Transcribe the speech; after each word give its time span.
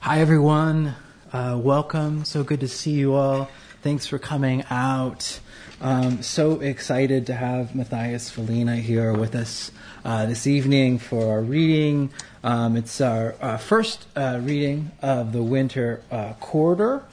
Hi, 0.00 0.20
everyone. 0.20 0.96
Uh, 1.32 1.58
welcome. 1.62 2.24
So 2.24 2.42
good 2.42 2.60
to 2.60 2.68
see 2.68 2.90
you 2.90 3.14
all. 3.14 3.48
Thanks 3.82 4.06
for 4.06 4.18
coming 4.18 4.64
out. 4.68 5.38
Um, 5.80 6.22
so 6.22 6.60
excited 6.60 7.26
to 7.26 7.34
have 7.34 7.74
Mathias 7.74 8.30
Svalina 8.30 8.80
here 8.80 9.12
with 9.12 9.34
us 9.34 9.70
uh, 10.04 10.26
this 10.26 10.46
evening 10.46 10.98
for 10.98 11.30
our 11.30 11.42
reading. 11.42 12.10
Um, 12.42 12.76
it's 12.76 13.00
our, 13.00 13.58
first 13.58 14.06
uh, 14.16 14.40
reading 14.42 14.90
of 15.00 15.32
the 15.32 15.42
winter 15.42 16.02
uh, 16.10 16.32
quarter, 16.40 17.04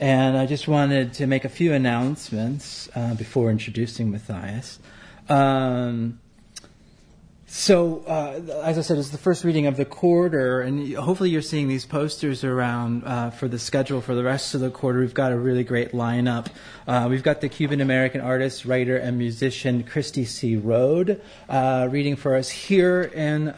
and 0.00 0.38
I 0.38 0.46
just 0.46 0.66
wanted 0.66 1.12
to 1.14 1.26
make 1.26 1.44
a 1.44 1.50
few 1.50 1.72
announcements 1.72 2.88
uh, 2.94 3.14
before 3.14 3.50
introducing 3.50 4.10
Mathias. 4.10 4.78
Um, 5.28 6.20
so, 7.48 8.02
uh, 8.08 8.62
as 8.64 8.76
I 8.76 8.80
said, 8.80 8.98
it's 8.98 9.10
the 9.10 9.18
first 9.18 9.44
reading 9.44 9.66
of 9.66 9.76
the 9.76 9.84
quarter, 9.84 10.62
and 10.62 10.94
hopefully 10.94 11.30
you're 11.30 11.42
seeing 11.42 11.68
these 11.68 11.86
posters 11.86 12.42
around 12.42 13.04
uh, 13.04 13.30
for 13.30 13.46
the 13.46 13.58
schedule 13.58 14.00
for 14.00 14.16
the 14.16 14.24
rest 14.24 14.56
of 14.56 14.60
the 14.60 14.70
quarter. 14.70 14.98
We've 14.98 15.14
got 15.14 15.30
a 15.30 15.38
really 15.38 15.62
great 15.62 15.92
lineup. 15.92 16.48
Uh, 16.88 17.06
we've 17.08 17.22
got 17.22 17.40
the 17.40 17.48
Cuban 17.48 17.80
American 17.80 18.20
artist, 18.20 18.64
writer, 18.64 18.96
and 18.96 19.16
musician 19.16 19.84
Cristy 19.84 20.26
C. 20.26 20.56
Road 20.56 21.22
uh, 21.48 21.86
reading 21.88 22.16
for 22.16 22.34
us 22.34 22.48
here 22.48 23.02
in 23.02 23.48
uh, 23.50 23.52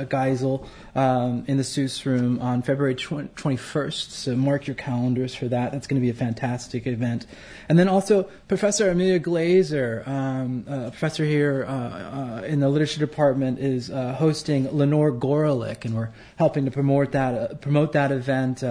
uh, 0.00 0.04
Geisel 0.06 0.66
um, 0.94 1.44
in 1.48 1.56
the 1.56 1.62
Seuss 1.62 2.04
Room 2.04 2.40
on 2.40 2.62
February 2.62 2.94
21st. 2.94 4.10
So 4.10 4.36
mark 4.36 4.66
your 4.66 4.76
calendars 4.76 5.34
for 5.34 5.48
that. 5.48 5.72
That's 5.72 5.86
going 5.86 6.00
to 6.00 6.04
be 6.04 6.10
a 6.10 6.14
fantastic 6.14 6.86
event. 6.86 7.26
And 7.68 7.78
then 7.78 7.88
also 7.88 8.24
Professor 8.48 8.90
Amelia 8.90 9.18
Glaser, 9.18 10.02
um, 10.06 10.64
a 10.68 10.90
professor 10.90 11.24
here 11.24 11.64
uh, 11.66 11.72
uh, 11.72 12.42
in 12.46 12.60
the 12.60 12.68
literature 12.68 13.00
department, 13.00 13.58
is 13.58 13.90
uh, 13.90 14.14
hosting 14.14 14.70
Lenore 14.76 15.12
Gorelick, 15.12 15.84
and 15.84 15.94
we're 15.94 16.10
helping 16.36 16.64
to 16.64 16.70
promote 16.70 17.12
that 17.12 17.34
uh, 17.34 17.54
promote 17.54 17.92
that 17.92 18.12
event. 18.12 18.62
Uh, 18.62 18.66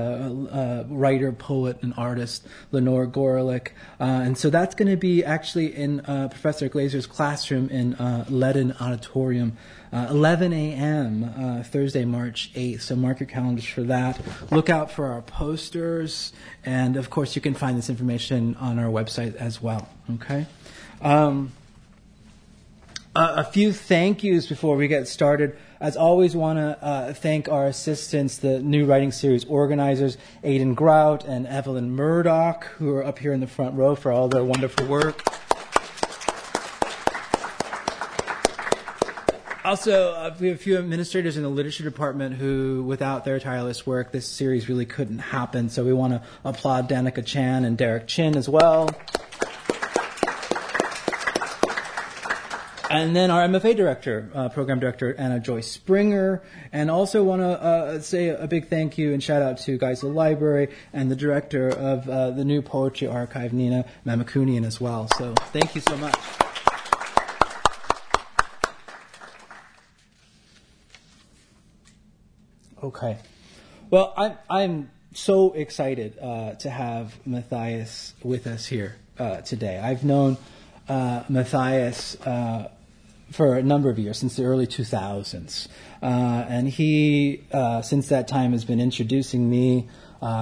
uh, 0.53 0.83
writer, 0.87 1.31
poet, 1.31 1.77
and 1.81 1.93
artist 1.97 2.47
Lenore 2.71 3.07
Gorelick, 3.07 3.69
and 3.99 4.37
so 4.37 4.49
that's 4.49 4.75
going 4.75 4.89
to 4.89 4.97
be 4.97 5.23
actually 5.23 5.75
in 5.75 6.01
Professor 6.01 6.69
Glaser's 6.69 7.07
classroom 7.07 7.69
in 7.69 7.95
Ledden 7.95 8.79
Auditorium. 8.81 9.57
Uh, 9.93 10.07
11 10.09 10.51
a.m. 10.53 11.23
Uh, 11.23 11.61
Thursday, 11.61 12.03
March 12.03 12.51
8th. 12.55 12.81
So 12.81 12.95
mark 12.95 13.19
your 13.19 13.29
calendars 13.29 13.65
for 13.65 13.83
that. 13.83 14.19
Look 14.49 14.67
out 14.67 14.89
for 14.89 15.05
our 15.05 15.21
posters, 15.21 16.33
and 16.65 16.97
of 16.97 17.11
course, 17.11 17.35
you 17.35 17.41
can 17.43 17.53
find 17.53 17.77
this 17.77 17.91
information 17.91 18.55
on 18.55 18.79
our 18.79 18.89
website 18.89 19.35
as 19.35 19.61
well. 19.61 19.87
Okay. 20.15 20.47
Um, 20.99 21.51
a, 23.15 23.43
few 23.43 23.71
thank 23.71 24.23
yous 24.23 24.47
before 24.47 24.75
we 24.75 24.87
get 24.87 25.07
started. 25.07 25.55
As 25.79 25.95
always, 25.95 26.35
want 26.35 26.57
to 26.57 26.83
uh, 26.83 27.13
thank 27.13 27.47
our 27.47 27.67
assistants, 27.67 28.37
the 28.37 28.59
new 28.59 28.85
writing 28.85 29.11
series 29.11 29.45
organizers, 29.45 30.17
Aidan 30.43 30.73
Grout 30.73 31.23
and 31.23 31.45
Evelyn 31.45 31.91
Murdoch, 31.91 32.63
who 32.77 32.95
are 32.95 33.05
up 33.05 33.19
here 33.19 33.33
in 33.33 33.41
the 33.41 33.47
front 33.47 33.75
row 33.75 33.93
for 33.93 34.11
all 34.11 34.27
their 34.27 34.43
wonderful 34.43 34.87
work. 34.87 35.21
Also, 39.65 40.11
uh, 40.11 40.35
we 40.41 40.49
have 40.49 40.57
a 40.57 40.59
few 40.59 40.77
administrators 40.77 41.37
in 41.37 41.43
the 41.43 41.49
literature 41.49 41.85
department 41.85 42.35
who, 42.35 42.83
without 42.83 43.23
their 43.23 43.39
tireless 43.39 43.87
work, 43.87 44.11
this 44.11 44.27
series 44.27 44.67
really 44.67 44.85
couldn't 44.85 45.19
happen. 45.19 45.69
So 45.69 45.85
we 45.85 45.93
want 45.93 46.11
to 46.13 46.21
applaud 46.43 46.89
Danica 46.89 47.25
Chan 47.25 47.63
and 47.63 47.77
Derek 47.77 48.07
Chin 48.07 48.35
as 48.35 48.49
well. 48.49 48.89
And 52.89 53.15
then 53.15 53.31
our 53.31 53.47
MFA 53.47 53.75
director, 53.75 54.29
uh, 54.35 54.49
program 54.49 54.79
director 54.79 55.15
Anna 55.17 55.39
Joy 55.39 55.61
Springer, 55.61 56.43
and 56.73 56.91
also 56.91 57.23
want 57.23 57.41
to 57.41 57.47
uh, 57.47 57.99
say 58.01 58.27
a 58.27 58.45
big 58.45 58.67
thank 58.67 58.97
you 58.97 59.13
and 59.13 59.23
shout 59.23 59.41
out 59.41 59.57
to 59.59 59.79
Geisel 59.79 60.13
Library 60.13 60.67
and 60.91 61.09
the 61.09 61.15
director 61.15 61.69
of 61.69 62.07
uh, 62.07 62.31
the 62.31 62.43
new 62.43 62.61
poetry 62.61 63.07
archive, 63.07 63.53
Nina 63.53 63.85
Mamakunian, 64.05 64.65
as 64.65 64.81
well. 64.81 65.07
So 65.17 65.33
thank 65.53 65.73
you 65.73 65.81
so 65.81 65.97
much. 65.97 66.13
Okay. 72.83 73.17
Well, 73.91 74.13
I'm, 74.17 74.37
I'm 74.49 74.91
so 75.13 75.53
excited 75.53 76.19
uh, 76.19 76.55
to 76.55 76.69
have 76.69 77.15
Mathias 77.25 78.13
with 78.21 78.45
us 78.45 78.65
here 78.65 78.97
uh, 79.17 79.37
today. 79.37 79.79
I've 79.79 80.03
known 80.03 80.35
uh, 80.89 81.23
Mathias 81.29 82.19
uh, 82.27 82.69
for 83.31 83.55
a 83.55 83.63
number 83.63 83.89
of 83.89 83.99
years, 83.99 84.17
since 84.17 84.35
the 84.35 84.43
early 84.43 84.67
2000s. 84.67 85.69
Uh, 86.01 86.05
and 86.05 86.67
he, 86.67 87.45
uh, 87.53 87.81
since 87.81 88.09
that 88.09 88.27
time, 88.27 88.51
has 88.51 88.65
been 88.65 88.81
introducing 88.81 89.49
me 89.49 89.87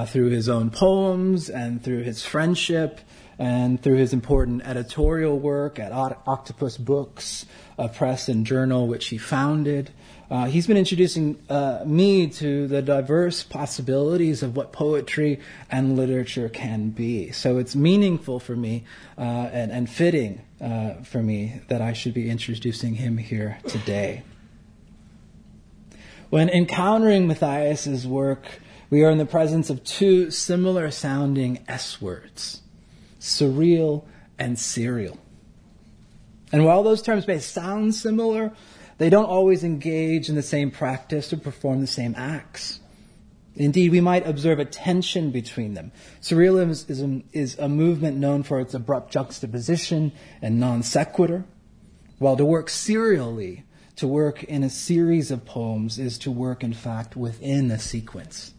through 0.08 0.30
his 0.30 0.50
own 0.50 0.72
poems 0.72 1.48
and 1.48 1.84
through 1.84 2.02
his 2.02 2.26
friendship 2.26 3.02
and 3.38 3.82
through 3.84 3.98
his 3.98 4.14
important 4.14 4.64
editorial 4.66 5.38
work 5.38 5.78
at 5.78 5.92
Octopus 5.92 6.78
Books, 6.78 7.46
a 7.78 7.88
press 7.88 8.30
and 8.30 8.48
journal 8.48 8.88
which 8.88 9.10
he 9.10 9.20
founded. 9.20 9.92
Uh, 10.32 10.46
he's 10.46 10.66
been 10.66 10.78
introducing 10.78 11.38
uh, 11.50 11.84
me 11.86 12.26
to 12.26 12.66
the 12.66 12.82
diverse 12.82 13.44
possibilities 13.44 14.42
of 14.42 14.56
what 14.56 14.72
poetry 14.72 15.42
and 15.70 15.98
literature 15.98 16.48
can 16.48 16.90
be. 16.90 17.34
So 17.34 17.58
it's 17.58 17.76
meaningful 17.76 18.40
for 18.40 18.56
me 18.56 18.86
uh, 19.18 19.22
and, 19.22 19.74
and, 19.74 19.90
fitting 19.90 20.42
uh, 20.62 21.04
for 21.04 21.22
me 21.22 21.60
that 21.68 21.82
I 21.82 21.92
should 21.92 22.14
be 22.14 22.30
introducing 22.30 22.94
him 22.94 23.18
here 23.18 23.58
today. 23.68 24.24
When 26.30 26.48
encountering 26.48 27.28
Mathias's 27.28 28.08
work, 28.08 28.62
we 28.90 29.04
are 29.04 29.12
in 29.12 29.18
the 29.18 29.26
presence 29.26 29.70
of 29.70 29.84
two 29.84 30.32
similar 30.32 30.92
sounding 30.92 31.60
S 31.68 32.02
words 32.02 32.62
surreal 33.20 34.06
and 34.40 34.58
serial. 34.58 35.20
And 36.54 36.64
while 36.64 36.84
those 36.84 37.02
terms 37.02 37.28
may 37.28 37.40
sound 37.40 37.96
similar, 37.96 38.54
they 39.02 39.10
don't 39.10 39.26
always 39.26 39.64
engage 39.64 40.30
in 40.30 40.36
the 40.36 40.44
same 40.44 40.70
practice 40.70 41.34
or 41.34 41.38
perform 41.38 41.82
the 41.82 41.88
same 41.88 42.14
acts. 42.16 42.82
Indeed, 43.56 43.90
we 43.90 44.00
might 44.00 44.28
observe 44.28 44.60
a 44.60 44.66
tension 44.66 45.32
between 45.32 45.74
them. 45.74 45.92
Surrealism 46.22 47.24
is 47.34 47.58
a 47.58 47.68
movement 47.68 48.18
known 48.18 48.44
for 48.44 48.60
its 48.60 48.76
abrupt 48.76 49.12
juxtaposition 49.12 50.12
and 50.40 50.60
non 50.60 50.84
sequitur, 50.84 51.46
while 52.20 52.38
to 52.38 52.46
work 52.46 52.70
serially, 52.70 53.64
to 53.96 54.08
work 54.08 54.44
in 54.44 54.62
a 54.62 54.70
series 54.70 55.32
of 55.32 55.46
poems, 55.46 55.98
is 55.98 56.20
to 56.20 56.30
work, 56.30 56.64
in 56.64 56.74
fact, 56.74 57.16
within 57.16 57.72
a 57.72 57.80
sequence. 57.80 58.54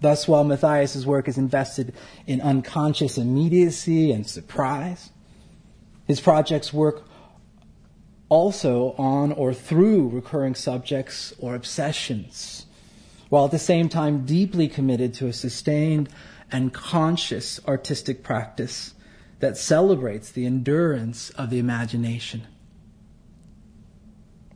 Thus, 0.00 0.28
while 0.28 0.44
Mathias's 0.44 1.04
work 1.04 1.26
is 1.26 1.36
invested 1.36 1.94
in 2.28 2.40
unconscious 2.40 3.18
immediacy 3.18 4.12
and 4.12 4.24
surprise, 4.24 5.10
his 6.06 6.20
projects 6.20 6.72
work 6.72 7.08
also 8.32 8.94
on 8.96 9.30
or 9.32 9.52
through 9.52 10.08
recurring 10.08 10.54
subjects 10.54 11.34
or 11.38 11.54
obsessions, 11.54 12.64
while 13.28 13.44
at 13.44 13.50
the 13.50 13.58
same 13.58 13.90
time 13.90 14.24
deeply 14.24 14.68
committed 14.68 15.12
to 15.12 15.26
a 15.26 15.32
sustained 15.34 16.08
and 16.50 16.72
conscious 16.72 17.60
artistic 17.68 18.22
practice 18.22 18.94
that 19.40 19.58
celebrates 19.58 20.32
the 20.32 20.46
endurance 20.46 21.28
of 21.36 21.50
the 21.50 21.58
imagination. 21.58 22.46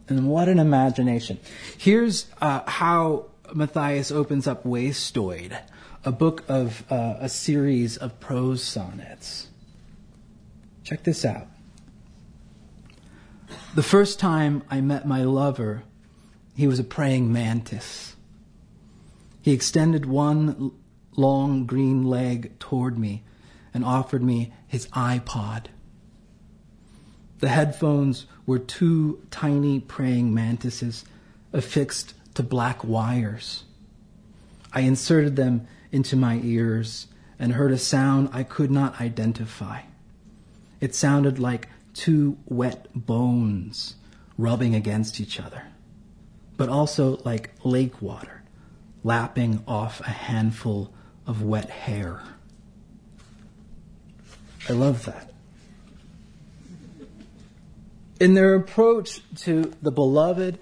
And 0.09 0.26
what 0.26 0.48
an 0.48 0.59
imagination. 0.59 1.38
Here's 1.76 2.28
uh, 2.41 2.62
how 2.66 3.26
Mathias 3.53 4.10
opens 4.10 4.47
up 4.47 4.65
Wastoid, 4.65 5.60
a 6.03 6.12
book 6.12 6.44
of 6.48 6.91
uh, 6.91 7.16
a 7.19 7.28
series 7.28 7.98
of 7.98 8.19
prose 8.20 8.62
sonnets. 8.62 9.48
Check 10.82 11.03
this 11.03 11.26
out. 11.26 11.48
The 13.76 13.82
first 13.82 14.19
time 14.19 14.62
I 14.70 14.81
met 14.81 15.06
my 15.06 15.22
lover, 15.22 15.82
he 16.54 16.66
was 16.66 16.78
a 16.78 16.83
praying 16.83 17.30
mantis. 17.30 18.16
He 19.42 19.53
extended 19.53 20.06
one 20.06 20.72
long 21.15 21.66
green 21.66 22.03
leg 22.03 22.59
toward 22.59 22.98
me 22.98 23.22
and 23.74 23.84
offered 23.84 24.22
me 24.22 24.54
his 24.66 24.86
iPod. 24.95 25.66
The 27.41 27.48
headphones 27.48 28.24
were 28.47 28.59
two 28.59 29.21
tiny 29.30 29.80
praying 29.80 30.33
mantises 30.33 31.04
affixed 31.53 32.15
to 32.33 32.42
black 32.42 32.83
wires. 32.83 33.65
I 34.72 34.80
inserted 34.80 35.36
them 35.36 35.68
into 35.92 36.16
my 36.16 36.41
ears 36.42 37.09
and 37.39 37.53
heard 37.53 37.72
a 37.72 37.78
sound 37.78 38.30
I 38.33 38.42
could 38.42 38.71
not 38.71 39.03
identify. 39.03 39.83
It 40.80 40.95
sounded 40.95 41.39
like 41.39 41.68
two 41.97 42.37
wet 42.47 42.89
bones 42.95 43.95
rubbing 44.39 44.75
against 44.75 45.21
each 45.21 45.41
other, 45.41 45.63
but 46.57 46.69
also 46.69 47.21
like 47.25 47.51
lake 47.65 48.03
water 48.03 48.43
lapping 49.07 49.63
off 49.69 50.01
a 50.01 50.10
handful 50.10 50.93
of 51.28 51.41
wet 51.41 51.71
hair. 51.71 52.21
I 54.69 54.72
love 54.72 55.04
that. 55.04 55.33
In 58.19 58.34
their 58.34 58.57
approach 58.57 59.21
to 59.42 59.72
the 59.81 59.92
beloved 59.92 60.59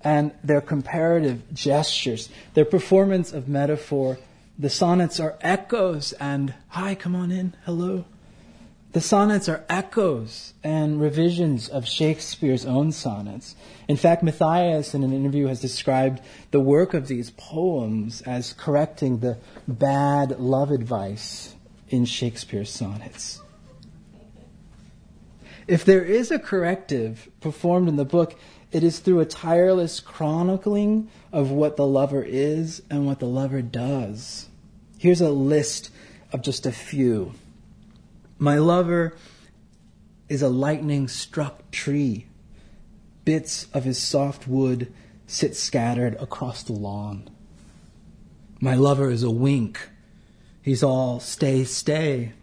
and 0.00 0.32
their 0.42 0.60
comparative 0.60 1.54
gestures, 1.54 2.28
their 2.54 2.64
performance 2.64 3.32
of 3.32 3.48
metaphor. 3.48 4.18
The 4.58 4.70
sonnets 4.70 5.20
are 5.20 5.36
echoes 5.40 6.12
and, 6.14 6.54
hi, 6.68 6.94
come 6.94 7.14
on 7.14 7.30
in, 7.30 7.54
hello. 7.64 8.04
The 8.94 9.00
sonnets 9.00 9.48
are 9.48 9.64
echoes 9.68 10.54
and 10.62 11.00
revisions 11.00 11.68
of 11.68 11.84
Shakespeare's 11.84 12.64
own 12.64 12.92
sonnets. 12.92 13.56
In 13.88 13.96
fact, 13.96 14.22
Mathias, 14.22 14.94
in 14.94 15.02
an 15.02 15.12
interview, 15.12 15.48
has 15.48 15.60
described 15.60 16.20
the 16.52 16.60
work 16.60 16.94
of 16.94 17.08
these 17.08 17.30
poems 17.30 18.22
as 18.22 18.52
correcting 18.52 19.18
the 19.18 19.38
bad 19.66 20.38
love 20.38 20.70
advice 20.70 21.56
in 21.88 22.04
Shakespeare's 22.04 22.70
sonnets. 22.70 23.42
If 25.66 25.84
there 25.84 26.04
is 26.04 26.30
a 26.30 26.38
corrective 26.38 27.28
performed 27.40 27.88
in 27.88 27.96
the 27.96 28.04
book, 28.04 28.38
it 28.70 28.84
is 28.84 29.00
through 29.00 29.18
a 29.18 29.26
tireless 29.26 29.98
chronicling 29.98 31.10
of 31.32 31.50
what 31.50 31.76
the 31.76 31.86
lover 31.86 32.22
is 32.22 32.80
and 32.88 33.06
what 33.06 33.18
the 33.18 33.26
lover 33.26 33.60
does. 33.60 34.48
Here's 34.98 35.20
a 35.20 35.30
list 35.30 35.90
of 36.32 36.42
just 36.42 36.64
a 36.64 36.70
few. 36.70 37.34
My 38.44 38.58
lover 38.58 39.16
is 40.28 40.42
a 40.42 40.50
lightning 40.50 41.08
struck 41.08 41.70
tree. 41.70 42.26
Bits 43.24 43.68
of 43.72 43.84
his 43.84 43.96
soft 43.96 44.46
wood 44.46 44.92
sit 45.26 45.56
scattered 45.56 46.14
across 46.16 46.62
the 46.62 46.74
lawn. 46.74 47.30
My 48.60 48.74
lover 48.74 49.10
is 49.10 49.22
a 49.22 49.30
wink. 49.30 49.88
He's 50.60 50.82
all 50.82 51.20
stay, 51.20 51.64
stay, 51.64 52.34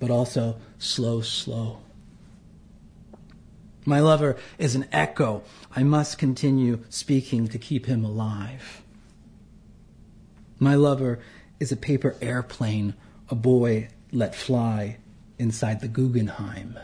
but 0.00 0.10
also 0.10 0.56
slow, 0.78 1.20
slow. 1.20 1.78
My 3.84 4.00
lover 4.00 4.36
is 4.58 4.74
an 4.74 4.88
echo. 4.90 5.44
I 5.76 5.84
must 5.84 6.18
continue 6.18 6.82
speaking 6.88 7.46
to 7.46 7.58
keep 7.58 7.86
him 7.86 8.04
alive. 8.04 8.82
My 10.58 10.74
lover 10.74 11.20
is 11.60 11.70
a 11.70 11.76
paper 11.76 12.16
airplane 12.20 12.94
a 13.28 13.36
boy 13.36 13.90
let 14.10 14.34
fly 14.34 14.96
inside 15.38 15.80
the 15.80 15.88
Guggenheim. 15.88 16.78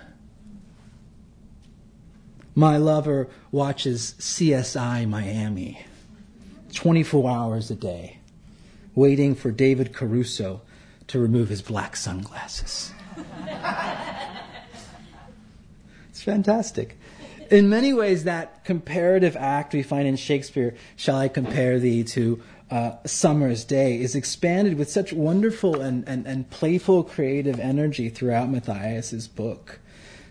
My 2.54 2.76
lover 2.76 3.28
watches 3.50 4.14
CSI 4.18 5.08
Miami 5.08 5.86
24 6.74 7.30
hours 7.30 7.70
a 7.70 7.74
day, 7.74 8.18
waiting 8.94 9.34
for 9.34 9.50
David 9.50 9.92
Caruso 9.92 10.62
to 11.08 11.18
remove 11.18 11.48
his 11.48 11.62
black 11.62 11.96
sunglasses. 11.96 12.92
it's 16.10 16.22
fantastic. 16.22 16.98
In 17.50 17.68
many 17.68 17.92
ways, 17.92 18.24
that 18.24 18.64
comparative 18.64 19.36
act 19.36 19.74
we 19.74 19.82
find 19.82 20.08
in 20.08 20.16
Shakespeare, 20.16 20.74
Shall 20.96 21.16
I 21.16 21.28
Compare 21.28 21.78
Thee 21.78 22.02
to 22.04 22.42
uh, 22.72 22.96
Summer's 23.04 23.64
Day 23.64 24.00
is 24.00 24.14
expanded 24.14 24.78
with 24.78 24.90
such 24.90 25.12
wonderful 25.12 25.82
and, 25.82 26.08
and, 26.08 26.26
and 26.26 26.48
playful 26.48 27.04
creative 27.04 27.60
energy 27.60 28.08
throughout 28.08 28.48
Mathias's 28.48 29.28
book. 29.28 29.78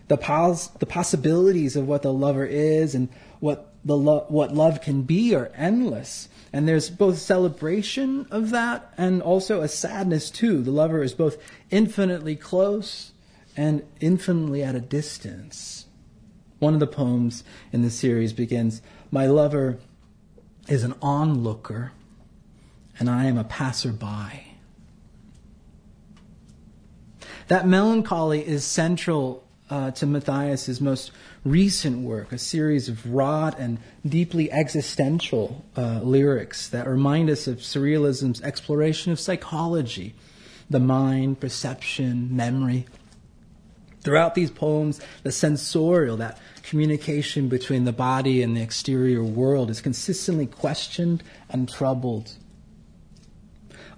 The, 0.08 0.16
pos- 0.16 0.66
the 0.66 0.86
possibilities 0.86 1.76
of 1.76 1.86
what 1.86 2.02
the 2.02 2.12
lover 2.12 2.44
is 2.44 2.96
and 2.96 3.08
what, 3.38 3.72
the 3.84 3.96
lo- 3.96 4.26
what 4.26 4.52
love 4.52 4.80
can 4.80 5.02
be 5.02 5.36
are 5.36 5.52
endless. 5.54 6.28
And 6.52 6.66
there's 6.66 6.90
both 6.90 7.18
celebration 7.18 8.26
of 8.32 8.50
that 8.50 8.92
and 8.98 9.22
also 9.22 9.60
a 9.60 9.68
sadness 9.68 10.28
too. 10.28 10.62
The 10.62 10.72
lover 10.72 11.00
is 11.00 11.14
both 11.14 11.36
infinitely 11.70 12.34
close 12.34 13.12
and 13.56 13.84
infinitely 14.00 14.64
at 14.64 14.74
a 14.74 14.80
distance. 14.80 15.86
One 16.58 16.74
of 16.74 16.80
the 16.80 16.88
poems 16.88 17.44
in 17.70 17.82
the 17.82 17.90
series 17.90 18.32
begins 18.32 18.82
My 19.12 19.26
lover 19.26 19.78
is 20.66 20.82
an 20.82 20.94
onlooker 21.00 21.92
and 23.02 23.10
I 23.10 23.24
am 23.24 23.36
a 23.36 23.42
passerby. 23.42 24.54
That 27.48 27.66
melancholy 27.66 28.46
is 28.46 28.64
central 28.64 29.42
uh, 29.68 29.90
to 29.90 30.06
Mathias's 30.06 30.80
most 30.80 31.10
recent 31.44 32.02
work, 32.02 32.30
a 32.30 32.38
series 32.38 32.88
of 32.88 33.12
wrought 33.12 33.58
and 33.58 33.78
deeply 34.06 34.52
existential 34.52 35.64
uh, 35.76 35.98
lyrics 36.00 36.68
that 36.68 36.86
remind 36.86 37.28
us 37.28 37.48
of 37.48 37.56
surrealism's 37.56 38.40
exploration 38.42 39.10
of 39.10 39.18
psychology, 39.18 40.14
the 40.70 40.78
mind, 40.78 41.40
perception, 41.40 42.28
memory. 42.36 42.86
Throughout 44.02 44.36
these 44.36 44.52
poems, 44.52 45.00
the 45.24 45.32
sensorial, 45.32 46.18
that 46.18 46.38
communication 46.62 47.48
between 47.48 47.84
the 47.84 47.92
body 47.92 48.44
and 48.44 48.56
the 48.56 48.62
exterior 48.62 49.24
world, 49.24 49.70
is 49.70 49.80
consistently 49.80 50.46
questioned 50.46 51.24
and 51.48 51.68
troubled. 51.68 52.36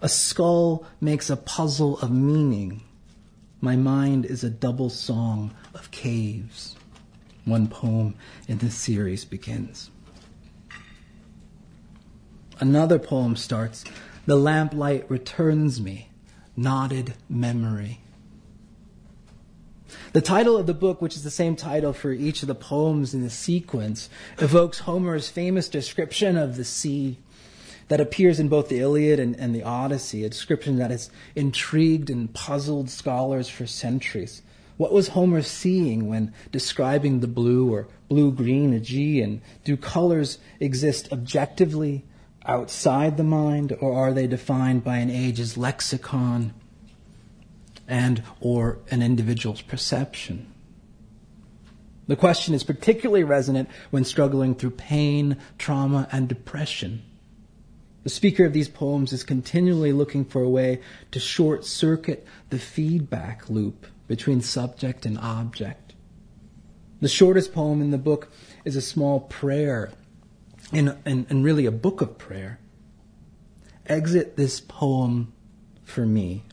A 0.05 0.09
skull 0.11 0.85
makes 1.01 1.31
a 1.31 1.37
puzzle 1.37 1.99
of 2.01 2.11
meaning. 2.11 2.83
My 3.63 3.75
mind 3.75 4.27
is 4.27 4.45
a 4.45 4.51
double 4.51 4.91
song 4.91 5.55
of 5.73 5.91
caves. 5.93 6.77
One 7.47 7.69
poem 7.69 8.15
in 8.47 8.59
this 8.59 8.75
series 8.75 9.25
begins. 9.25 9.91
Another 12.61 12.99
poem 12.99 13.35
starts 13.35 13.83
The 14.27 14.37
lamplight 14.37 15.09
returns 15.09 15.81
me, 15.81 16.11
knotted 16.55 17.15
memory. 17.31 18.03
The 20.13 20.21
title 20.21 20.59
of 20.59 20.67
the 20.67 20.75
book, 20.75 21.01
which 21.01 21.17
is 21.17 21.25
the 21.25 21.31
same 21.31 21.57
title 21.57 21.95
for 21.95 22.13
each 22.13 22.43
of 22.43 22.49
the 22.49 22.55
poems 22.55 23.15
in 23.15 23.23
the 23.23 23.31
sequence, 23.31 24.11
evokes 24.37 24.81
Homer's 24.81 25.31
famous 25.31 25.71
description 25.71 26.37
of 26.37 26.57
the 26.57 26.65
sea 26.65 27.17
that 27.89 28.01
appears 28.01 28.41
in 28.41 28.49
both 28.49 28.69
the 28.69 28.81
Iliad 28.81 29.21
and, 29.21 29.39
and 29.39 29.55
the 29.55 29.63
Odyssey, 29.63 30.25
a 30.25 30.29
description 30.29 30.77
that 30.77 30.91
has 30.91 31.11
intrigued 31.35 32.11
and 32.11 32.33
puzzled 32.33 32.91
scholars 32.91 33.49
for 33.49 33.67
centuries. 33.67 34.43
What 34.77 34.93
was 34.93 35.09
Homer 35.09 35.43
seeing 35.43 36.09
when 36.09 36.33
describing 36.51 37.21
the 37.21 37.29
blue 37.29 37.73
or 37.73 37.87
blue 38.09 38.33
green 38.33 38.73
Aegean? 38.73 39.41
Do 39.65 39.77
colors 39.77 40.39
exist 40.59 41.13
objectively 41.13 42.05
outside 42.45 43.17
the 43.17 43.25
mind, 43.25 43.77
or 43.81 43.95
are 43.95 44.13
they 44.13 44.27
defined 44.27 44.85
by 44.85 44.99
an 44.99 45.11
age's 45.11 45.57
lexicon 45.57 46.53
and 47.87 48.23
or 48.41 48.79
an 48.91 49.03
individual's 49.03 49.63
perception? 49.63 50.53
The 52.07 52.17
question 52.17 52.53
is 52.55 52.65
particularly 52.65 53.25
resonant 53.25 53.69
when 53.91 54.05
struggling 54.05 54.55
through 54.55 54.73
pain, 54.73 55.39
trauma, 55.57 56.09
and 56.13 56.29
depression. 56.29 57.03
The 58.05 58.11
speaker 58.11 58.45
of 58.45 58.53
these 58.53 58.69
poems 58.69 59.15
is 59.15 59.25
continually 59.25 59.93
looking 59.93 60.27
for 60.27 60.43
a 60.43 60.49
way 60.49 60.81
to 61.11 61.19
short 61.19 61.65
circuit 61.65 62.27
the 62.51 62.59
feedback 62.59 63.49
loop 63.49 63.87
between 64.07 64.43
subject 64.43 65.07
and 65.07 65.19
object. 65.19 65.95
The 67.01 67.09
shortest 67.09 67.55
poem 67.55 67.81
in 67.81 67.91
the 67.91 67.99
book 67.99 68.31
is 68.65 68.77
a 68.77 68.83
small 68.83 69.21
prayer, 69.21 69.91
and, 70.71 70.97
and, 71.07 71.27
and 71.31 71.43
really 71.43 71.65
a 71.65 71.73
book 71.73 72.03
of 72.03 72.19
prayer. 72.19 72.61
Exit 73.87 74.37
this 74.37 74.61
poem 74.61 75.33
for 75.83 76.05
me. 76.05 76.45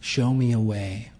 Show 0.00 0.32
me 0.32 0.52
a 0.52 0.60
way. 0.60 1.12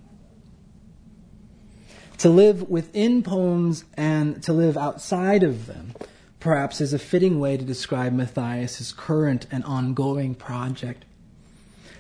To 2.18 2.30
live 2.30 2.68
within 2.68 3.23
poems 3.23 3.85
and 3.94 4.42
to 4.44 4.54
live 4.54 4.76
outside 4.78 5.42
of 5.42 5.66
them 5.66 5.92
perhaps 6.40 6.80
is 6.80 6.92
a 6.92 6.99
fitting 6.99 7.40
way 7.40 7.57
to 7.57 7.64
describe 7.64 8.12
Mathias's 8.12 8.92
current 8.92 9.47
and 9.50 9.64
ongoing 9.64 10.35
project. 10.35 11.04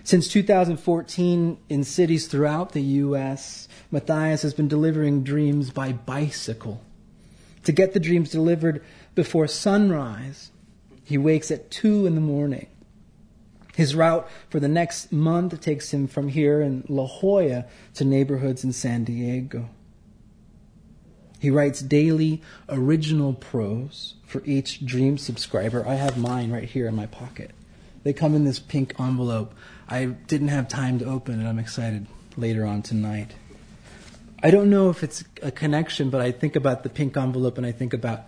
Since 0.04 0.28
2014, 0.28 1.58
in 1.68 1.84
cities 1.84 2.28
throughout 2.28 2.72
the 2.72 2.82
U.S., 2.82 3.68
Mathias 3.90 4.42
has 4.42 4.54
been 4.54 4.68
delivering 4.68 5.22
dreams 5.22 5.70
by 5.70 5.92
bicycle. 5.92 6.82
To 7.64 7.72
get 7.72 7.92
the 7.92 8.00
dreams 8.00 8.30
delivered 8.30 8.82
before 9.14 9.46
sunrise, 9.48 10.50
he 11.04 11.18
wakes 11.18 11.50
at 11.50 11.70
2 11.70 12.06
in 12.06 12.14
the 12.14 12.20
morning. 12.20 12.68
His 13.76 13.94
route 13.94 14.28
for 14.48 14.58
the 14.58 14.68
next 14.68 15.12
month 15.12 15.60
takes 15.60 15.92
him 15.92 16.06
from 16.06 16.28
here 16.28 16.60
in 16.60 16.84
La 16.88 17.06
Jolla 17.06 17.66
to 17.94 18.04
neighborhoods 18.04 18.64
in 18.64 18.72
San 18.72 19.04
Diego. 19.04 19.68
He 21.38 21.50
writes 21.50 21.80
daily 21.80 22.42
original 22.68 23.32
prose 23.32 24.14
for 24.26 24.42
each 24.44 24.84
Dream 24.84 25.18
subscriber. 25.18 25.86
I 25.86 25.94
have 25.94 26.18
mine 26.18 26.50
right 26.50 26.64
here 26.64 26.88
in 26.88 26.96
my 26.96 27.06
pocket. 27.06 27.52
They 28.02 28.12
come 28.12 28.34
in 28.34 28.44
this 28.44 28.58
pink 28.58 28.94
envelope. 28.98 29.54
I 29.88 30.04
didn't 30.06 30.48
have 30.48 30.68
time 30.68 30.98
to 30.98 31.04
open 31.04 31.40
it. 31.40 31.48
I'm 31.48 31.58
excited 31.58 32.06
later 32.36 32.64
on 32.64 32.82
tonight. 32.82 33.34
I 34.42 34.50
don't 34.50 34.70
know 34.70 34.90
if 34.90 35.02
it's 35.02 35.24
a 35.42 35.50
connection, 35.50 36.10
but 36.10 36.20
I 36.20 36.30
think 36.32 36.56
about 36.56 36.82
the 36.82 36.88
pink 36.88 37.16
envelope 37.16 37.58
and 37.58 37.66
I 37.66 37.72
think 37.72 37.92
about 37.92 38.26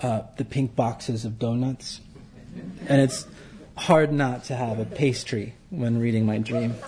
uh, 0.00 0.22
the 0.36 0.44
pink 0.44 0.74
boxes 0.74 1.24
of 1.24 1.38
donuts. 1.38 2.00
And 2.88 3.00
it's 3.00 3.26
hard 3.76 4.12
not 4.12 4.44
to 4.44 4.54
have 4.56 4.78
a 4.78 4.84
pastry 4.84 5.54
when 5.70 5.98
reading 5.98 6.26
my 6.26 6.38
dream. 6.38 6.72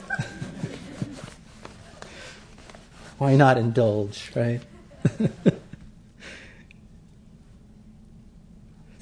Why 3.19 3.37
not 3.37 3.57
indulge, 3.57 4.33
right? 4.35 4.61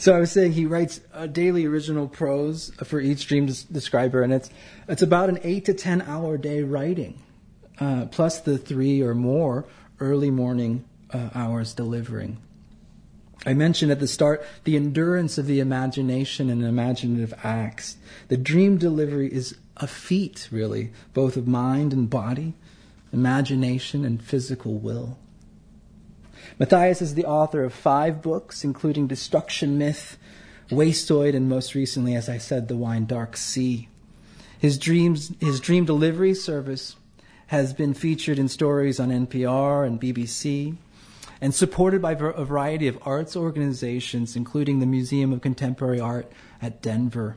So 0.03 0.17
I 0.17 0.19
was 0.19 0.33
saying 0.33 0.55
he 0.55 0.67
writes 0.67 1.01
a 1.15 1.29
daily 1.29 1.65
original 1.65 2.09
prose 2.09 2.73
for 2.83 3.01
each 3.01 3.29
dream 3.29 3.47
describer, 3.47 4.25
and 4.25 4.33
it's 4.33 4.51
it's 4.89 5.01
about 5.01 5.29
an 5.29 5.39
eight 5.45 5.65
to 5.67 5.75
ten 5.75 6.03
hour 6.03 6.37
day 6.37 6.65
writing, 6.65 7.23
uh, 7.79 8.07
plus 8.07 8.41
the 8.41 8.59
three 8.59 9.01
or 9.01 9.15
more 9.15 9.65
early 10.01 10.29
morning 10.29 10.85
uh, 11.13 11.31
hours 11.37 11.73
delivering. 11.73 12.39
I 13.47 13.55
mentioned 13.55 13.93
at 13.93 14.01
the 14.01 14.09
start 14.09 14.45
the 14.65 14.75
endurance 14.75 15.39
of 15.39 15.47
the 15.47 15.61
imagination 15.61 16.51
and 16.51 16.65
imaginative 16.65 17.33
acts. 17.45 17.97
The 18.27 18.37
dream 18.37 18.79
delivery 18.79 19.33
is 19.33 19.57
a 19.77 19.87
feat, 19.87 20.49
really, 20.51 20.91
both 21.15 21.37
of 21.37 21.47
mind 21.47 21.93
and 21.93 22.11
body, 22.11 22.55
imagination 23.13 24.05
and 24.05 24.21
physical 24.21 24.81
will. 24.81 25.17
Mathias 26.59 27.01
is 27.01 27.15
the 27.15 27.25
author 27.25 27.65
of 27.65 27.73
five 27.73 28.23
books, 28.23 28.65
including 28.65 29.07
Destruction 29.07 29.79
Myth, 29.79 30.19
Wastoid, 30.71 31.35
and 31.35 31.49
most 31.49 31.75
recently, 31.75 32.15
as 32.15 32.29
I 32.29 32.39
said, 32.39 32.69
The 32.69 32.77
Wine 32.77 33.07
Dark 33.07 33.37
Sea. 33.37 33.89
His 34.59 34.79
dreams, 34.79 35.33
his 35.41 35.61
dream 35.61 35.85
delivery 35.85 36.35
service 36.35 36.97
has 37.49 37.73
been 37.75 37.95
featured 37.95 38.39
in 38.39 38.49
stories 38.49 39.01
on 39.01 39.11
NPR 39.11 39.87
and 39.87 40.01
BBC 40.01 40.77
and 41.41 41.53
supported 41.53 42.01
by 42.01 42.13
a 42.13 42.45
variety 42.45 42.87
of 42.87 42.97
arts 43.03 43.37
organizations, 43.37 44.37
including 44.37 44.79
the 44.79 44.87
Museum 44.87 45.33
of 45.33 45.41
Contemporary 45.41 45.99
Art 45.99 46.31
at 46.63 46.81
Denver, 46.81 47.37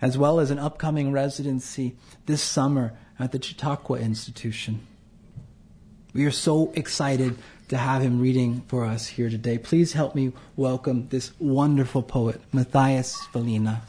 as 0.00 0.16
well 0.16 0.40
as 0.40 0.50
an 0.50 0.58
upcoming 0.58 1.12
residency 1.12 1.96
this 2.24 2.42
summer 2.42 2.96
at 3.18 3.32
the 3.32 3.42
Chautauqua 3.42 3.98
Institution. 3.98 4.86
We 6.14 6.24
are 6.24 6.30
so 6.30 6.72
excited 6.74 7.36
to 7.68 7.76
have 7.76 8.02
him 8.02 8.20
reading 8.20 8.62
for 8.68 8.84
us 8.84 9.06
here 9.06 9.30
today. 9.30 9.58
Please 9.58 9.92
help 9.92 10.14
me 10.14 10.32
welcome 10.56 11.08
this 11.08 11.32
wonderful 11.38 12.02
poet, 12.02 12.40
Mathias 12.52 13.16
Svalina. 13.26 13.80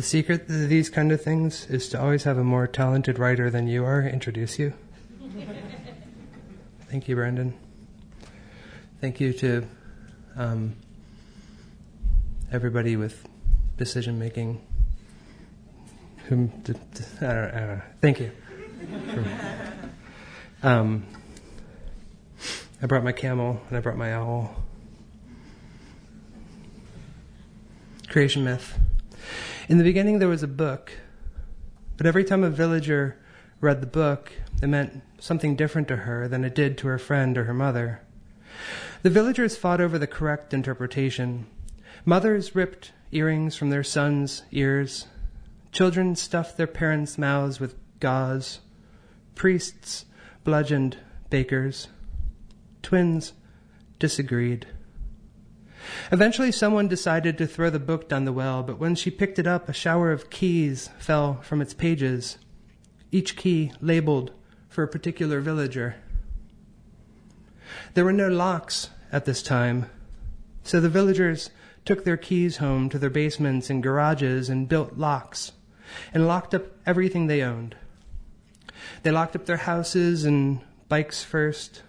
The 0.00 0.06
secret 0.06 0.46
to 0.46 0.66
these 0.66 0.88
kind 0.88 1.12
of 1.12 1.20
things 1.20 1.66
is 1.66 1.90
to 1.90 2.00
always 2.00 2.24
have 2.24 2.38
a 2.38 2.42
more 2.42 2.66
talented 2.66 3.18
writer 3.18 3.50
than 3.50 3.66
you 3.66 3.84
are 3.84 4.00
introduce 4.00 4.58
you. 4.58 4.72
Thank 6.90 7.06
you, 7.06 7.14
Brandon. 7.14 7.54
Thank 9.00 9.20
you 9.20 9.32
to 9.34 9.64
um, 10.36 10.74
everybody 12.50 12.96
with 12.96 13.28
decision 13.76 14.18
making. 14.18 14.60
Whom 16.26 16.48
don't, 16.64 17.22
I 17.22 17.60
don't. 17.60 17.82
Thank 18.00 18.18
you. 18.18 18.32
um, 20.64 21.06
I 22.82 22.86
brought 22.86 23.04
my 23.04 23.12
camel 23.12 23.62
and 23.68 23.76
I 23.76 23.80
brought 23.80 23.96
my 23.96 24.12
owl. 24.12 24.52
Creation 28.08 28.42
myth. 28.42 28.76
In 29.68 29.78
the 29.78 29.84
beginning, 29.84 30.18
there 30.18 30.28
was 30.28 30.42
a 30.42 30.48
book, 30.48 30.90
but 31.96 32.08
every 32.08 32.24
time 32.24 32.42
a 32.42 32.50
villager 32.50 33.16
read 33.60 33.80
the 33.80 33.86
book, 33.86 34.32
it 34.62 34.66
meant 34.66 35.02
something 35.18 35.56
different 35.56 35.88
to 35.88 35.96
her 35.96 36.28
than 36.28 36.44
it 36.44 36.54
did 36.54 36.76
to 36.78 36.88
her 36.88 36.98
friend 36.98 37.38
or 37.38 37.44
her 37.44 37.54
mother. 37.54 38.02
The 39.02 39.10
villagers 39.10 39.56
fought 39.56 39.80
over 39.80 39.98
the 39.98 40.06
correct 40.06 40.52
interpretation. 40.52 41.46
Mothers 42.04 42.54
ripped 42.54 42.92
earrings 43.12 43.56
from 43.56 43.70
their 43.70 43.82
sons' 43.82 44.42
ears. 44.50 45.06
Children 45.72 46.16
stuffed 46.16 46.56
their 46.56 46.66
parents' 46.66 47.16
mouths 47.16 47.60
with 47.60 47.74
gauze. 48.00 48.60
Priests 49.34 50.04
bludgeoned 50.44 50.98
bakers. 51.30 51.88
Twins 52.82 53.32
disagreed. 53.98 54.66
Eventually, 56.12 56.52
someone 56.52 56.88
decided 56.88 57.38
to 57.38 57.46
throw 57.46 57.70
the 57.70 57.78
book 57.78 58.08
down 58.08 58.26
the 58.26 58.32
well, 58.32 58.62
but 58.62 58.78
when 58.78 58.94
she 58.94 59.10
picked 59.10 59.38
it 59.38 59.46
up, 59.46 59.68
a 59.68 59.72
shower 59.72 60.12
of 60.12 60.28
keys 60.28 60.90
fell 60.98 61.40
from 61.40 61.62
its 61.62 61.72
pages, 61.72 62.36
each 63.10 63.36
key 63.36 63.72
labeled 63.80 64.32
for 64.70 64.82
a 64.82 64.88
particular 64.88 65.40
villager. 65.40 65.96
There 67.92 68.04
were 68.04 68.12
no 68.12 68.28
locks 68.28 68.88
at 69.12 69.26
this 69.26 69.42
time, 69.42 69.90
so 70.62 70.80
the 70.80 70.88
villagers 70.88 71.50
took 71.84 72.04
their 72.04 72.16
keys 72.16 72.58
home 72.58 72.88
to 72.88 72.98
their 72.98 73.10
basements 73.10 73.68
and 73.68 73.82
garages 73.82 74.48
and 74.48 74.68
built 74.68 74.96
locks 74.96 75.52
and 76.14 76.26
locked 76.26 76.54
up 76.54 76.66
everything 76.86 77.26
they 77.26 77.42
owned. 77.42 77.74
They 79.02 79.10
locked 79.10 79.34
up 79.36 79.46
their 79.46 79.58
houses 79.58 80.24
and 80.24 80.60
bikes 80.88 81.22
first, 81.22 81.82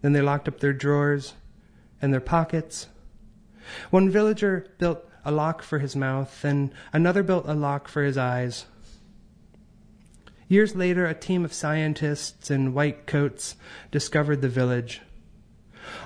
then 0.00 0.12
they 0.12 0.22
locked 0.22 0.48
up 0.48 0.60
their 0.60 0.72
drawers 0.72 1.34
and 2.00 2.12
their 2.12 2.20
pockets. 2.20 2.88
One 3.90 4.08
villager 4.08 4.66
built 4.78 5.04
a 5.24 5.30
lock 5.30 5.62
for 5.62 5.78
his 5.78 5.94
mouth, 5.94 6.44
and 6.44 6.72
another 6.92 7.22
built 7.22 7.46
a 7.46 7.54
lock 7.54 7.88
for 7.88 8.02
his 8.02 8.18
eyes. 8.18 8.66
Years 10.52 10.76
later, 10.76 11.06
a 11.06 11.14
team 11.14 11.46
of 11.46 11.54
scientists 11.54 12.50
in 12.50 12.74
white 12.74 13.06
coats 13.06 13.56
discovered 13.90 14.42
the 14.42 14.50
village. 14.50 15.00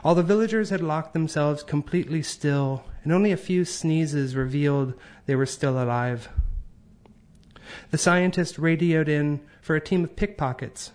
All 0.05 0.15
the 0.15 0.23
villagers 0.23 0.71
had 0.71 0.81
locked 0.81 1.15
themselves 1.15 1.65
completely 1.65 2.23
still, 2.23 2.85
and 3.03 3.13
only 3.13 3.33
a 3.33 3.37
few 3.37 3.65
sneezes 3.65 4.37
revealed 4.37 4.95
they 5.27 5.35
were 5.35 5.47
still 5.47 5.83
alive. 5.83 6.29
The 7.91 7.99
scientist 7.99 8.57
radioed 8.57 9.09
in 9.09 9.41
for 9.61 9.75
a 9.75 9.81
team 9.81 10.05
of 10.05 10.15
pickpockets 10.15 10.93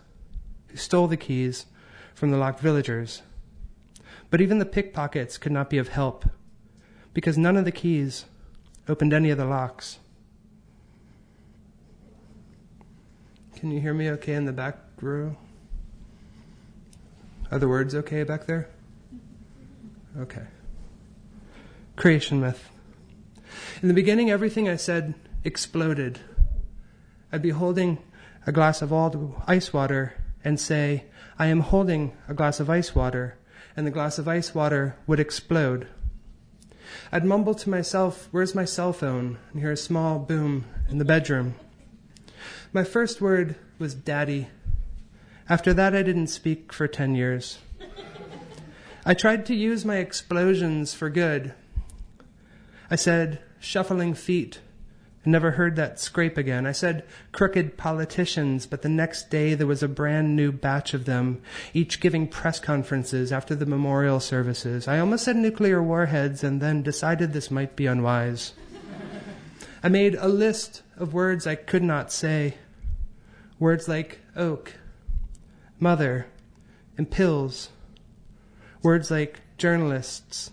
who 0.67 0.77
stole 0.77 1.10
the 1.10 1.17
keys 1.17 1.65
from 2.15 2.31
the 2.31 2.38
locked 2.38 2.62
villagers. 2.62 3.22
But 4.29 4.39
even 4.39 4.60
the 4.60 4.65
pickpockets 4.65 5.38
could 5.38 5.51
not 5.51 5.70
be 5.70 5.77
of 5.77 5.89
help, 5.89 6.24
because 7.13 7.38
none 7.38 7.58
of 7.58 7.65
the 7.65 7.74
keys 7.74 8.24
opened 8.88 9.12
any 9.12 9.29
of 9.29 9.38
the 9.38 9.43
locks. 9.43 10.00
Can 13.62 13.70
you 13.70 13.80
hear 13.80 13.94
me 13.94 14.10
okay 14.10 14.34
in 14.34 14.46
the 14.46 14.51
back 14.51 14.75
row? 15.01 15.38
Other 17.51 17.70
words 17.70 17.94
okay 17.94 18.24
back 18.24 18.48
there? 18.48 18.68
Okay. 20.18 20.41
Creation 21.96 22.39
myth. 22.41 22.70
In 23.84 23.88
the 23.88 23.94
beginning, 23.94 24.32
everything 24.32 24.68
I 24.68 24.77
said 24.77 25.13
exploded. 25.44 26.20
I'd 27.32 27.44
be 27.44 27.51
holding 27.51 28.00
a 28.48 28.51
glass 28.51 28.82
of 28.82 28.91
ice 29.48 29.72
water 29.72 30.15
and 30.44 30.60
say, 30.60 31.03
I 31.38 31.46
am 31.46 31.60
holding 31.60 32.18
a 32.27 32.34
glass 32.34 32.60
of 32.60 32.68
ice 32.68 32.96
water 32.96 33.38
and 33.77 33.86
the 33.86 33.91
glass 33.91 34.18
of 34.18 34.27
ice 34.27 34.56
water 34.56 34.96
would 35.06 35.20
explode. 35.20 35.88
I'd 37.12 37.25
mumble 37.25 37.53
to 37.53 37.70
myself, 37.70 38.27
Where's 38.32 38.56
my 38.56 38.65
cell 38.65 38.91
phone? 38.91 39.38
and 39.51 39.62
hear 39.62 39.72
a 39.72 39.77
small 39.77 40.18
boom 40.18 40.65
in 40.89 40.98
the 40.98 41.06
bedroom. 41.06 41.53
My 42.73 42.83
first 42.83 43.19
word 43.19 43.55
was 43.79 43.93
daddy. 43.93 44.47
After 45.49 45.73
that, 45.73 45.95
I 45.95 46.03
didn't 46.03 46.27
speak 46.27 46.71
for 46.71 46.87
10 46.87 47.15
years. 47.15 47.59
I 49.05 49.13
tried 49.13 49.45
to 49.47 49.55
use 49.55 49.83
my 49.83 49.97
explosions 49.97 50.93
for 50.93 51.09
good. 51.09 51.53
I 52.89 52.95
said, 52.95 53.41
shuffling 53.59 54.13
feet, 54.13 54.59
I 55.25 55.29
never 55.29 55.51
heard 55.51 55.75
that 55.75 55.99
scrape 55.99 56.35
again. 56.35 56.65
I 56.65 56.71
said 56.71 57.05
crooked 57.31 57.77
politicians, 57.77 58.65
but 58.65 58.81
the 58.81 58.89
next 58.89 59.29
day 59.29 59.53
there 59.53 59.67
was 59.67 59.83
a 59.83 59.87
brand 59.87 60.35
new 60.35 60.51
batch 60.51 60.95
of 60.95 61.05
them, 61.05 61.43
each 61.75 61.99
giving 61.99 62.27
press 62.27 62.59
conferences 62.59 63.31
after 63.31 63.53
the 63.53 63.67
memorial 63.67 64.19
services. 64.19 64.87
I 64.87 64.97
almost 64.97 65.25
said 65.25 65.35
nuclear 65.35 65.83
warheads 65.83 66.43
and 66.43 66.59
then 66.59 66.81
decided 66.81 67.33
this 67.33 67.51
might 67.51 67.75
be 67.75 67.85
unwise. 67.85 68.53
I 69.83 69.89
made 69.89 70.15
a 70.15 70.27
list 70.27 70.81
of 70.97 71.13
words 71.13 71.45
I 71.45 71.55
could 71.55 71.83
not 71.83 72.11
say. 72.11 72.55
Words 73.62 73.88
like 73.88 74.20
oak, 74.36 74.74
mother, 75.80 76.27
and 76.98 77.10
pills. 77.10 77.70
Words 78.84 79.10
like 79.10 79.39
journalists, 79.58 80.51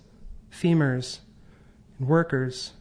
femurs, 0.52 1.18
and 1.98 2.06
workers 2.06 2.74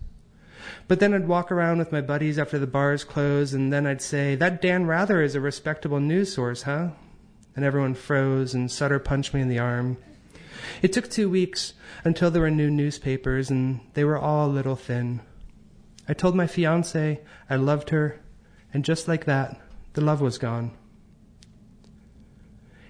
but 0.87 0.99
then 0.99 1.13
I'd 1.13 1.27
walk 1.27 1.51
around 1.51 1.77
with 1.77 1.91
my 1.91 2.01
buddies 2.01 2.39
after 2.39 2.59
the 2.59 2.67
bars 2.67 3.03
closed, 3.03 3.53
and 3.53 3.71
then 3.71 3.85
I'd 3.85 4.01
say, 4.01 4.35
That 4.35 4.61
Dan 4.61 4.85
Rather 4.85 5.21
is 5.21 5.35
a 5.35 5.41
respectable 5.41 5.99
news 5.99 6.33
source, 6.33 6.63
huh? 6.63 6.89
And 7.55 7.65
everyone 7.65 7.95
froze, 7.95 8.53
and 8.53 8.71
Sutter 8.71 8.99
punched 8.99 9.33
me 9.33 9.41
in 9.41 9.49
the 9.49 9.59
arm. 9.59 9.97
It 10.81 10.93
took 10.93 11.09
two 11.09 11.29
weeks 11.29 11.73
until 12.03 12.31
there 12.31 12.41
were 12.41 12.51
new 12.51 12.69
newspapers, 12.69 13.49
and 13.49 13.81
they 13.93 14.03
were 14.03 14.17
all 14.17 14.47
a 14.47 14.51
little 14.51 14.75
thin. 14.75 15.21
I 16.07 16.13
told 16.13 16.35
my 16.35 16.47
fiance 16.47 17.19
I 17.49 17.55
loved 17.55 17.89
her, 17.89 18.19
and 18.73 18.85
just 18.85 19.07
like 19.07 19.25
that, 19.25 19.59
the 19.97 20.05
love 20.05 20.21
was 20.21 20.37
gone. 20.37 20.69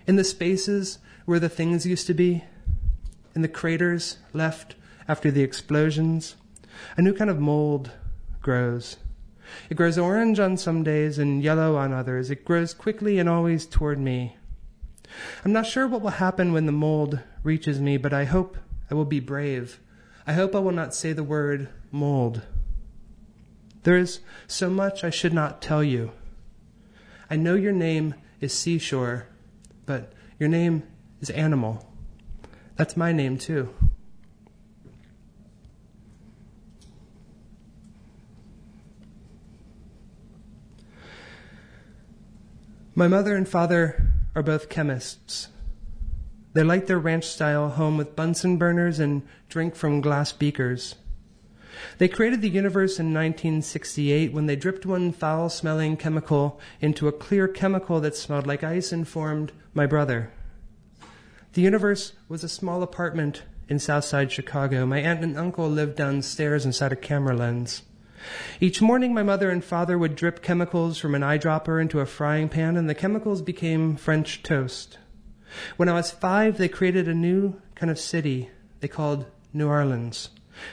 In 0.06 0.18
the 0.18 0.26
spaces 0.26 1.00
where 1.24 1.40
the 1.40 1.48
things 1.48 1.86
used 1.86 2.06
to 2.08 2.14
be, 2.14 2.44
in 3.34 3.42
the 3.42 3.48
craters 3.48 4.18
left 4.34 4.76
after 5.08 5.32
the 5.32 5.42
explosions, 5.42 6.36
a 6.98 7.02
new 7.02 7.14
kind 7.14 7.30
of 7.30 7.40
mold 7.40 7.92
grows. 8.42 8.98
It 9.70 9.76
grows 9.76 9.98
orange 9.98 10.38
on 10.38 10.58
some 10.58 10.84
days 10.84 11.18
and 11.18 11.42
yellow 11.42 11.78
on 11.78 11.94
others. 11.94 12.30
It 12.30 12.44
grows 12.44 12.74
quickly 12.74 13.20
and 13.20 13.30
always 13.30 13.66
toward 13.66 14.00
me. 14.00 14.36
I'm 15.46 15.54
not 15.54 15.66
sure 15.66 15.88
what 15.88 16.02
will 16.02 16.10
happen 16.10 16.52
when 16.52 16.66
the 16.66 16.74
mold 16.74 17.22
reaches 17.42 17.80
me, 17.80 17.96
but 17.96 18.12
I 18.12 18.26
hope 18.26 18.58
I 18.92 18.96
will 18.96 19.06
be 19.06 19.22
brave. 19.22 19.80
I 20.28 20.34
hope 20.34 20.54
I 20.54 20.60
will 20.60 20.74
not 20.74 20.94
say 20.94 21.14
the 21.14 21.24
word 21.24 21.70
mold. 21.90 22.42
There 23.84 23.96
is 23.96 24.20
so 24.46 24.70
much 24.70 25.06
I 25.06 25.10
should 25.10 25.34
not 25.34 25.62
tell 25.62 25.82
you. 25.82 26.12
I 27.30 27.36
know 27.36 27.56
your 27.56 27.74
name 27.74 28.16
is 28.40 28.54
Seashore, 28.54 29.28
but 29.86 30.14
your 30.40 30.50
name 30.50 30.84
is 31.20 31.30
Animal. 31.30 31.86
That's 32.76 32.96
my 32.96 33.12
name 33.12 33.38
too. 33.38 33.74
My 42.96 43.08
mother 43.08 43.36
and 43.36 43.48
father 43.48 44.12
are 44.34 44.42
both 44.42 44.70
chemists. 44.70 45.50
They 46.54 46.64
light 46.64 46.88
their 46.88 46.98
ranch 46.98 47.26
style 47.26 47.70
home 47.70 47.98
with 47.98 48.16
Bunsen 48.16 48.58
burners 48.58 49.00
and 49.00 49.22
drink 49.50 49.76
from 49.76 50.02
glass 50.02 50.32
beakers. 50.32 50.96
They 51.98 52.08
created 52.08 52.42
the 52.42 52.50
universe 52.50 53.00
in 53.00 53.14
1968 53.14 54.34
when 54.34 54.46
they 54.46 54.56
dripped 54.56 54.86
one 54.86 55.12
foul 55.12 55.50
smelling 55.50 55.98
chemical 55.98 56.60
into 56.82 57.08
a 57.08 57.12
clear 57.12 57.48
chemical 57.48 58.00
that 58.02 58.16
smelled 58.16 58.48
like 58.48 58.64
ice 58.64 58.92
and 58.92 59.08
formed 59.08 59.52
my 59.74 59.86
brother. 59.86 60.32
The 61.54 61.62
universe 61.62 62.14
was 62.30 62.44
a 62.44 62.50
small 62.50 62.84
apartment 62.84 63.44
in 63.68 63.80
Southside 63.80 64.32
Chicago. 64.32 64.86
My 64.86 65.00
aunt 65.00 65.24
and 65.24 65.38
uncle 65.38 65.70
lived 65.70 65.96
downstairs 65.96 66.66
inside 66.66 66.92
a 66.92 66.96
camera 66.96 67.36
lens. 67.36 67.84
Each 68.60 68.82
morning, 68.82 69.14
my 69.14 69.24
mother 69.24 69.50
and 69.50 69.64
father 69.64 69.98
would 69.98 70.16
drip 70.16 70.42
chemicals 70.42 70.98
from 70.98 71.16
an 71.16 71.22
eyedropper 71.22 71.82
into 71.82 72.00
a 72.00 72.06
frying 72.06 72.50
pan, 72.50 72.76
and 72.76 72.90
the 72.90 72.96
chemicals 72.96 73.42
became 73.42 73.96
French 73.96 74.44
toast. 74.44 74.98
When 75.78 75.90
I 75.90 75.94
was 75.94 76.12
five, 76.12 76.58
they 76.58 76.68
created 76.68 77.08
a 77.08 77.14
new 77.14 77.62
kind 77.76 77.90
of 77.92 78.00
city 78.00 78.50
they 78.80 78.88
called 78.88 79.26
New 79.54 79.68
Orleans. 79.68 80.30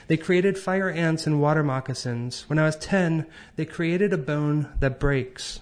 They 0.07 0.17
created 0.17 0.59
fire 0.59 0.91
ants 0.91 1.27
and 1.27 1.41
water 1.41 1.63
moccasins. 1.63 2.45
When 2.49 2.59
I 2.59 2.65
was 2.65 2.77
10, 2.77 3.27
they 3.57 3.65
created 3.65 4.13
a 4.13 4.19
bone 4.19 4.69
that 4.81 5.01
breaks. 5.01 5.61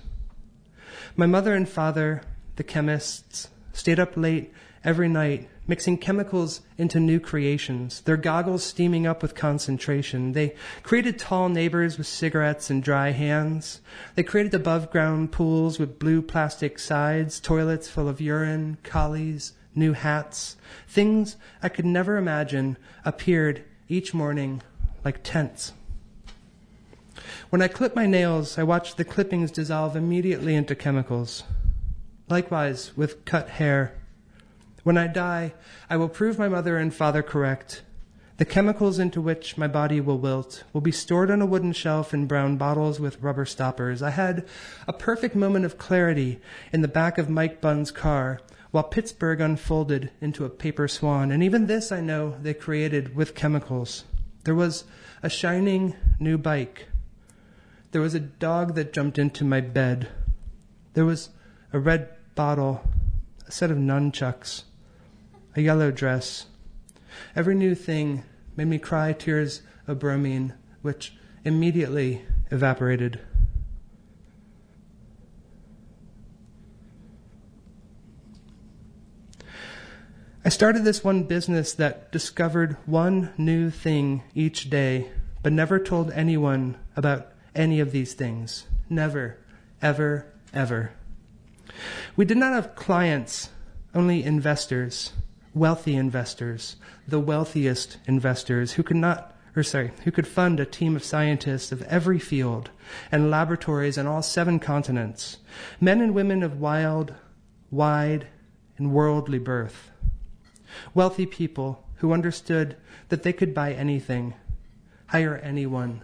My 1.16 1.26
mother 1.26 1.54
and 1.54 1.68
father, 1.68 2.22
the 2.56 2.64
chemists, 2.64 3.48
stayed 3.72 4.00
up 4.00 4.16
late 4.16 4.52
every 4.84 5.08
night 5.08 5.48
mixing 5.66 5.96
chemicals 5.96 6.60
into 6.76 6.98
new 6.98 7.20
creations, 7.20 8.00
their 8.02 8.16
goggles 8.16 8.64
steaming 8.64 9.06
up 9.06 9.22
with 9.22 9.34
concentration. 9.34 10.32
They 10.32 10.54
created 10.82 11.18
tall 11.18 11.48
neighbors 11.48 11.98
with 11.98 12.06
cigarettes 12.06 12.68
and 12.68 12.82
dry 12.82 13.10
hands. 13.10 13.80
They 14.14 14.22
created 14.22 14.54
above 14.54 14.90
ground 14.90 15.32
pools 15.32 15.78
with 15.78 15.98
blue 15.98 16.22
plastic 16.22 16.78
sides, 16.78 17.38
toilets 17.38 17.88
full 17.88 18.08
of 18.08 18.20
urine, 18.20 18.78
collies, 18.82 19.52
new 19.74 19.92
hats. 19.92 20.56
Things 20.88 21.36
I 21.62 21.68
could 21.68 21.86
never 21.86 22.16
imagine 22.16 22.76
appeared 23.04 23.64
each 23.92 24.14
morning 24.14 24.62
like 25.04 25.22
tents. 25.22 25.74
When 27.50 27.60
I 27.60 27.68
clip 27.68 27.94
my 27.94 28.06
nails, 28.06 28.58
I 28.58 28.62
watch 28.62 28.96
the 28.96 29.04
clippings 29.04 29.50
dissolve 29.50 29.94
immediately 29.94 30.54
into 30.54 30.74
chemicals. 30.74 31.44
Likewise 32.30 32.96
with 32.96 33.26
cut 33.26 33.50
hair. 33.50 33.92
When 34.82 34.96
I 34.96 35.08
die, 35.08 35.52
I 35.90 35.98
will 35.98 36.08
prove 36.08 36.38
my 36.38 36.48
mother 36.48 36.78
and 36.78 36.94
father 36.94 37.22
correct. 37.22 37.82
The 38.38 38.46
chemicals 38.46 38.98
into 38.98 39.20
which 39.20 39.58
my 39.58 39.68
body 39.68 40.00
will 40.00 40.18
wilt 40.18 40.64
will 40.72 40.80
be 40.80 40.90
stored 40.90 41.30
on 41.30 41.42
a 41.42 41.46
wooden 41.46 41.74
shelf 41.74 42.14
in 42.14 42.26
brown 42.26 42.56
bottles 42.56 42.98
with 42.98 43.20
rubber 43.20 43.44
stoppers. 43.44 44.02
I 44.02 44.10
had 44.10 44.46
a 44.88 44.94
perfect 44.94 45.36
moment 45.36 45.66
of 45.66 45.76
clarity 45.76 46.40
in 46.72 46.80
the 46.80 46.88
back 46.88 47.18
of 47.18 47.28
Mike 47.28 47.60
Bunn's 47.60 47.90
car 47.90 48.40
while 48.72 48.82
Pittsburgh 48.82 49.40
unfolded 49.40 50.10
into 50.20 50.44
a 50.44 50.50
paper 50.50 50.88
swan. 50.88 51.30
And 51.30 51.42
even 51.42 51.66
this 51.66 51.92
I 51.92 52.00
know 52.00 52.36
they 52.42 52.54
created 52.54 53.14
with 53.14 53.34
chemicals. 53.34 54.04
There 54.44 54.54
was 54.54 54.84
a 55.22 55.28
shining 55.28 55.94
new 56.18 56.36
bike. 56.36 56.88
There 57.92 58.00
was 58.00 58.14
a 58.14 58.20
dog 58.20 58.74
that 58.74 58.92
jumped 58.92 59.18
into 59.18 59.44
my 59.44 59.60
bed. 59.60 60.08
There 60.94 61.04
was 61.04 61.28
a 61.72 61.78
red 61.78 62.08
bottle, 62.34 62.82
a 63.46 63.52
set 63.52 63.70
of 63.70 63.76
nunchucks, 63.76 64.62
a 65.54 65.60
yellow 65.60 65.90
dress. 65.90 66.46
Every 67.36 67.54
new 67.54 67.74
thing 67.74 68.24
made 68.56 68.68
me 68.68 68.78
cry 68.78 69.12
tears 69.12 69.60
of 69.86 69.98
bromine, 69.98 70.54
which 70.80 71.14
immediately 71.44 72.24
evaporated. 72.50 73.20
I 80.44 80.48
started 80.48 80.82
this 80.82 81.04
one 81.04 81.22
business 81.22 81.72
that 81.74 82.10
discovered 82.10 82.76
one 82.84 83.32
new 83.38 83.70
thing 83.70 84.24
each 84.34 84.68
day, 84.68 85.08
but 85.40 85.52
never 85.52 85.78
told 85.78 86.10
anyone 86.10 86.76
about 86.96 87.28
any 87.54 87.78
of 87.78 87.92
these 87.92 88.14
things. 88.14 88.66
Never, 88.90 89.38
ever, 89.80 90.26
ever. 90.52 90.94
We 92.16 92.24
did 92.24 92.38
not 92.38 92.54
have 92.54 92.74
clients, 92.74 93.50
only 93.94 94.24
investors, 94.24 95.12
wealthy 95.54 95.94
investors, 95.94 96.74
the 97.06 97.20
wealthiest 97.20 97.98
investors 98.08 98.72
who 98.72 98.82
could 98.82 98.96
not 98.96 99.36
or 99.54 99.62
sorry, 99.62 99.92
who 100.02 100.10
could 100.10 100.26
fund 100.26 100.58
a 100.58 100.66
team 100.66 100.96
of 100.96 101.04
scientists 101.04 101.70
of 101.70 101.82
every 101.82 102.18
field 102.18 102.70
and 103.12 103.30
laboratories 103.30 103.96
on 103.96 104.08
all 104.08 104.22
seven 104.22 104.58
continents, 104.58 105.36
men 105.80 106.00
and 106.00 106.14
women 106.14 106.42
of 106.42 106.58
wild, 106.58 107.14
wide, 107.70 108.26
and 108.76 108.92
worldly 108.92 109.38
birth. 109.38 109.91
Wealthy 110.94 111.26
people 111.26 111.86
who 111.96 112.12
understood 112.12 112.76
that 113.10 113.22
they 113.22 113.32
could 113.32 113.54
buy 113.54 113.72
anything, 113.72 114.34
hire 115.06 115.36
anyone, 115.36 116.02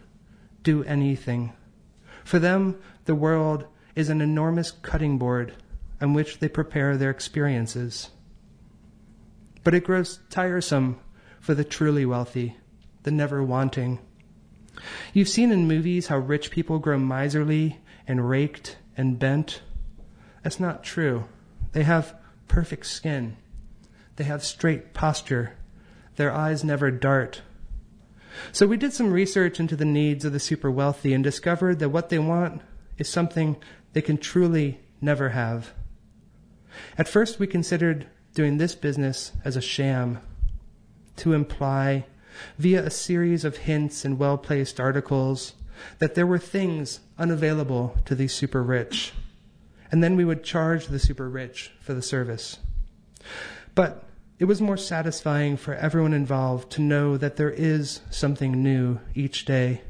do 0.63 0.85
anything. 0.85 1.53
For 2.25 2.39
them, 2.39 2.79
the 3.05 3.15
world 3.15 3.67
is 3.97 4.09
an 4.09 4.21
enormous 4.21 4.71
cutting 4.71 5.19
board 5.19 5.55
on 6.01 6.15
which 6.15 6.39
they 6.39 6.49
prepare 6.49 6.97
their 6.97 7.11
experiences. 7.11 8.11
But 9.65 9.75
it 9.75 9.85
grows 9.85 10.21
tiresome 10.31 11.01
for 11.41 11.55
the 11.55 11.65
truly 11.65 12.07
wealthy, 12.07 12.57
the 13.03 13.11
never 13.11 13.43
wanting. 13.43 13.99
You've 15.13 15.29
seen 15.29 15.51
in 15.51 15.67
movies 15.67 16.07
how 16.07 16.19
rich 16.19 16.51
people 16.51 16.79
grow 16.79 16.99
miserly 16.99 17.81
and 18.07 18.29
raked 18.29 18.77
and 18.97 19.19
bent. 19.19 19.63
That's 20.43 20.61
not 20.61 20.85
true. 20.85 21.25
They 21.73 21.83
have 21.83 22.15
perfect 22.47 22.87
skin 22.87 23.37
they 24.19 24.25
have 24.25 24.45
straight 24.45 24.93
posture. 24.93 25.53
Their 26.17 26.33
eyes 26.33 26.65
never 26.65 26.91
dart. 26.91 27.43
So 28.51 28.67
we 28.67 28.77
did 28.77 28.93
some 28.93 29.13
research 29.13 29.61
into 29.61 29.77
the 29.77 29.85
needs 29.85 30.25
of 30.25 30.33
the 30.33 30.41
super 30.41 30.71
wealthy 30.71 31.15
and 31.15 31.23
discovered 31.23 31.79
that 31.79 31.91
what 31.91 32.09
they 32.09 32.19
want 32.19 32.61
is 32.99 33.09
something 33.09 33.57
they 33.93 34.03
can 34.03 34.19
truly 34.19 34.81
never 35.01 35.31
have. 35.31 35.73
At 36.99 37.09
first, 37.09 37.39
we 37.39 37.47
considered 37.47 38.09
doing 38.35 38.59
this 38.59 38.75
business 38.75 39.33
as 39.45 39.57
a 39.57 39.61
sham 39.61 40.19
to 41.17 41.33
imply, 41.33 42.07
via 42.59 42.85
a 42.85 42.91
series 42.91 43.45
of 43.45 43.59
hints 43.59 44.05
and 44.05 44.19
well 44.19 44.37
placed 44.37 44.81
articles, 44.81 45.55
that 46.01 46.17
there 46.17 46.27
were 46.27 46.39
things 46.39 47.01
unavailable 47.19 47.97
to 48.05 48.17
these 48.17 48.35
super 48.35 48.65
rich. 48.65 49.13
And 49.93 50.03
then 50.03 50.17
we 50.17 50.25
would 50.25 50.43
charge 50.43 50.87
the 50.87 50.99
super 50.99 51.29
rich 51.29 51.73
for 51.81 51.95
the 51.95 52.03
service. 52.03 52.59
But 53.75 54.08
it 54.39 54.45
was 54.45 54.61
more 54.61 54.77
satisfying 54.77 55.57
for 55.57 55.75
everyone 55.75 56.15
involved 56.15 56.71
to 56.71 56.81
know 56.81 57.17
that 57.17 57.37
there 57.37 57.51
is 57.51 58.01
something 58.11 58.63
new 58.63 59.01
each 59.15 59.45
day, 59.45 59.81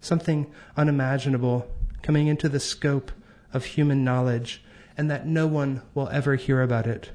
something 0.00 0.52
unimaginable 0.76 1.66
coming 2.02 2.26
into 2.26 2.48
the 2.48 2.60
scope 2.60 3.10
of 3.54 3.64
human 3.64 4.04
knowledge, 4.04 4.62
and 4.98 5.10
that 5.10 5.26
no 5.26 5.46
one 5.46 5.80
will 5.94 6.08
ever 6.10 6.36
hear 6.36 6.60
about 6.60 6.86
it. 6.86 7.10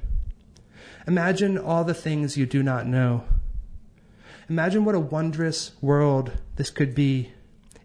Imagine 1.06 1.58
all 1.58 1.84
the 1.84 1.94
things 1.94 2.36
you 2.36 2.46
do 2.46 2.64
not 2.64 2.88
know. 2.88 3.26
Imagine 4.50 4.84
what 4.84 4.96
a 4.96 5.00
wondrous 5.00 5.72
world 5.82 6.32
this 6.56 6.72
could 6.72 6.96
be 6.96 7.32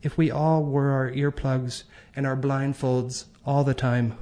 if 0.02 0.16
we 0.16 0.30
all 0.30 0.64
wore 0.64 0.88
our 0.88 1.10
earplugs 1.10 1.84
and 2.14 2.26
our 2.26 2.36
blindfolds 2.36 3.26
all 3.44 3.62
the 3.62 3.74
time. 3.74 4.16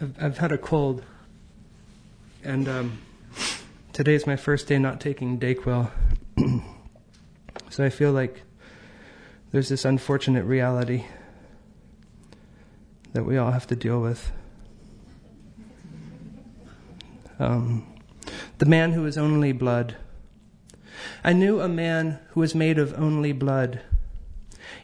I've, 0.00 0.22
I've 0.22 0.38
had 0.38 0.50
a 0.50 0.56
cold, 0.56 1.04
and 2.42 2.66
um, 2.68 3.02
today's 3.92 4.26
my 4.26 4.36
first 4.36 4.66
day 4.66 4.78
not 4.78 4.98
taking 4.98 5.38
Dayquil. 5.38 5.90
so 7.68 7.84
I 7.84 7.90
feel 7.90 8.10
like 8.10 8.40
there's 9.52 9.68
this 9.68 9.84
unfortunate 9.84 10.44
reality 10.44 11.04
that 13.12 13.24
we 13.24 13.36
all 13.36 13.50
have 13.50 13.66
to 13.66 13.76
deal 13.76 14.00
with. 14.00 14.32
Um, 17.38 17.86
the 18.56 18.66
man 18.66 18.92
who 18.92 19.04
is 19.04 19.18
only 19.18 19.52
blood. 19.52 19.96
I 21.22 21.34
knew 21.34 21.60
a 21.60 21.68
man 21.68 22.20
who 22.30 22.40
was 22.40 22.54
made 22.54 22.78
of 22.78 22.98
only 22.98 23.32
blood. 23.32 23.82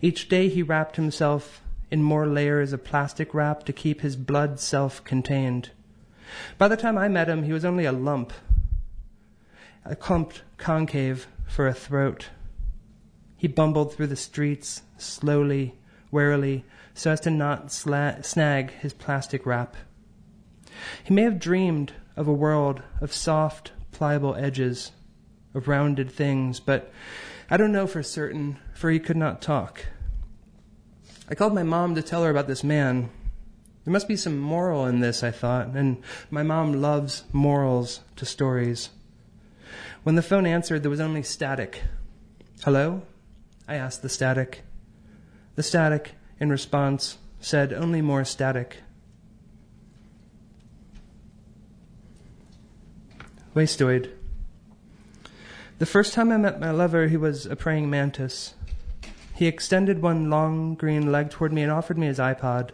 Each 0.03 0.29
day 0.29 0.51
he 0.51 0.63
wrapped 0.63 0.97
himself 0.97 1.63
in 1.91 2.03
more 2.03 2.27
layers 2.27 2.73
of 2.73 2.85
plastic 2.85 3.33
wrap 3.33 3.65
to 3.65 3.73
keep 3.73 4.01
his 4.01 4.17
blood 4.17 4.59
self 4.59 5.03
contained. 5.05 5.71
By 6.59 6.69
the 6.69 6.77
time 6.77 6.99
I 6.99 7.09
met 7.09 7.29
him, 7.29 7.45
he 7.45 7.53
was 7.53 7.65
only 7.65 7.85
a 7.85 7.93
lump, 7.93 8.33
a 9.85 9.95
clumped 9.95 10.43
concave 10.57 11.29
for 11.47 11.67
a 11.69 11.75
throat. 11.75 12.31
He 13.37 13.49
bumbled 13.49 13.95
through 13.95 14.09
the 14.09 14.17
streets 14.17 14.83
slowly, 14.99 15.75
warily, 16.11 16.65
so 16.95 17.11
as 17.11 17.21
to 17.21 17.31
not 17.31 17.69
sla- 17.69 18.25
snag 18.25 18.73
his 18.73 18.93
plastic 18.93 19.47
wrap. 19.47 19.77
He 21.05 21.15
may 21.15 21.23
have 21.23 21.39
dreamed 21.39 21.93
of 22.17 22.27
a 22.27 22.33
world 22.33 22.83
of 23.01 23.13
soft, 23.13 23.73
pliable 23.93 24.35
edges, 24.35 24.93
of 25.55 25.69
rounded 25.69 26.11
things, 26.11 26.59
but 26.59 26.91
I 27.49 27.57
don't 27.57 27.73
know 27.73 27.87
for 27.87 28.03
certain, 28.03 28.59
for 28.75 28.91
he 28.91 28.99
could 28.99 29.17
not 29.17 29.41
talk. 29.41 29.87
I 31.29 31.35
called 31.35 31.55
my 31.55 31.65
mom 31.65 31.95
to 31.97 32.03
tell 32.03 32.23
her 32.23 32.31
about 32.31 32.47
this 32.47 32.63
man. 32.63 33.11
There 33.85 33.93
must 33.93 34.09
be 34.09 34.17
some 34.17 34.39
moral 34.39 34.87
in 34.87 35.01
this, 35.01 35.23
I 35.23 35.31
thought, 35.31 35.69
and 35.69 36.03
my 36.31 36.43
mom 36.43 36.81
loves 36.81 37.25
morals 37.33 38.01
to 38.17 38.25
stories. 38.25 38.91
When 40.03 40.15
the 40.15 40.23
phone 40.23 40.47
answered, 40.47 40.83
there 40.83 40.91
was 40.91 41.01
only 41.01 41.23
static. 41.23 41.83
Hello? 42.65 43.03
I 43.67 43.75
asked 43.75 44.03
the 44.03 44.09
static. 44.09 44.63
The 45.57 45.63
static, 45.63 46.15
in 46.39 46.51
response, 46.51 47.19
said 47.41 47.73
only 47.73 48.03
more 48.03 48.25
static. 48.25 48.79
Wastoid. 53.55 54.11
The 55.79 55.87
first 55.87 56.15
time 56.15 56.31
I 56.31 56.37
met 56.37 56.61
my 56.61 56.71
lover, 56.71 57.09
he 57.09 57.17
was 57.17 57.47
a 57.47 57.57
praying 57.57 57.91
mantis. 57.91 58.55
He 59.37 59.47
extended 59.47 60.01
one 60.01 60.31
long 60.31 60.75
green 60.75 61.13
leg 61.13 61.31
toward 61.31 61.53
me 61.53 61.63
and 61.63 61.71
offered 61.71 61.99
me 61.99 62.07
his 62.07 62.19
iPod. 62.19 62.71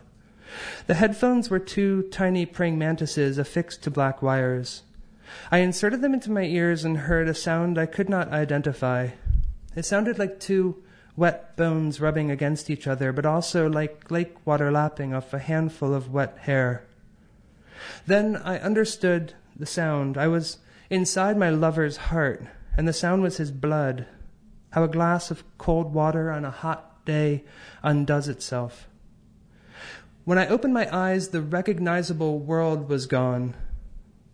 The 0.86 0.94
headphones 0.94 1.50
were 1.50 1.58
two 1.58 2.02
tiny 2.04 2.46
praying 2.46 2.78
mantises 2.78 3.36
affixed 3.36 3.82
to 3.82 3.90
black 3.90 4.22
wires. 4.22 4.82
I 5.50 5.58
inserted 5.58 6.02
them 6.02 6.14
into 6.14 6.30
my 6.30 6.44
ears 6.44 6.84
and 6.84 6.98
heard 6.98 7.26
a 7.26 7.34
sound 7.34 7.78
I 7.78 7.86
could 7.86 8.08
not 8.08 8.32
identify. 8.32 9.08
It 9.74 9.84
sounded 9.84 10.20
like 10.20 10.38
two 10.38 10.82
wet 11.16 11.56
bones 11.56 12.00
rubbing 12.00 12.30
against 12.30 12.70
each 12.70 12.86
other, 12.86 13.12
but 13.12 13.26
also 13.26 13.68
like 13.68 14.10
lake 14.10 14.46
water 14.46 14.70
lapping 14.70 15.12
off 15.12 15.34
a 15.34 15.40
handful 15.40 15.92
of 15.92 16.12
wet 16.12 16.38
hair. 16.42 16.84
Then 18.06 18.36
I 18.36 18.58
understood 18.58 19.34
the 19.56 19.66
sound. 19.66 20.16
I 20.16 20.28
was 20.28 20.58
inside 20.90 21.36
my 21.36 21.50
lover's 21.50 21.96
heart, 21.96 22.46
and 22.76 22.86
the 22.86 22.92
sound 22.92 23.22
was 23.22 23.38
his 23.38 23.50
blood. 23.50 24.06
How 24.72 24.84
a 24.84 24.88
glass 24.88 25.30
of 25.30 25.44
cold 25.58 25.92
water 25.94 26.30
on 26.30 26.44
a 26.44 26.50
hot 26.50 27.04
day 27.04 27.44
undoes 27.82 28.28
itself. 28.28 28.88
When 30.24 30.38
I 30.38 30.46
opened 30.46 30.72
my 30.72 30.88
eyes, 30.94 31.28
the 31.28 31.42
recognizable 31.42 32.38
world 32.38 32.88
was 32.88 33.06
gone, 33.06 33.54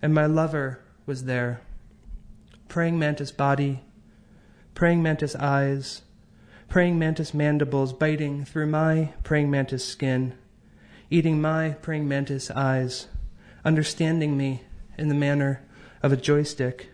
and 0.01 0.15
my 0.15 0.27
lover 0.27 0.81
was 1.07 1.25
there. 1.25 1.61
Praying 2.69 2.99
mantis 2.99 3.33
body, 3.33 3.81
praying 4.75 5.03
mantis 5.03 5.35
eyes, 5.35 6.03
praying 6.69 6.99
mantis 6.99 7.35
mandibles 7.35 7.93
biting 7.93 8.45
through 8.45 8.67
my 8.67 9.15
praying 9.25 9.51
mantis 9.51 9.85
skin, 9.85 10.35
eating 11.11 11.41
my 11.41 11.71
praying 11.83 12.07
mantis 12.07 12.51
eyes, 12.51 13.09
understanding 13.65 14.37
me 14.37 14.63
in 14.97 15.09
the 15.09 15.15
manner 15.15 15.67
of 16.03 16.13
a 16.13 16.17
joystick. 16.17 16.91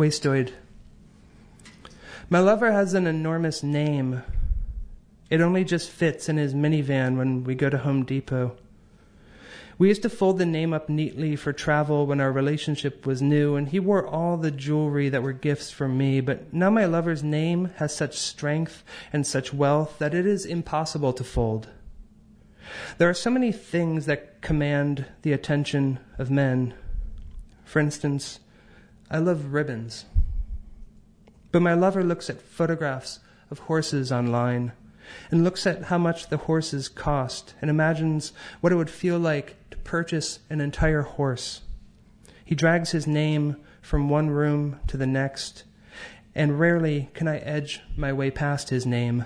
Wastoid. 0.00 0.52
My 2.30 2.38
lover 2.38 2.72
has 2.72 2.94
an 2.94 3.06
enormous 3.06 3.62
name. 3.62 4.22
It 5.28 5.42
only 5.42 5.62
just 5.62 5.90
fits 5.90 6.26
in 6.26 6.38
his 6.38 6.54
minivan 6.54 7.18
when 7.18 7.44
we 7.44 7.54
go 7.54 7.68
to 7.68 7.76
Home 7.76 8.06
Depot. 8.06 8.56
We 9.76 9.88
used 9.88 10.00
to 10.00 10.08
fold 10.08 10.38
the 10.38 10.46
name 10.46 10.72
up 10.72 10.88
neatly 10.88 11.36
for 11.36 11.52
travel 11.52 12.06
when 12.06 12.18
our 12.18 12.32
relationship 12.32 13.04
was 13.04 13.20
new, 13.20 13.56
and 13.56 13.68
he 13.68 13.78
wore 13.78 14.06
all 14.06 14.38
the 14.38 14.50
jewelry 14.50 15.10
that 15.10 15.22
were 15.22 15.34
gifts 15.34 15.70
from 15.70 15.98
me. 15.98 16.22
But 16.22 16.50
now 16.50 16.70
my 16.70 16.86
lover's 16.86 17.22
name 17.22 17.66
has 17.76 17.94
such 17.94 18.16
strength 18.16 18.82
and 19.12 19.26
such 19.26 19.52
wealth 19.52 19.98
that 19.98 20.14
it 20.14 20.24
is 20.24 20.46
impossible 20.46 21.12
to 21.12 21.24
fold. 21.24 21.68
There 22.96 23.10
are 23.10 23.14
so 23.14 23.28
many 23.28 23.52
things 23.52 24.06
that 24.06 24.40
command 24.40 25.04
the 25.20 25.34
attention 25.34 26.00
of 26.16 26.30
men. 26.30 26.72
For 27.66 27.80
instance, 27.80 28.40
I 29.10 29.18
love 29.18 29.52
ribbons. 29.52 30.04
But 31.52 31.62
my 31.62 31.74
lover 31.74 32.04
looks 32.04 32.30
at 32.30 32.40
photographs 32.40 33.18
of 33.50 33.60
horses 33.60 34.12
online 34.12 34.72
and 35.30 35.42
looks 35.42 35.66
at 35.66 35.84
how 35.84 35.98
much 35.98 36.28
the 36.28 36.36
horses 36.36 36.88
cost 36.88 37.54
and 37.60 37.68
imagines 37.68 38.32
what 38.60 38.72
it 38.72 38.76
would 38.76 38.90
feel 38.90 39.18
like 39.18 39.56
to 39.70 39.78
purchase 39.78 40.38
an 40.48 40.60
entire 40.60 41.02
horse. 41.02 41.62
He 42.44 42.54
drags 42.54 42.92
his 42.92 43.06
name 43.06 43.56
from 43.82 44.08
one 44.08 44.30
room 44.30 44.78
to 44.86 44.96
the 44.96 45.06
next, 45.06 45.64
and 46.34 46.60
rarely 46.60 47.10
can 47.14 47.26
I 47.26 47.38
edge 47.38 47.80
my 47.96 48.12
way 48.12 48.30
past 48.30 48.70
his 48.70 48.86
name. 48.86 49.24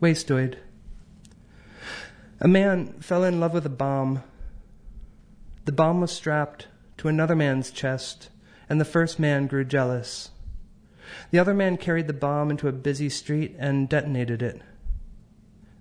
Wastoid. 0.00 0.56
A 2.40 2.48
man 2.48 2.94
fell 3.00 3.24
in 3.24 3.40
love 3.40 3.54
with 3.54 3.66
a 3.66 3.70
bomb. 3.70 4.22
The 5.64 5.72
bomb 5.72 6.00
was 6.00 6.10
strapped 6.10 6.68
to 6.98 7.08
another 7.08 7.36
man's 7.36 7.70
chest, 7.70 8.30
and 8.68 8.80
the 8.80 8.84
first 8.84 9.18
man 9.18 9.46
grew 9.46 9.64
jealous. 9.64 10.30
The 11.30 11.38
other 11.38 11.54
man 11.54 11.76
carried 11.76 12.06
the 12.06 12.12
bomb 12.12 12.50
into 12.50 12.68
a 12.68 12.72
busy 12.72 13.08
street 13.08 13.54
and 13.58 13.88
detonated 13.88 14.42
it. 14.42 14.60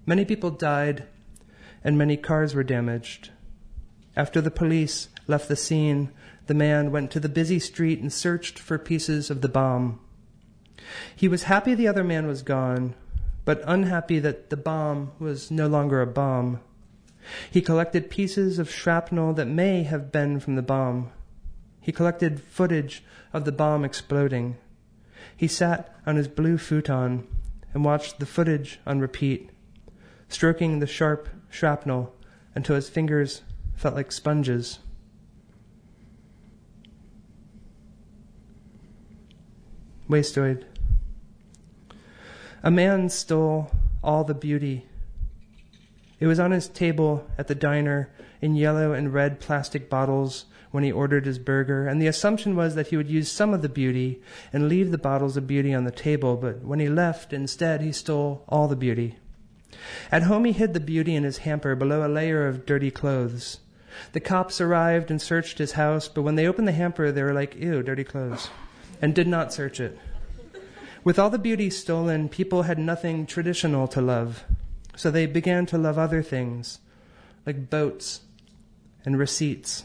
Many 0.06 0.26
people 0.26 0.52
died 0.52 1.06
and 1.84 1.98
many 1.98 2.18
cars 2.18 2.54
were 2.54 2.64
damaged. 2.64 3.32
After 4.16 4.42
the 4.42 4.52
police 4.52 5.10
left 5.28 5.48
the 5.48 5.56
scene, 5.56 6.12
the 6.48 6.54
man 6.54 6.92
went 6.92 7.12
to 7.12 7.20
the 7.20 7.30
busy 7.30 7.60
street 7.60 8.00
and 8.00 8.12
searched 8.12 8.60
for 8.60 8.78
pieces 8.78 9.30
of 9.30 9.42
the 9.42 9.50
bomb. 9.50 10.00
He 11.16 11.28
was 11.28 11.44
happy 11.44 11.74
the 11.74 11.88
other 11.88 12.04
man 12.04 12.28
was 12.28 12.42
gone, 12.42 12.96
but 13.46 13.64
unhappy 13.66 14.20
that 14.20 14.50
the 14.50 14.58
bomb 14.58 15.12
was 15.20 15.50
no 15.50 15.68
longer 15.68 16.02
a 16.02 16.08
bomb. 16.08 16.60
He 17.50 17.62
collected 17.62 18.10
pieces 18.10 18.60
of 18.60 18.70
shrapnel 18.70 19.34
that 19.34 19.48
may 19.48 19.84
have 19.84 20.12
been 20.12 20.40
from 20.40 20.56
the 20.56 20.62
bomb. 20.62 21.12
He 21.80 21.92
collected 21.92 22.42
footage 22.42 23.04
of 23.34 23.46
the 23.46 23.52
bomb 23.52 23.84
exploding. 23.84 24.58
He 25.36 25.48
sat 25.48 25.96
on 26.06 26.16
his 26.16 26.28
blue 26.28 26.58
futon 26.58 27.28
and 27.74 27.86
watched 27.86 28.20
the 28.20 28.26
footage 28.26 28.80
on 28.86 29.00
repeat, 29.00 29.50
stroking 30.30 30.80
the 30.80 30.88
sharp 30.88 31.30
shrapnel 31.50 32.14
until 32.56 32.76
his 32.76 32.90
fingers 32.90 33.42
felt 33.76 33.96
like 33.96 34.12
sponges. 34.12 34.80
Wastoid. 40.10 40.66
A 42.64 42.70
man 42.70 43.10
stole 43.10 43.72
all 44.04 44.24
the 44.24 44.34
beauty. 44.34 44.86
It 46.22 46.28
was 46.28 46.40
on 46.40 46.52
his 46.52 46.68
table 46.68 47.28
at 47.40 47.48
the 47.48 47.56
diner 47.56 48.10
in 48.42 48.56
yellow 48.56 48.94
and 48.94 49.12
red 49.12 49.40
plastic 49.40 49.90
bottles 49.90 50.46
when 50.70 50.84
he 50.84 50.92
ordered 50.92 51.26
his 51.26 51.40
burger, 51.40 51.88
and 51.88 52.00
the 52.00 52.08
assumption 52.08 52.56
was 52.56 52.76
that 52.76 52.88
he 52.88 52.96
would 52.96 53.10
use 53.10 53.30
some 53.30 53.56
of 53.56 53.64
the 53.64 53.68
beauty 53.68 54.22
and 54.54 54.70
leave 54.70 54.92
the 54.92 55.00
bottles 55.00 55.36
of 55.36 55.48
beauty 55.48 55.74
on 55.74 55.84
the 55.84 55.92
table, 55.92 56.38
but 56.38 56.64
when 56.64 56.80
he 56.80 56.88
left, 56.88 57.34
instead, 57.34 57.82
he 57.82 57.92
stole 57.92 58.46
all 58.48 58.68
the 58.68 58.76
beauty. 58.76 59.18
At 60.12 60.24
home, 60.24 60.46
he 60.46 60.52
hid 60.52 60.76
the 60.76 60.80
beauty 60.80 61.16
in 61.16 61.24
his 61.24 61.40
hamper 61.40 61.76
below 61.76 62.06
a 62.06 62.08
layer 62.08 62.48
of 62.48 62.68
dirty 62.68 62.92
clothes. 62.92 63.60
The 64.14 64.20
cops 64.20 64.62
arrived 64.62 65.10
and 65.10 65.20
searched 65.20 65.58
his 65.58 65.72
house, 65.72 66.08
but 66.08 66.22
when 66.22 66.36
they 66.36 66.48
opened 66.48 66.68
the 66.68 66.74
hamper, 66.74 67.12
they 67.12 67.24
were 67.24 67.34
like, 67.34 67.56
ew, 67.56 67.82
dirty 67.82 68.04
clothes, 68.04 68.48
and 69.02 69.16
did 69.16 69.28
not 69.28 69.52
search 69.52 69.80
it. 69.80 69.98
With 71.04 71.18
all 71.18 71.32
the 71.32 71.40
beauty 71.40 71.72
stolen, 71.72 72.30
people 72.30 72.62
had 72.62 72.78
nothing 72.78 73.26
traditional 73.26 73.88
to 73.88 74.02
love, 74.02 74.46
so 74.96 75.10
they 75.10 75.26
began 75.26 75.66
to 75.68 75.78
love 75.78 75.98
other 75.98 76.22
things, 76.22 76.80
like 77.46 77.70
boats 77.70 78.22
and 79.06 79.18
receipts. 79.18 79.84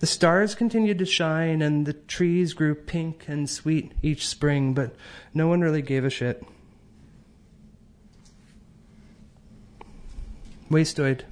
The 0.00 0.06
stars 0.06 0.54
continued 0.54 0.98
to 0.98 1.06
shine, 1.06 1.62
and 1.62 1.86
the 1.86 1.92
trees 1.92 2.52
grew 2.52 2.74
pink 2.74 3.24
and 3.28 3.48
sweet 3.48 3.92
each 4.02 4.26
spring, 4.26 4.74
but 4.74 4.94
no 5.34 5.48
one 5.48 5.60
really 5.60 5.82
gave 5.82 6.04
a 6.04 6.10
shit. 6.10 6.44
Wastoid. 10.70 11.22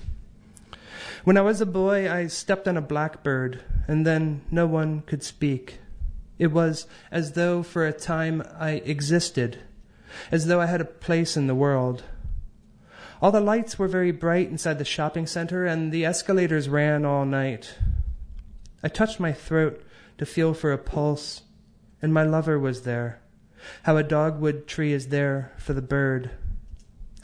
When 1.24 1.36
I 1.36 1.42
was 1.42 1.60
a 1.60 1.66
boy, 1.66 2.10
I 2.10 2.26
stepped 2.26 2.66
on 2.66 2.76
a 2.76 2.82
blackbird, 2.82 3.62
and 3.86 4.06
then 4.06 4.42
no 4.50 4.66
one 4.66 5.02
could 5.02 5.22
speak. 5.22 5.78
It 6.38 6.48
was 6.48 6.86
as 7.10 7.32
though 7.32 7.62
for 7.62 7.86
a 7.86 7.92
time 7.92 8.42
I 8.58 8.72
existed, 8.84 9.58
as 10.30 10.46
though 10.46 10.60
I 10.60 10.66
had 10.66 10.80
a 10.80 10.86
place 10.86 11.36
in 11.36 11.46
the 11.46 11.54
world. 11.54 12.02
All 13.20 13.32
the 13.32 13.40
lights 13.40 13.78
were 13.78 13.88
very 13.88 14.12
bright 14.12 14.48
inside 14.48 14.78
the 14.78 14.84
shopping 14.84 15.26
center, 15.26 15.66
and 15.66 15.90
the 15.90 16.04
escalators 16.04 16.68
ran 16.68 17.04
all 17.04 17.24
night. 17.24 17.74
I 18.82 18.88
touched 18.88 19.18
my 19.18 19.32
throat 19.32 19.82
to 20.18 20.26
feel 20.26 20.54
for 20.54 20.72
a 20.72 20.78
pulse, 20.78 21.42
and 22.00 22.14
my 22.14 22.22
lover 22.22 22.58
was 22.58 22.82
there. 22.82 23.20
How 23.82 23.96
a 23.96 24.04
dogwood 24.04 24.68
tree 24.68 24.92
is 24.92 25.08
there 25.08 25.52
for 25.58 25.72
the 25.72 25.82
bird. 25.82 26.30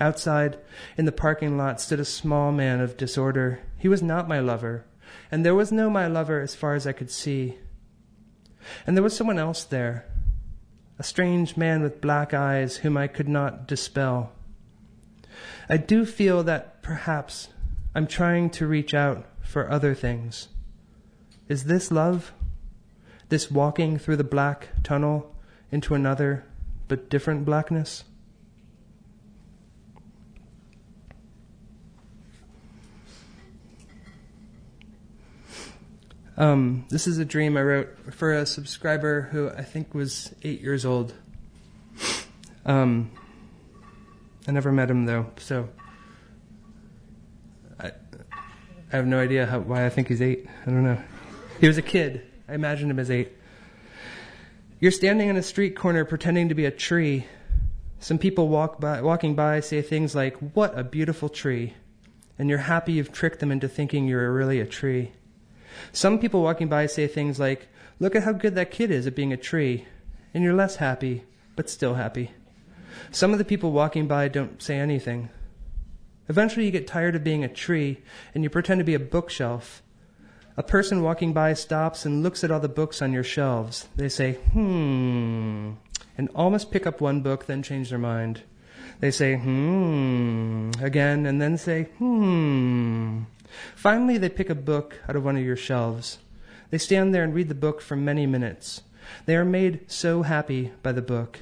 Outside, 0.01 0.59
in 0.97 1.05
the 1.05 1.13
parking 1.13 1.57
lot, 1.57 1.81
stood 1.81 2.01
a 2.01 2.05
small 2.05 2.51
man 2.51 2.81
of 2.81 2.97
disorder. 2.97 3.61
He 3.79 3.87
was 3.87 4.03
not 4.03 4.29
my 4.29 4.41
lover, 4.41 4.85
and 5.31 5.45
there 5.45 5.55
was 5.55 5.71
no 5.71 5.89
my 5.89 6.09
lover 6.09 6.41
as 6.41 6.57
far 6.57 6.75
as 6.75 6.89
I 6.89 6.93
could 6.93 7.11
see. 7.11 7.59
And 8.85 8.97
there 8.97 9.05
was 9.05 9.17
someone 9.17 9.39
else 9.39 9.63
there, 9.63 10.07
a 10.99 11.05
strange 11.05 11.57
man 11.57 11.83
with 11.83 12.01
black 12.01 12.35
eyes 12.35 12.79
whom 12.79 12.97
I 12.97 13.07
could 13.07 13.29
not 13.29 13.69
dispel. 13.69 14.33
I 15.69 15.77
do 15.77 16.05
feel 16.05 16.43
that 16.45 16.83
perhaps 16.83 17.49
I'm 17.95 18.07
trying 18.07 18.51
to 18.51 18.67
reach 18.67 18.93
out 18.93 19.27
for 19.41 19.71
other 19.71 19.95
things. 19.95 20.49
Is 21.49 21.65
this 21.65 21.91
love? 21.91 22.33
This 23.29 23.51
walking 23.51 23.99
through 23.99 24.17
the 24.17 24.25
black 24.25 24.69
tunnel 24.83 25.35
into 25.71 25.95
another 25.95 26.45
but 26.89 27.09
different 27.09 27.45
blackness? 27.45 28.05
Um, 36.37 36.85
this 36.91 37.07
is 37.07 37.19
a 37.19 37.25
dream 37.25 37.57
I 37.57 37.63
wrote 37.63 38.13
for 38.13 38.33
a 38.33 38.45
subscriber 38.45 39.29
who 39.31 39.51
I 39.51 39.63
think 39.63 39.95
was 39.95 40.35
eight 40.43 40.61
years 40.61 40.85
old. 40.85 41.15
Um, 42.67 43.13
I 44.47 44.53
never 44.53 44.71
met 44.71 44.91
him 44.91 45.07
though, 45.07 45.27
so 45.39 45.69
I, 47.81 47.93
I 48.93 48.97
have 48.97 49.07
no 49.07 49.19
idea 49.19 49.47
how, 49.47 49.61
why 49.61 49.87
I 49.87 49.89
think 49.89 50.09
he's 50.09 50.21
eight. 50.21 50.47
I 50.63 50.71
don't 50.71 50.85
know. 50.85 50.99
He 51.61 51.67
was 51.67 51.79
a 51.79 51.83
kid. 51.83 52.27
I 52.49 52.55
imagined 52.55 52.91
him 52.91 52.99
as 52.99 53.11
eight. 53.11 53.33
You're 54.81 54.91
standing 54.91 55.29
in 55.29 55.37
a 55.37 55.43
street 55.43 55.77
corner 55.77 56.05
pretending 56.05 56.51
to 56.51 56.55
be 56.55 56.67
a 56.67 56.71
tree. 56.71 57.27
Some 58.01 58.19
people 58.19 58.49
walk 58.49 58.81
by, 58.81 59.01
walking 59.01 59.35
by 59.35 59.61
say 59.61 59.81
things 59.81 60.15
like, 60.15 60.37
What 60.55 60.79
a 60.79 60.85
beautiful 60.85 61.31
tree. 61.31 61.73
And 62.39 62.51
you're 62.51 62.59
happy 62.59 62.93
you've 62.93 63.13
tricked 63.13 63.41
them 63.41 63.51
into 63.51 63.69
thinking 63.69 64.07
you're 64.07 64.33
really 64.33 64.61
a 64.61 64.67
tree. 64.67 65.13
Some 65.93 66.19
people 66.19 66.43
walking 66.43 66.69
by 66.69 66.85
say 66.87 67.07
things 67.07 67.41
like, 67.41 67.69
Look 67.99 68.15
at 68.15 68.25
how 68.25 68.33
good 68.33 68.57
that 68.57 68.71
kid 68.71 68.91
is 68.91 69.07
at 69.07 69.15
being 69.15 69.33
a 69.33 69.39
tree. 69.39 69.87
And 70.35 70.45
you're 70.45 70.53
less 70.53 70.77
happy, 70.77 71.25
but 71.57 71.71
still 71.71 71.95
happy. 71.95 72.33
Some 73.11 73.33
of 73.33 73.39
the 73.39 73.45
people 73.45 73.73
walking 73.73 74.07
by 74.07 74.29
don't 74.29 74.63
say 74.63 74.79
anything. 74.79 75.31
Eventually, 76.29 76.65
you 76.65 76.71
get 76.71 76.87
tired 76.87 77.15
of 77.15 77.25
being 77.25 77.45
a 77.45 77.49
tree 77.49 78.03
and 78.35 78.43
you 78.43 78.51
pretend 78.51 78.79
to 78.79 78.85
be 78.85 78.95
a 78.95 78.99
bookshelf 78.99 79.83
a 80.57 80.63
person 80.63 81.03
walking 81.03 81.33
by 81.33 81.53
stops 81.53 82.07
and 82.07 82.23
looks 82.23 82.45
at 82.45 82.51
all 82.51 82.61
the 82.61 82.69
books 82.69 83.03
on 83.03 83.13
your 83.13 83.25
shelves. 83.25 83.89
They 83.97 84.09
say, 84.09 84.35
hmm, 84.35 85.73
and 86.17 86.29
almost 86.35 86.71
pick 86.71 86.87
up 86.87 87.01
one 87.01 87.23
book, 87.23 87.47
then 87.47 87.63
change 87.63 87.91
their 87.91 87.99
mind. 87.99 88.43
They 89.01 89.11
say, 89.11 89.37
hmm, 89.37 90.71
again, 90.81 91.27
and 91.27 91.43
then 91.43 91.59
say, 91.59 91.85
hmm. 91.99 93.23
Finally, 93.75 94.19
they 94.19 94.29
pick 94.29 94.49
a 94.49 94.55
book 94.55 95.01
out 95.09 95.17
of 95.17 95.25
one 95.25 95.37
of 95.37 95.45
your 95.45 95.57
shelves. 95.57 96.19
They 96.71 96.79
stand 96.79 97.15
there 97.15 97.25
and 97.25 97.35
read 97.35 97.49
the 97.49 97.55
book 97.55 97.81
for 97.81 97.97
many 97.97 98.27
minutes. 98.27 98.83
They 99.27 99.37
are 99.37 99.45
made 99.45 99.91
so 99.91 100.23
happy 100.23 100.73
by 100.83 100.93
the 100.93 101.03
book. 101.03 101.41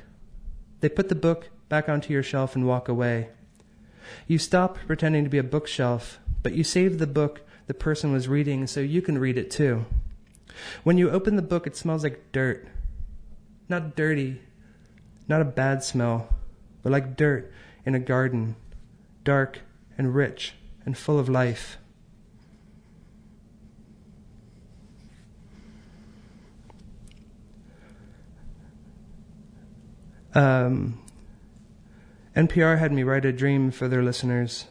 They 0.82 0.88
put 0.88 1.08
the 1.08 1.14
book 1.14 1.48
back 1.68 1.88
onto 1.88 2.12
your 2.12 2.24
shelf 2.24 2.54
and 2.56 2.66
walk 2.66 2.88
away. 2.88 3.28
You 4.26 4.36
stop 4.38 4.78
pretending 4.86 5.22
to 5.22 5.30
be 5.30 5.38
a 5.38 5.44
bookshelf, 5.44 6.18
but 6.42 6.54
you 6.54 6.64
save 6.64 6.98
the 6.98 7.06
book 7.06 7.40
the 7.68 7.74
person 7.74 8.12
was 8.12 8.26
reading 8.26 8.66
so 8.66 8.80
you 8.80 9.00
can 9.00 9.16
read 9.16 9.38
it 9.38 9.48
too. 9.50 9.86
When 10.82 10.98
you 10.98 11.08
open 11.08 11.36
the 11.36 11.42
book, 11.42 11.68
it 11.68 11.76
smells 11.76 12.02
like 12.02 12.32
dirt. 12.32 12.66
Not 13.68 13.94
dirty, 13.94 14.40
not 15.28 15.40
a 15.40 15.44
bad 15.46 15.84
smell, 15.84 16.28
but 16.82 16.90
like 16.90 17.16
dirt 17.16 17.52
in 17.86 17.94
a 17.94 18.00
garden, 18.00 18.56
dark 19.22 19.60
and 19.96 20.14
rich 20.14 20.54
and 20.84 20.98
full 20.98 21.18
of 21.18 21.28
life. 21.28 21.78
Um, 30.34 31.02
NPR 32.34 32.78
had 32.78 32.92
me 32.92 33.02
write 33.02 33.24
a 33.24 33.32
dream 33.32 33.70
for 33.70 33.88
their 33.88 34.02
listeners. 34.02 34.66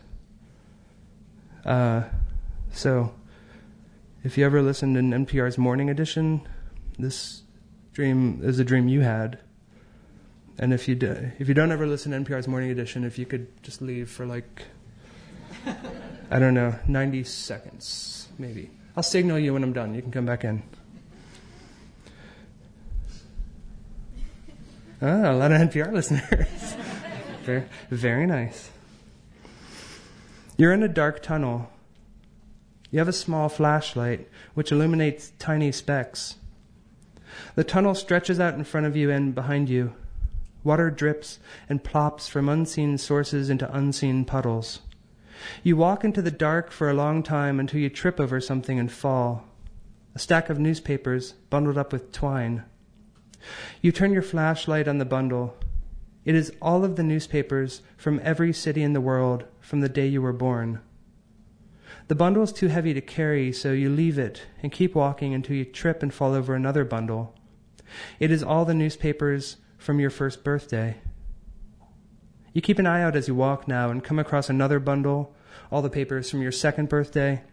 Uh, 1.65 2.03
so, 2.71 3.13
if 4.23 4.37
you 4.37 4.45
ever 4.45 4.61
listened 4.61 4.97
in 4.97 5.11
NPR's 5.11 5.57
morning 5.57 5.89
edition, 5.89 6.47
this 6.97 7.43
dream 7.93 8.39
is 8.43 8.59
a 8.59 8.63
dream 8.63 8.87
you 8.87 9.01
had. 9.01 9.39
And 10.57 10.73
if 10.73 10.87
you 10.87 10.95
do, 10.95 11.31
if 11.39 11.47
you 11.47 11.53
don't 11.53 11.71
ever 11.71 11.87
listen 11.87 12.11
to 12.11 12.19
NPR's 12.19 12.47
morning 12.47 12.71
edition, 12.71 13.03
if 13.03 13.17
you 13.17 13.25
could 13.25 13.47
just 13.63 13.81
leave 13.81 14.09
for 14.09 14.25
like 14.25 14.63
I 16.31 16.39
don't 16.39 16.53
know, 16.53 16.75
90 16.87 17.23
seconds 17.23 18.27
maybe. 18.37 18.69
I'll 18.95 19.03
signal 19.03 19.39
you 19.39 19.53
when 19.53 19.63
I'm 19.63 19.73
done. 19.73 19.93
You 19.93 20.01
can 20.01 20.11
come 20.11 20.25
back 20.25 20.43
in. 20.43 20.63
Ah, 25.01 25.31
a 25.31 25.33
lot 25.33 25.51
of 25.51 25.61
NPR 25.69 25.91
listeners. 25.91 26.75
very, 27.43 27.63
very 27.89 28.25
nice. 28.25 28.69
You're 30.57 30.73
in 30.73 30.83
a 30.83 30.87
dark 30.87 31.23
tunnel 31.23 31.71
you 32.91 32.99
have 32.99 33.07
a 33.07 33.13
small 33.13 33.47
flashlight 33.47 34.27
which 34.53 34.71
illuminates 34.71 35.31
tiny 35.39 35.71
specks. 35.71 36.35
The 37.55 37.63
tunnel 37.63 37.95
stretches 37.95 38.39
out 38.39 38.55
in 38.55 38.65
front 38.65 38.85
of 38.85 38.97
you 38.97 39.09
and 39.09 39.33
behind 39.33 39.69
you. 39.69 39.93
Water 40.63 40.91
drips 40.91 41.39
and 41.69 41.83
plops 41.83 42.27
from 42.27 42.49
unseen 42.49 42.97
sources 42.97 43.49
into 43.49 43.73
unseen 43.73 44.25
puddles. 44.25 44.81
You 45.63 45.77
walk 45.77 46.03
into 46.03 46.21
the 46.21 46.31
dark 46.31 46.69
for 46.69 46.89
a 46.89 46.93
long 46.93 47.23
time 47.23 47.59
until 47.59 47.79
you 47.79 47.89
trip 47.89 48.19
over 48.19 48.41
something 48.41 48.77
and 48.77 48.91
fall. 48.91 49.45
A 50.13 50.19
stack 50.19 50.49
of 50.49 50.59
newspapers 50.59 51.31
bundled 51.49 51.77
up 51.77 51.93
with 51.93 52.11
twine. 52.11 52.63
You 53.81 53.91
turn 53.91 54.13
your 54.13 54.21
flashlight 54.21 54.87
on 54.87 54.97
the 54.97 55.05
bundle. 55.05 55.57
It 56.23 56.35
is 56.35 56.53
all 56.61 56.85
of 56.85 56.95
the 56.95 57.03
newspapers 57.03 57.81
from 57.97 58.21
every 58.23 58.53
city 58.53 58.83
in 58.83 58.93
the 58.93 59.01
world 59.01 59.45
from 59.59 59.81
the 59.81 59.89
day 59.89 60.07
you 60.07 60.21
were 60.21 60.33
born. 60.33 60.79
The 62.07 62.15
bundle 62.15 62.43
is 62.43 62.51
too 62.51 62.67
heavy 62.67 62.93
to 62.93 63.01
carry, 63.01 63.51
so 63.51 63.71
you 63.71 63.89
leave 63.89 64.19
it 64.19 64.43
and 64.61 64.71
keep 64.71 64.95
walking 64.95 65.33
until 65.33 65.55
you 65.55 65.65
trip 65.65 66.03
and 66.03 66.13
fall 66.13 66.33
over 66.33 66.53
another 66.53 66.83
bundle. 66.83 67.35
It 68.19 68.31
is 68.31 68.43
all 68.43 68.65
the 68.65 68.73
newspapers 68.73 69.57
from 69.77 69.99
your 69.99 70.09
first 70.09 70.43
birthday. 70.43 70.97
You 72.53 72.61
keep 72.61 72.79
an 72.79 72.85
eye 72.85 73.01
out 73.01 73.15
as 73.15 73.27
you 73.27 73.35
walk 73.35 73.67
now 73.67 73.89
and 73.89 74.03
come 74.03 74.19
across 74.19 74.49
another 74.49 74.79
bundle, 74.79 75.33
all 75.71 75.81
the 75.81 75.89
papers 75.89 76.29
from 76.29 76.41
your 76.41 76.51
second 76.51 76.89
birthday, 76.89 77.43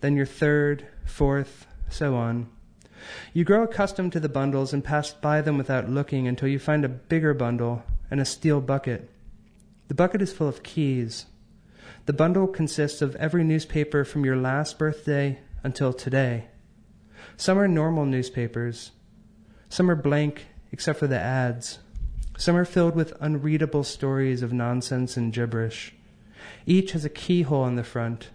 then 0.00 0.16
your 0.16 0.26
third, 0.26 0.86
fourth, 1.04 1.66
so 1.88 2.14
on. 2.14 2.48
You 3.32 3.44
grow 3.44 3.62
accustomed 3.62 4.12
to 4.12 4.20
the 4.20 4.28
bundles 4.28 4.72
and 4.72 4.84
pass 4.84 5.12
by 5.12 5.40
them 5.40 5.56
without 5.58 5.88
looking 5.88 6.26
until 6.26 6.48
you 6.48 6.58
find 6.58 6.84
a 6.84 6.88
bigger 6.88 7.34
bundle 7.34 7.82
and 8.10 8.20
a 8.20 8.24
steel 8.24 8.60
bucket. 8.60 9.10
The 9.88 9.94
bucket 9.94 10.22
is 10.22 10.32
full 10.32 10.48
of 10.48 10.62
keys. 10.62 11.26
The 12.06 12.12
bundle 12.12 12.46
consists 12.46 13.02
of 13.02 13.16
every 13.16 13.44
newspaper 13.44 14.04
from 14.04 14.24
your 14.24 14.36
last 14.36 14.78
birthday 14.78 15.38
until 15.62 15.92
today. 15.92 16.46
Some 17.36 17.58
are 17.58 17.68
normal 17.68 18.06
newspapers. 18.06 18.92
Some 19.68 19.90
are 19.90 19.96
blank 19.96 20.46
except 20.72 20.98
for 20.98 21.06
the 21.06 21.18
ads. 21.18 21.78
Some 22.36 22.56
are 22.56 22.64
filled 22.64 22.96
with 22.96 23.16
unreadable 23.20 23.84
stories 23.84 24.42
of 24.42 24.52
nonsense 24.52 25.16
and 25.16 25.32
gibberish. 25.32 25.94
Each 26.66 26.92
has 26.92 27.04
a 27.04 27.10
keyhole 27.10 27.66
in 27.66 27.76
the 27.76 27.84
front. 27.84 28.30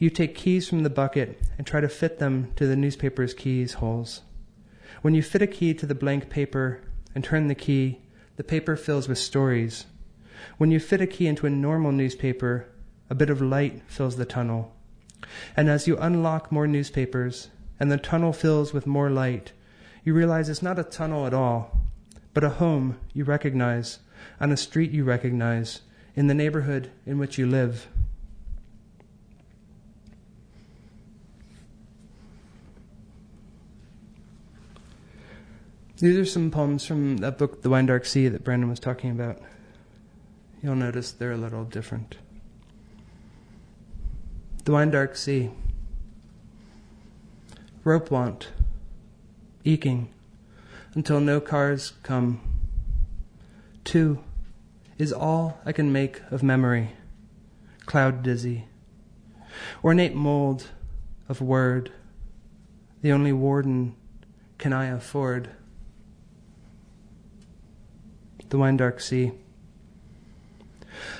You 0.00 0.08
take 0.08 0.34
keys 0.34 0.66
from 0.66 0.82
the 0.82 0.88
bucket 0.88 1.38
and 1.58 1.66
try 1.66 1.82
to 1.82 1.88
fit 1.88 2.18
them 2.18 2.52
to 2.56 2.66
the 2.66 2.74
newspaper's 2.74 3.34
keys 3.34 3.74
holes. 3.74 4.22
When 5.02 5.14
you 5.14 5.22
fit 5.22 5.42
a 5.42 5.46
key 5.46 5.74
to 5.74 5.84
the 5.84 5.94
blank 5.94 6.30
paper 6.30 6.80
and 7.14 7.22
turn 7.22 7.48
the 7.48 7.54
key, 7.54 8.00
the 8.36 8.42
paper 8.42 8.76
fills 8.76 9.08
with 9.08 9.18
stories. 9.18 9.84
When 10.56 10.70
you 10.70 10.80
fit 10.80 11.02
a 11.02 11.06
key 11.06 11.26
into 11.26 11.44
a 11.44 11.50
normal 11.50 11.92
newspaper, 11.92 12.66
a 13.10 13.14
bit 13.14 13.28
of 13.28 13.42
light 13.42 13.82
fills 13.88 14.16
the 14.16 14.24
tunnel. 14.24 14.74
And 15.54 15.68
as 15.68 15.86
you 15.86 15.98
unlock 15.98 16.50
more 16.50 16.66
newspapers 16.66 17.50
and 17.78 17.92
the 17.92 17.98
tunnel 17.98 18.32
fills 18.32 18.72
with 18.72 18.86
more 18.86 19.10
light, 19.10 19.52
you 20.02 20.14
realize 20.14 20.48
it's 20.48 20.62
not 20.62 20.78
a 20.78 20.82
tunnel 20.82 21.26
at 21.26 21.34
all, 21.34 21.78
but 22.32 22.42
a 22.42 22.48
home 22.48 22.98
you 23.12 23.24
recognize, 23.24 23.98
on 24.40 24.50
a 24.50 24.56
street 24.56 24.92
you 24.92 25.04
recognize, 25.04 25.82
in 26.16 26.26
the 26.26 26.32
neighborhood 26.32 26.90
in 27.04 27.18
which 27.18 27.36
you 27.36 27.46
live. 27.46 27.86
These 36.00 36.16
are 36.16 36.24
some 36.24 36.50
poems 36.50 36.86
from 36.86 37.18
that 37.18 37.36
book, 37.36 37.60
The 37.60 37.68
Wine 37.68 37.84
Dark 37.84 38.06
Sea, 38.06 38.28
that 38.28 38.42
Brandon 38.42 38.70
was 38.70 38.80
talking 38.80 39.10
about. 39.10 39.38
You'll 40.62 40.74
notice 40.74 41.12
they're 41.12 41.32
a 41.32 41.36
little 41.36 41.64
different. 41.64 42.16
The 44.64 44.72
wine 44.72 44.90
dark 44.90 45.16
sea. 45.16 45.50
Rope 47.84 48.10
want, 48.10 48.48
eking, 49.64 50.08
until 50.94 51.20
no 51.20 51.38
cars 51.38 51.92
come. 52.02 52.40
Two 53.84 54.22
is 54.96 55.12
all 55.12 55.60
I 55.66 55.72
can 55.72 55.92
make 55.92 56.22
of 56.30 56.42
memory, 56.42 56.92
cloud 57.84 58.22
dizzy. 58.22 58.66
Ornate 59.84 60.14
mold 60.14 60.68
of 61.28 61.42
word, 61.42 61.92
the 63.02 63.12
only 63.12 63.32
warden 63.32 63.96
can 64.56 64.72
I 64.72 64.86
afford. 64.86 65.50
The 68.50 68.58
wine 68.58 68.76
dark 68.76 69.00
sea. 69.00 69.32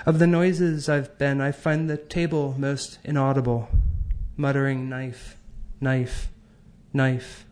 Of 0.04 0.18
the 0.18 0.26
noises 0.26 0.88
I've 0.88 1.16
been, 1.16 1.40
I 1.40 1.52
find 1.52 1.88
the 1.88 1.96
table 1.96 2.54
most 2.58 2.98
inaudible, 3.04 3.68
muttering 4.36 4.88
knife, 4.88 5.36
knife, 5.80 6.30
knife. 6.92 7.46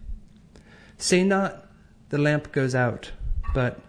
Say 0.97 1.23
not 1.23 1.67
the 2.09 2.19
lamp 2.19 2.53
goes 2.53 2.75
out, 2.75 3.13
but 3.55 3.81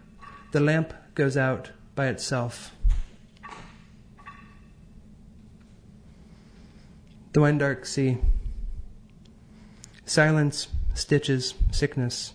the 0.52 0.60
lamp 0.60 0.94
goes 1.16 1.36
out 1.36 1.72
by 1.96 2.08
itself. 2.08 2.76
The 7.34 7.42
wine 7.42 7.58
dark 7.58 7.86
sea. 7.86 8.18
Silence, 10.06 10.68
stitches, 10.94 11.54
sickness. 11.72 12.34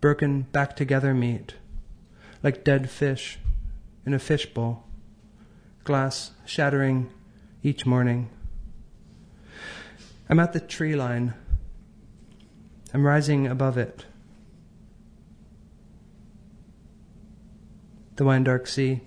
Broken 0.00 0.42
back 0.42 0.76
together 0.76 1.14
meat, 1.14 1.54
like 2.42 2.64
dead 2.64 2.90
fish 2.90 3.38
in 4.06 4.14
a 4.14 4.18
fishbowl. 4.18 4.84
Glass 5.84 6.32
shattering 6.44 7.10
each 7.62 7.86
morning. 7.86 8.30
I'm 10.28 10.40
at 10.40 10.52
the 10.52 10.60
tree 10.60 10.94
line. 10.94 11.34
I'm 12.92 13.06
rising 13.06 13.46
above 13.46 13.78
it. 13.78 14.04
The 18.16 18.24
wine 18.24 18.44
dark 18.44 18.66
sea. 18.66 19.00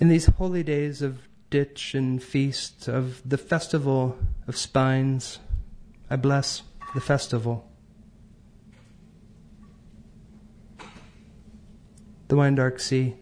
In 0.00 0.08
these 0.08 0.26
holy 0.26 0.62
days 0.62 1.02
of 1.02 1.20
ditch 1.50 1.94
and 1.94 2.22
feast, 2.22 2.88
of 2.88 3.22
the 3.28 3.38
festival 3.38 4.18
of 4.48 4.56
spines, 4.56 5.38
I 6.10 6.16
bless 6.16 6.62
the 6.94 7.00
festival. 7.00 7.71
The 12.32 12.38
wine 12.38 12.54
dark 12.54 12.80
sea. 12.80 13.14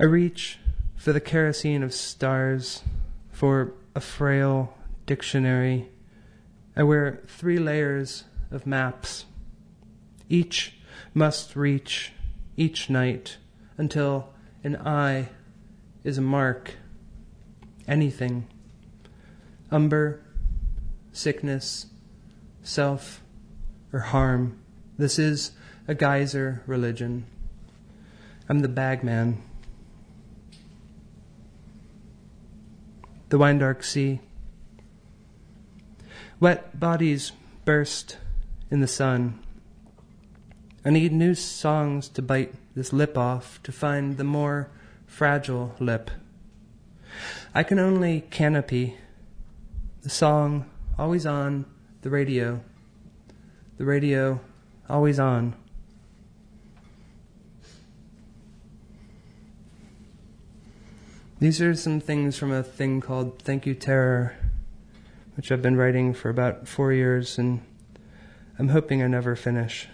I 0.00 0.04
reach 0.04 0.58
for 0.96 1.12
the 1.12 1.20
kerosene 1.20 1.82
of 1.82 1.92
stars, 1.92 2.82
for 3.30 3.74
a 3.94 4.00
frail 4.00 4.72
dictionary. 5.04 5.90
I 6.74 6.84
wear 6.84 7.20
three 7.26 7.58
layers 7.58 8.24
of 8.50 8.66
maps. 8.66 9.26
Each 10.30 10.78
must 11.12 11.54
reach 11.54 12.14
each 12.56 12.88
night 12.88 13.36
until 13.76 14.30
an 14.64 14.76
eye 14.76 15.28
is 16.04 16.16
a 16.16 16.22
mark, 16.22 16.76
anything, 17.86 18.46
umber, 19.70 20.22
sickness, 21.12 21.88
self, 22.62 23.20
or 23.92 23.98
harm. 24.00 24.58
This 24.96 25.18
is 25.18 25.50
a 25.88 25.94
geyser 25.94 26.62
religion. 26.66 27.24
I'm 28.48 28.60
the 28.60 28.68
bagman. 28.68 29.42
The 33.28 33.38
wine 33.38 33.58
dark 33.58 33.82
sea. 33.82 34.20
Wet 36.38 36.78
bodies 36.78 37.32
burst 37.64 38.16
in 38.70 38.80
the 38.80 38.86
sun. 38.86 39.38
I 40.84 40.90
need 40.90 41.12
new 41.12 41.34
songs 41.34 42.08
to 42.10 42.22
bite 42.22 42.54
this 42.74 42.92
lip 42.92 43.16
off 43.16 43.62
to 43.62 43.72
find 43.72 44.16
the 44.16 44.24
more 44.24 44.68
fragile 45.06 45.74
lip. 45.78 46.10
I 47.54 47.62
can 47.62 47.78
only 47.78 48.22
canopy 48.30 48.96
the 50.02 50.10
song 50.10 50.68
always 50.98 51.26
on 51.26 51.66
the 52.00 52.10
radio, 52.10 52.60
the 53.76 53.84
radio 53.84 54.40
always 54.88 55.20
on. 55.20 55.54
These 61.42 61.60
are 61.60 61.74
some 61.74 61.98
things 61.98 62.38
from 62.38 62.52
a 62.52 62.62
thing 62.62 63.00
called 63.00 63.42
Thank 63.42 63.66
You 63.66 63.74
Terror, 63.74 64.36
which 65.34 65.50
I've 65.50 65.60
been 65.60 65.76
writing 65.76 66.14
for 66.14 66.28
about 66.28 66.68
four 66.68 66.92
years, 66.92 67.36
and 67.36 67.62
I'm 68.60 68.68
hoping 68.68 69.02
I 69.02 69.08
never 69.08 69.34
finish. 69.34 69.88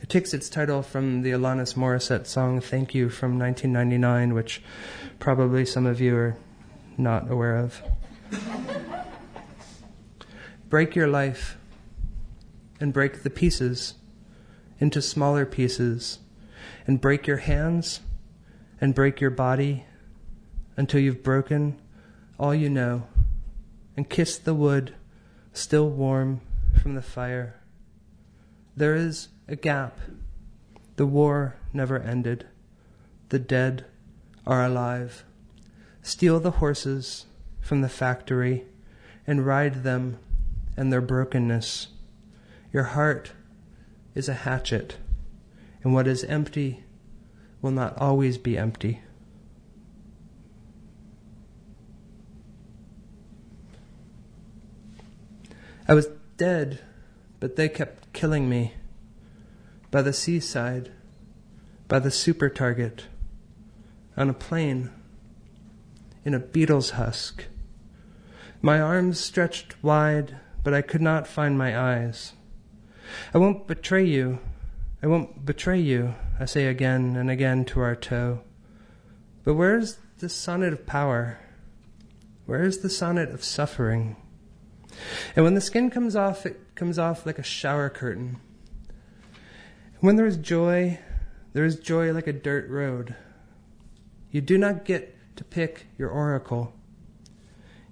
It 0.00 0.08
takes 0.08 0.32
its 0.32 0.48
title 0.48 0.82
from 0.82 1.22
the 1.22 1.32
Alanis 1.32 1.74
Morissette 1.74 2.28
song 2.28 2.60
Thank 2.60 2.94
You 2.94 3.08
from 3.08 3.40
1999, 3.40 4.34
which 4.34 4.62
probably 5.18 5.66
some 5.66 5.84
of 5.84 6.00
you 6.00 6.16
are 6.16 6.36
not 6.96 7.28
aware 7.28 7.56
of. 7.56 7.82
break 10.68 10.94
your 10.94 11.08
life 11.08 11.58
and 12.78 12.92
break 12.92 13.24
the 13.24 13.30
pieces 13.30 13.94
into 14.78 15.02
smaller 15.02 15.44
pieces, 15.44 16.20
and 16.86 17.00
break 17.00 17.26
your 17.26 17.38
hands 17.38 17.98
and 18.80 18.94
break 18.94 19.20
your 19.20 19.30
body 19.30 19.86
until 20.76 21.00
you've 21.00 21.22
broken 21.22 21.80
all 22.38 22.54
you 22.54 22.68
know, 22.68 23.06
and 23.96 24.10
kissed 24.10 24.44
the 24.44 24.54
wood 24.54 24.94
still 25.52 25.88
warm 25.88 26.40
from 26.80 26.94
the 26.94 27.02
fire. 27.02 27.60
There 28.76 28.94
is 28.94 29.28
a 29.46 29.56
gap. 29.56 29.98
The 30.96 31.06
war 31.06 31.56
never 31.72 31.98
ended. 31.98 32.46
The 33.28 33.38
dead 33.38 33.84
are 34.46 34.64
alive. 34.64 35.24
Steal 36.02 36.40
the 36.40 36.52
horses 36.52 37.26
from 37.60 37.80
the 37.80 37.88
factory 37.88 38.64
and 39.26 39.46
ride 39.46 39.84
them 39.84 40.18
and 40.76 40.92
their 40.92 41.00
brokenness. 41.00 41.88
Your 42.72 42.84
heart 42.84 43.32
is 44.14 44.28
a 44.28 44.34
hatchet, 44.34 44.96
and 45.82 45.94
what 45.94 46.06
is 46.06 46.24
empty 46.24 46.84
will 47.62 47.70
not 47.70 47.96
always 47.96 48.38
be 48.38 48.58
empty. 48.58 49.00
I 55.86 55.92
was 55.92 56.08
dead, 56.38 56.80
but 57.40 57.56
they 57.56 57.68
kept 57.68 58.12
killing 58.14 58.48
me 58.48 58.74
by 59.90 60.00
the 60.00 60.14
seaside, 60.14 60.90
by 61.88 61.98
the 61.98 62.10
super 62.10 62.48
target, 62.48 63.06
on 64.16 64.30
a 64.30 64.34
plane, 64.34 64.90
in 66.24 66.32
a 66.32 66.38
beetle's 66.38 66.90
husk. 66.90 67.44
My 68.62 68.80
arms 68.80 69.20
stretched 69.20 69.82
wide, 69.82 70.38
but 70.62 70.72
I 70.72 70.80
could 70.80 71.02
not 71.02 71.26
find 71.26 71.58
my 71.58 71.78
eyes. 71.78 72.32
I 73.34 73.38
won't 73.38 73.66
betray 73.66 74.04
you. 74.04 74.38
I 75.02 75.06
won't 75.06 75.44
betray 75.44 75.78
you, 75.78 76.14
I 76.40 76.46
say 76.46 76.66
again 76.66 77.14
and 77.14 77.30
again 77.30 77.66
to 77.66 77.80
Artaud. 77.80 78.40
But 79.44 79.54
where 79.54 79.76
is 79.76 79.98
the 80.18 80.30
sonnet 80.30 80.72
of 80.72 80.86
power? 80.86 81.40
Where 82.46 82.62
is 82.62 82.78
the 82.78 82.88
sonnet 82.88 83.28
of 83.28 83.44
suffering? 83.44 84.16
And 85.34 85.44
when 85.44 85.54
the 85.54 85.60
skin 85.60 85.90
comes 85.90 86.16
off, 86.16 86.46
it 86.46 86.74
comes 86.74 86.98
off 86.98 87.26
like 87.26 87.38
a 87.38 87.42
shower 87.42 87.88
curtain. 87.88 88.38
When 90.00 90.16
there 90.16 90.26
is 90.26 90.36
joy, 90.36 90.98
there 91.52 91.64
is 91.64 91.78
joy 91.78 92.12
like 92.12 92.26
a 92.26 92.32
dirt 92.32 92.68
road. 92.68 93.14
You 94.30 94.40
do 94.40 94.58
not 94.58 94.84
get 94.84 95.16
to 95.36 95.44
pick 95.44 95.86
your 95.96 96.10
oracle. 96.10 96.74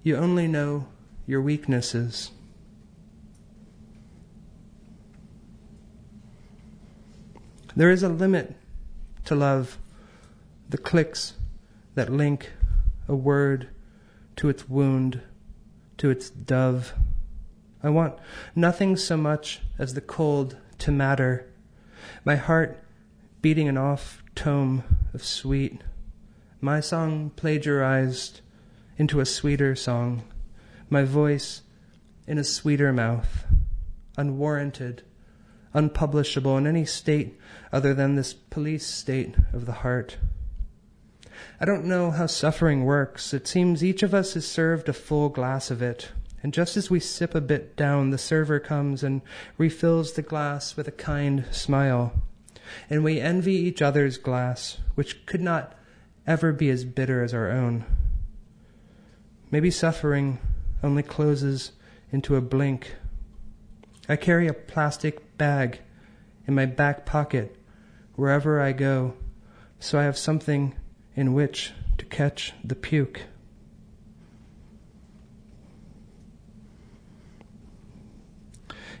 You 0.03 0.17
only 0.17 0.47
know 0.47 0.87
your 1.25 1.41
weaknesses. 1.41 2.31
There 7.75 7.89
is 7.89 8.03
a 8.03 8.09
limit 8.09 8.55
to 9.25 9.35
love, 9.35 9.79
the 10.69 10.77
clicks 10.77 11.33
that 11.95 12.11
link 12.11 12.51
a 13.07 13.15
word 13.15 13.69
to 14.35 14.49
its 14.49 14.69
wound, 14.69 15.21
to 16.03 16.09
its 16.09 16.29
dove. 16.29 16.93
I 17.81 17.89
want 17.89 18.19
nothing 18.53 18.97
so 18.97 19.15
much 19.15 19.61
as 19.79 19.93
the 19.93 20.01
cold 20.01 20.57
to 20.79 20.91
matter 20.91 21.49
my 22.25 22.35
heart 22.35 22.83
beating 23.41 23.69
an 23.69 23.77
off 23.77 24.21
tome 24.35 24.83
of 25.13 25.23
sweet, 25.23 25.81
my 26.59 26.81
song 26.81 27.29
plagiarized 27.37 28.41
into 28.97 29.21
a 29.21 29.25
sweeter 29.25 29.77
song, 29.77 30.23
my 30.89 31.05
voice 31.05 31.61
in 32.27 32.37
a 32.37 32.43
sweeter 32.43 32.91
mouth, 32.91 33.45
unwarranted, 34.17 35.03
unpublishable 35.73 36.57
in 36.57 36.67
any 36.67 36.83
state 36.83 37.39
other 37.71 37.93
than 37.93 38.15
this 38.15 38.33
police 38.33 38.85
state 38.85 39.35
of 39.53 39.65
the 39.65 39.71
heart. 39.71 40.17
I 41.63 41.65
don't 41.65 41.85
know 41.85 42.11
how 42.11 42.25
suffering 42.25 42.83
works. 42.83 43.33
It 43.33 43.47
seems 43.47 43.85
each 43.85 44.03
of 44.03 44.13
us 44.13 44.35
is 44.35 44.45
served 44.45 44.89
a 44.89 44.91
full 44.91 45.29
glass 45.29 45.71
of 45.71 45.81
it. 45.81 46.09
And 46.43 46.53
just 46.53 46.75
as 46.75 46.89
we 46.89 46.99
sip 46.99 47.33
a 47.33 47.39
bit 47.39 47.77
down, 47.77 48.09
the 48.09 48.17
server 48.17 48.59
comes 48.59 49.01
and 49.01 49.21
refills 49.57 50.11
the 50.11 50.23
glass 50.23 50.75
with 50.75 50.89
a 50.89 50.91
kind 50.91 51.45
smile. 51.51 52.21
And 52.89 53.01
we 53.01 53.21
envy 53.21 53.53
each 53.53 53.81
other's 53.81 54.17
glass, 54.17 54.79
which 54.95 55.25
could 55.25 55.39
not 55.39 55.73
ever 56.27 56.51
be 56.51 56.69
as 56.69 56.83
bitter 56.83 57.23
as 57.23 57.33
our 57.33 57.49
own. 57.49 57.85
Maybe 59.49 59.71
suffering 59.71 60.39
only 60.83 61.01
closes 61.01 61.71
into 62.11 62.35
a 62.35 62.41
blink. 62.41 62.97
I 64.09 64.17
carry 64.17 64.49
a 64.49 64.53
plastic 64.53 65.37
bag 65.37 65.79
in 66.45 66.55
my 66.55 66.65
back 66.65 67.05
pocket 67.05 67.55
wherever 68.15 68.59
I 68.59 68.73
go, 68.73 69.13
so 69.79 69.97
I 69.97 70.03
have 70.03 70.17
something 70.17 70.75
in 71.15 71.33
which 71.33 71.71
to 71.97 72.05
catch 72.05 72.53
the 72.63 72.75
puke. 72.75 73.21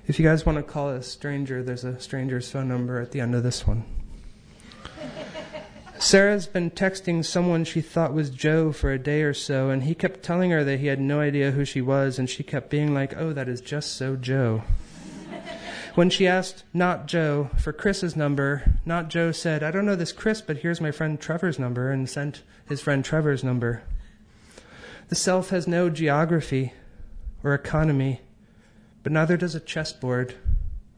If 0.05 0.19
you 0.19 0.25
guys 0.25 0.45
want 0.45 0.57
to 0.57 0.63
call 0.63 0.89
a 0.89 1.01
stranger, 1.01 1.63
there's 1.63 1.85
a 1.85 1.99
stranger's 1.99 2.51
phone 2.51 2.67
number 2.67 2.99
at 2.99 3.11
the 3.11 3.21
end 3.21 3.33
of 3.35 3.43
this 3.43 3.65
one. 3.65 3.85
Sarah's 5.97 6.45
been 6.45 6.71
texting 6.71 7.23
someone 7.23 7.63
she 7.63 7.79
thought 7.79 8.13
was 8.13 8.29
Joe 8.29 8.73
for 8.73 8.91
a 8.91 8.99
day 8.99 9.21
or 9.21 9.33
so, 9.33 9.69
and 9.69 9.83
he 9.83 9.95
kept 9.95 10.21
telling 10.21 10.51
her 10.51 10.63
that 10.65 10.81
he 10.81 10.87
had 10.87 10.99
no 10.99 11.21
idea 11.21 11.51
who 11.51 11.63
she 11.63 11.81
was, 11.81 12.19
and 12.19 12.29
she 12.29 12.43
kept 12.43 12.69
being 12.69 12.93
like, 12.93 13.15
Oh, 13.15 13.31
that 13.31 13.47
is 13.47 13.61
just 13.61 13.95
so 13.95 14.17
Joe. 14.17 14.63
When 15.95 16.09
she 16.09 16.27
asked 16.27 16.63
not 16.73 17.05
Joe 17.05 17.49
for 17.57 17.71
Chris's 17.71 18.15
number, 18.15 18.63
not 18.85 19.09
Joe 19.09 19.31
said, 19.31 19.61
I 19.61 19.69
don't 19.69 19.85
know 19.85 19.95
this 19.95 20.11
Chris, 20.11 20.41
but 20.41 20.57
here's 20.57 20.81
my 20.81 20.91
friend 20.91 21.19
Trevor's 21.19 21.59
number, 21.59 21.91
and 21.91 22.09
sent 22.09 22.41
his 22.67 22.81
friend 22.81 23.05
Trevor's 23.05 23.43
number. 23.43 23.83
The 25.09 25.15
self 25.15 25.49
has 25.49 25.67
no 25.67 25.89
geography 25.89 26.73
or 27.43 27.53
economy, 27.53 28.21
but 29.03 29.11
neither 29.11 29.37
does 29.37 29.53
a 29.53 29.59
chessboard 29.59 30.35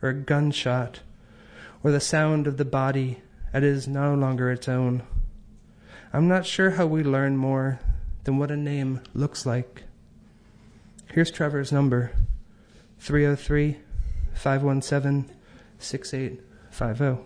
or 0.01 0.09
a 0.09 0.13
gunshot 0.13 1.01
or 1.83 1.91
the 1.91 1.99
sound 1.99 2.47
of 2.47 2.57
the 2.57 2.65
body 2.65 3.21
that 3.51 3.63
is 3.63 3.87
no 3.87 4.13
longer 4.15 4.49
its 4.51 4.69
own. 4.69 5.03
I'm 6.13 6.27
not 6.27 6.45
sure 6.45 6.71
how 6.71 6.85
we 6.85 7.03
learn 7.03 7.35
more 7.35 7.79
than 8.23 8.37
what 8.37 8.51
a 8.51 8.57
name 8.57 9.01
looks 9.13 9.45
like. 9.45 9.83
Here's 11.11 11.31
Trevor's 11.31 11.71
number 11.71 12.11
303 12.99 13.77
517 14.35 15.33
6850. 15.79 17.23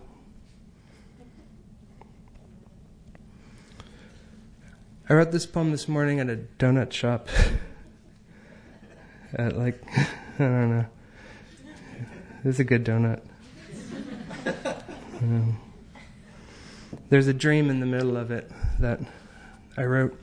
I 5.08 5.12
wrote 5.12 5.32
this 5.32 5.44
poem 5.44 5.72
this 5.72 5.88
morning 5.88 6.20
at 6.20 6.30
a 6.30 6.36
donut 6.58 6.92
shop. 6.92 7.28
at 9.34 9.56
like, 9.56 9.82
I 9.96 10.06
don't 10.38 10.70
know. 10.70 10.86
It's 12.44 12.60
a 12.60 12.64
good 12.64 12.84
donut. 12.84 13.20
Um, 15.20 15.58
there's 17.10 17.26
a 17.26 17.34
dream 17.34 17.70
in 17.70 17.80
the 17.80 17.86
middle 17.86 18.16
of 18.16 18.30
it 18.30 18.50
that 18.78 19.00
I 19.76 19.84
wrote 19.84 20.18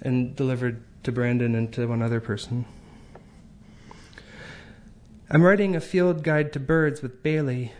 and 0.00 0.34
delivered 0.34 0.82
to 1.02 1.12
Brandon 1.12 1.54
and 1.54 1.72
to 1.74 1.86
one 1.86 2.00
other 2.00 2.20
person. 2.20 2.64
I'm 5.34 5.42
writing 5.42 5.74
a 5.74 5.80
field 5.80 6.22
guide 6.22 6.52
to 6.52 6.60
birds 6.60 7.02
with 7.02 7.24
Bailey, 7.24 7.72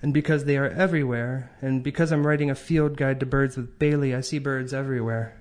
and 0.00 0.14
because 0.14 0.46
they 0.46 0.56
are 0.56 0.70
everywhere, 0.70 1.50
and 1.60 1.82
because 1.82 2.10
I'm 2.10 2.26
writing 2.26 2.48
a 2.48 2.54
field 2.54 2.96
guide 2.96 3.20
to 3.20 3.26
birds 3.26 3.58
with 3.58 3.78
Bailey, 3.78 4.14
I 4.14 4.22
see 4.22 4.38
birds 4.38 4.72
everywhere. 4.72 5.36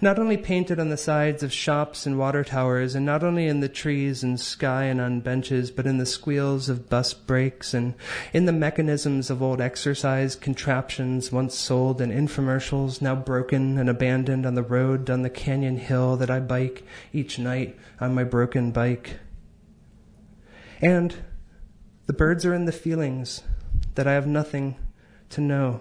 Not 0.00 0.18
only 0.18 0.36
painted 0.36 0.80
on 0.80 0.88
the 0.88 0.96
sides 0.96 1.44
of 1.44 1.52
shops 1.52 2.04
and 2.04 2.18
water 2.18 2.42
towers, 2.42 2.96
and 2.96 3.06
not 3.06 3.22
only 3.22 3.46
in 3.46 3.60
the 3.60 3.68
trees 3.68 4.24
and 4.24 4.40
sky 4.40 4.86
and 4.86 5.00
on 5.00 5.20
benches, 5.20 5.70
but 5.70 5.86
in 5.86 5.98
the 5.98 6.04
squeals 6.04 6.68
of 6.68 6.90
bus 6.90 7.14
brakes 7.14 7.72
and 7.72 7.94
in 8.32 8.44
the 8.44 8.52
mechanisms 8.52 9.30
of 9.30 9.40
old 9.40 9.60
exercise 9.60 10.34
contraptions 10.34 11.30
once 11.30 11.54
sold 11.54 12.00
in 12.00 12.10
infomercials, 12.10 13.00
now 13.00 13.14
broken 13.14 13.78
and 13.78 13.88
abandoned 13.88 14.46
on 14.46 14.56
the 14.56 14.64
road 14.64 15.04
down 15.04 15.22
the 15.22 15.30
canyon 15.30 15.76
hill 15.76 16.16
that 16.16 16.28
I 16.28 16.40
bike 16.40 16.82
each 17.12 17.38
night 17.38 17.78
on 18.00 18.16
my 18.16 18.24
broken 18.24 18.72
bike. 18.72 19.20
And 20.84 21.16
the 22.04 22.12
birds 22.12 22.44
are 22.44 22.52
in 22.52 22.66
the 22.66 22.72
feelings 22.72 23.42
that 23.94 24.06
I 24.06 24.12
have 24.12 24.26
nothing 24.26 24.76
to 25.30 25.40
know. 25.40 25.80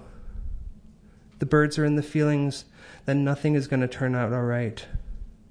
The 1.39 1.45
birds 1.45 1.77
are 1.77 1.83
in 1.83 1.97
the 1.97 2.01
feelings 2.01 2.63
that 3.03 3.15
nothing 3.15 3.55
is 3.55 3.67
going 3.67 3.81
to 3.81 3.87
turn 3.89 4.15
out 4.15 4.31
all 4.31 4.43
right. 4.43 4.85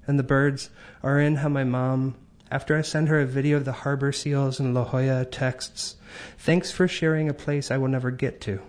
And 0.07 0.17
the 0.17 0.23
birds 0.23 0.71
are 1.03 1.19
in 1.19 1.35
how 1.35 1.49
my 1.49 1.63
mom, 1.63 2.15
after 2.49 2.75
I 2.75 2.81
send 2.81 3.09
her 3.09 3.19
a 3.19 3.27
video 3.27 3.57
of 3.57 3.65
the 3.65 3.73
harbor 3.73 4.11
seals 4.11 4.59
in 4.59 4.73
La 4.73 4.85
Jolla, 4.85 5.23
texts, 5.23 5.97
Thanks 6.39 6.71
for 6.71 6.87
sharing 6.87 7.29
a 7.29 7.33
place 7.33 7.69
I 7.69 7.77
will 7.77 7.89
never 7.89 8.09
get 8.09 8.41
to. 8.41 8.59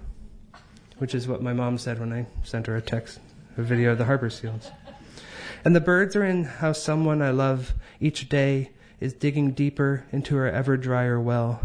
Which 0.99 1.15
is 1.15 1.27
what 1.27 1.43
my 1.43 1.55
mom 1.55 1.79
said 1.79 1.99
when 1.99 2.13
I 2.13 2.27
sent 2.43 2.67
her 2.67 2.77
a 2.77 2.83
text, 2.83 3.21
a 3.57 3.63
video 3.63 3.93
of 3.93 3.99
the 3.99 4.05
harbor 4.05 4.29
seals. 4.29 4.71
And 5.65 5.75
the 5.75 5.81
birds 5.81 6.15
are 6.15 6.25
in 6.25 6.45
how 6.45 6.73
someone 6.73 7.23
I 7.23 7.31
love 7.31 7.73
each 8.01 8.29
day 8.29 8.71
is 9.01 9.13
digging 9.13 9.53
deeper 9.53 10.05
into 10.13 10.37
her 10.37 10.51
ever 10.51 10.77
drier 10.77 11.21
well. 11.21 11.61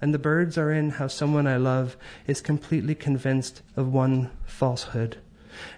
And 0.00 0.12
the 0.12 0.18
birds 0.18 0.58
are 0.58 0.72
in 0.72 0.90
how 0.90 1.08
someone 1.08 1.46
I 1.46 1.56
love 1.56 1.96
is 2.26 2.40
completely 2.40 2.94
convinced 2.94 3.62
of 3.76 3.92
one 3.92 4.30
falsehood 4.44 5.18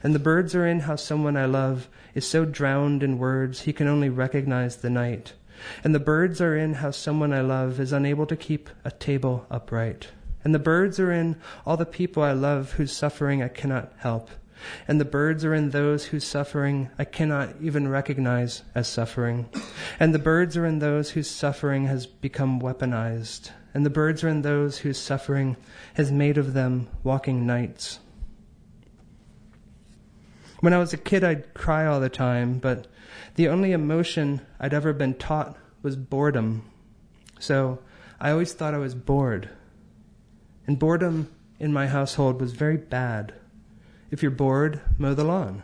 and 0.02 0.14
the 0.14 0.18
birds 0.18 0.54
are 0.54 0.66
in 0.66 0.80
how 0.80 0.96
someone 0.96 1.36
I 1.36 1.46
love 1.46 1.88
is 2.14 2.26
so 2.26 2.44
drowned 2.44 3.02
in 3.02 3.18
words 3.18 3.62
he 3.62 3.72
can 3.72 3.86
only 3.86 4.08
recognize 4.08 4.76
the 4.76 4.90
night. 4.90 5.34
And 5.82 5.94
the 5.94 6.00
birds 6.00 6.40
are 6.40 6.56
in 6.56 6.74
how 6.74 6.90
someone 6.92 7.32
I 7.32 7.40
love 7.40 7.80
is 7.80 7.92
unable 7.92 8.26
to 8.26 8.36
keep 8.36 8.70
a 8.84 8.90
table 8.90 9.46
upright. 9.50 10.08
And 10.44 10.54
the 10.54 10.60
birds 10.60 11.00
are 11.00 11.12
in 11.12 11.36
all 11.66 11.76
the 11.76 11.86
people 11.86 12.22
I 12.22 12.32
love 12.32 12.72
whose 12.72 12.92
suffering 12.92 13.42
I 13.42 13.48
cannot 13.48 13.92
help. 13.98 14.30
And 14.86 15.00
the 15.00 15.04
birds 15.04 15.44
are 15.44 15.54
in 15.54 15.70
those 15.70 16.06
whose 16.06 16.24
suffering 16.24 16.90
I 16.98 17.04
cannot 17.04 17.54
even 17.60 17.88
recognize 17.88 18.62
as 18.74 18.88
suffering. 18.88 19.48
And 20.00 20.14
the 20.14 20.18
birds 20.18 20.56
are 20.56 20.66
in 20.66 20.78
those 20.78 21.10
whose 21.10 21.30
suffering 21.30 21.86
has 21.86 22.06
become 22.06 22.60
weaponized. 22.60 23.50
And 23.74 23.84
the 23.84 23.90
birds 23.90 24.24
are 24.24 24.28
in 24.28 24.42
those 24.42 24.78
whose 24.78 24.98
suffering 24.98 25.56
has 25.94 26.10
made 26.10 26.38
of 26.38 26.54
them 26.54 26.88
walking 27.02 27.46
nights. 27.46 28.00
When 30.60 30.72
I 30.72 30.78
was 30.78 30.92
a 30.92 30.98
kid, 30.98 31.22
I'd 31.22 31.54
cry 31.54 31.86
all 31.86 32.00
the 32.00 32.08
time, 32.08 32.58
but 32.58 32.88
the 33.36 33.48
only 33.48 33.72
emotion 33.72 34.40
I'd 34.58 34.74
ever 34.74 34.92
been 34.92 35.14
taught 35.14 35.56
was 35.82 35.94
boredom. 35.94 36.68
So 37.38 37.78
I 38.20 38.32
always 38.32 38.52
thought 38.52 38.74
I 38.74 38.78
was 38.78 38.96
bored. 38.96 39.48
And 40.66 40.78
boredom 40.78 41.32
in 41.60 41.72
my 41.72 41.86
household 41.86 42.40
was 42.40 42.52
very 42.52 42.76
bad. 42.76 43.34
If 44.10 44.22
you're 44.22 44.30
bored, 44.30 44.80
mow 44.96 45.14
the 45.14 45.24
lawn. 45.24 45.62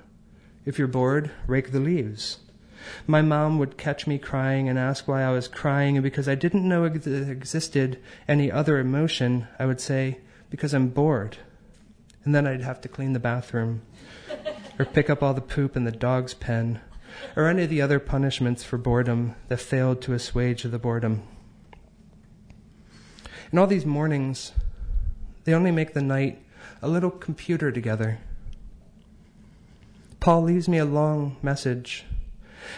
If 0.65 0.79
you're 0.79 0.89
bored, 0.89 1.31
rake 1.47 1.73
the 1.73 1.81
leaves. 1.81 2.39
My 3.07 3.23
mom 3.23 3.59
would 3.59 3.79
catch 3.79 4.07
me 4.07 4.19
crying 4.19 4.69
and 4.69 4.79
ask 4.79 5.09
why 5.09 5.23
I 5.23 5.31
was 5.31 5.49
crying, 5.49 5.97
and 5.97 6.05
because 6.05 6.29
I 6.29 6.35
didn't 6.35 6.69
know 6.69 6.85
ex- 6.85 7.07
existed 7.07 7.99
any 8.29 8.53
other 8.53 8.79
emotion, 8.79 9.49
I 9.59 9.65
would 9.65 9.81
say, 9.81 10.19
because 10.51 10.75
I'm 10.75 10.89
bored. 10.89 11.39
And 12.25 12.35
then 12.35 12.47
I'd 12.47 12.63
have 12.63 12.81
to 12.83 12.89
clean 12.89 13.15
the 13.15 13.19
bathroom 13.19 13.83
or 14.79 14.85
pick 14.85 15.09
up 15.09 15.23
all 15.23 15.35
the 15.35 15.41
poop 15.41 15.77
in 15.77 15.85
the 15.85 15.93
dog's 15.93 16.35
pen, 16.35 16.81
or 17.37 17.47
any 17.47 17.65
of 17.65 17.71
the 17.71 17.81
other 17.81 17.99
punishments 17.99 18.63
for 18.63 18.77
boredom 18.77 19.35
that 19.49 19.59
failed 19.59 20.03
to 20.03 20.13
assuage 20.13 20.65
the 20.65 20.79
boredom. 20.79 21.23
And 23.51 23.59
all 23.61 23.67
these 23.67 23.87
mornings, 23.87 24.53
they 25.45 25.55
only 25.55 25.71
make 25.71 25.95
the 25.95 26.03
night 26.03 26.45
a 26.83 26.89
little 26.89 27.11
computer 27.11 27.71
together. 27.71 28.19
Paul 30.25 30.45
leaves 30.45 30.71
me 30.71 30.79
a 30.79 30.87
long 30.87 31.37
message. 31.43 32.07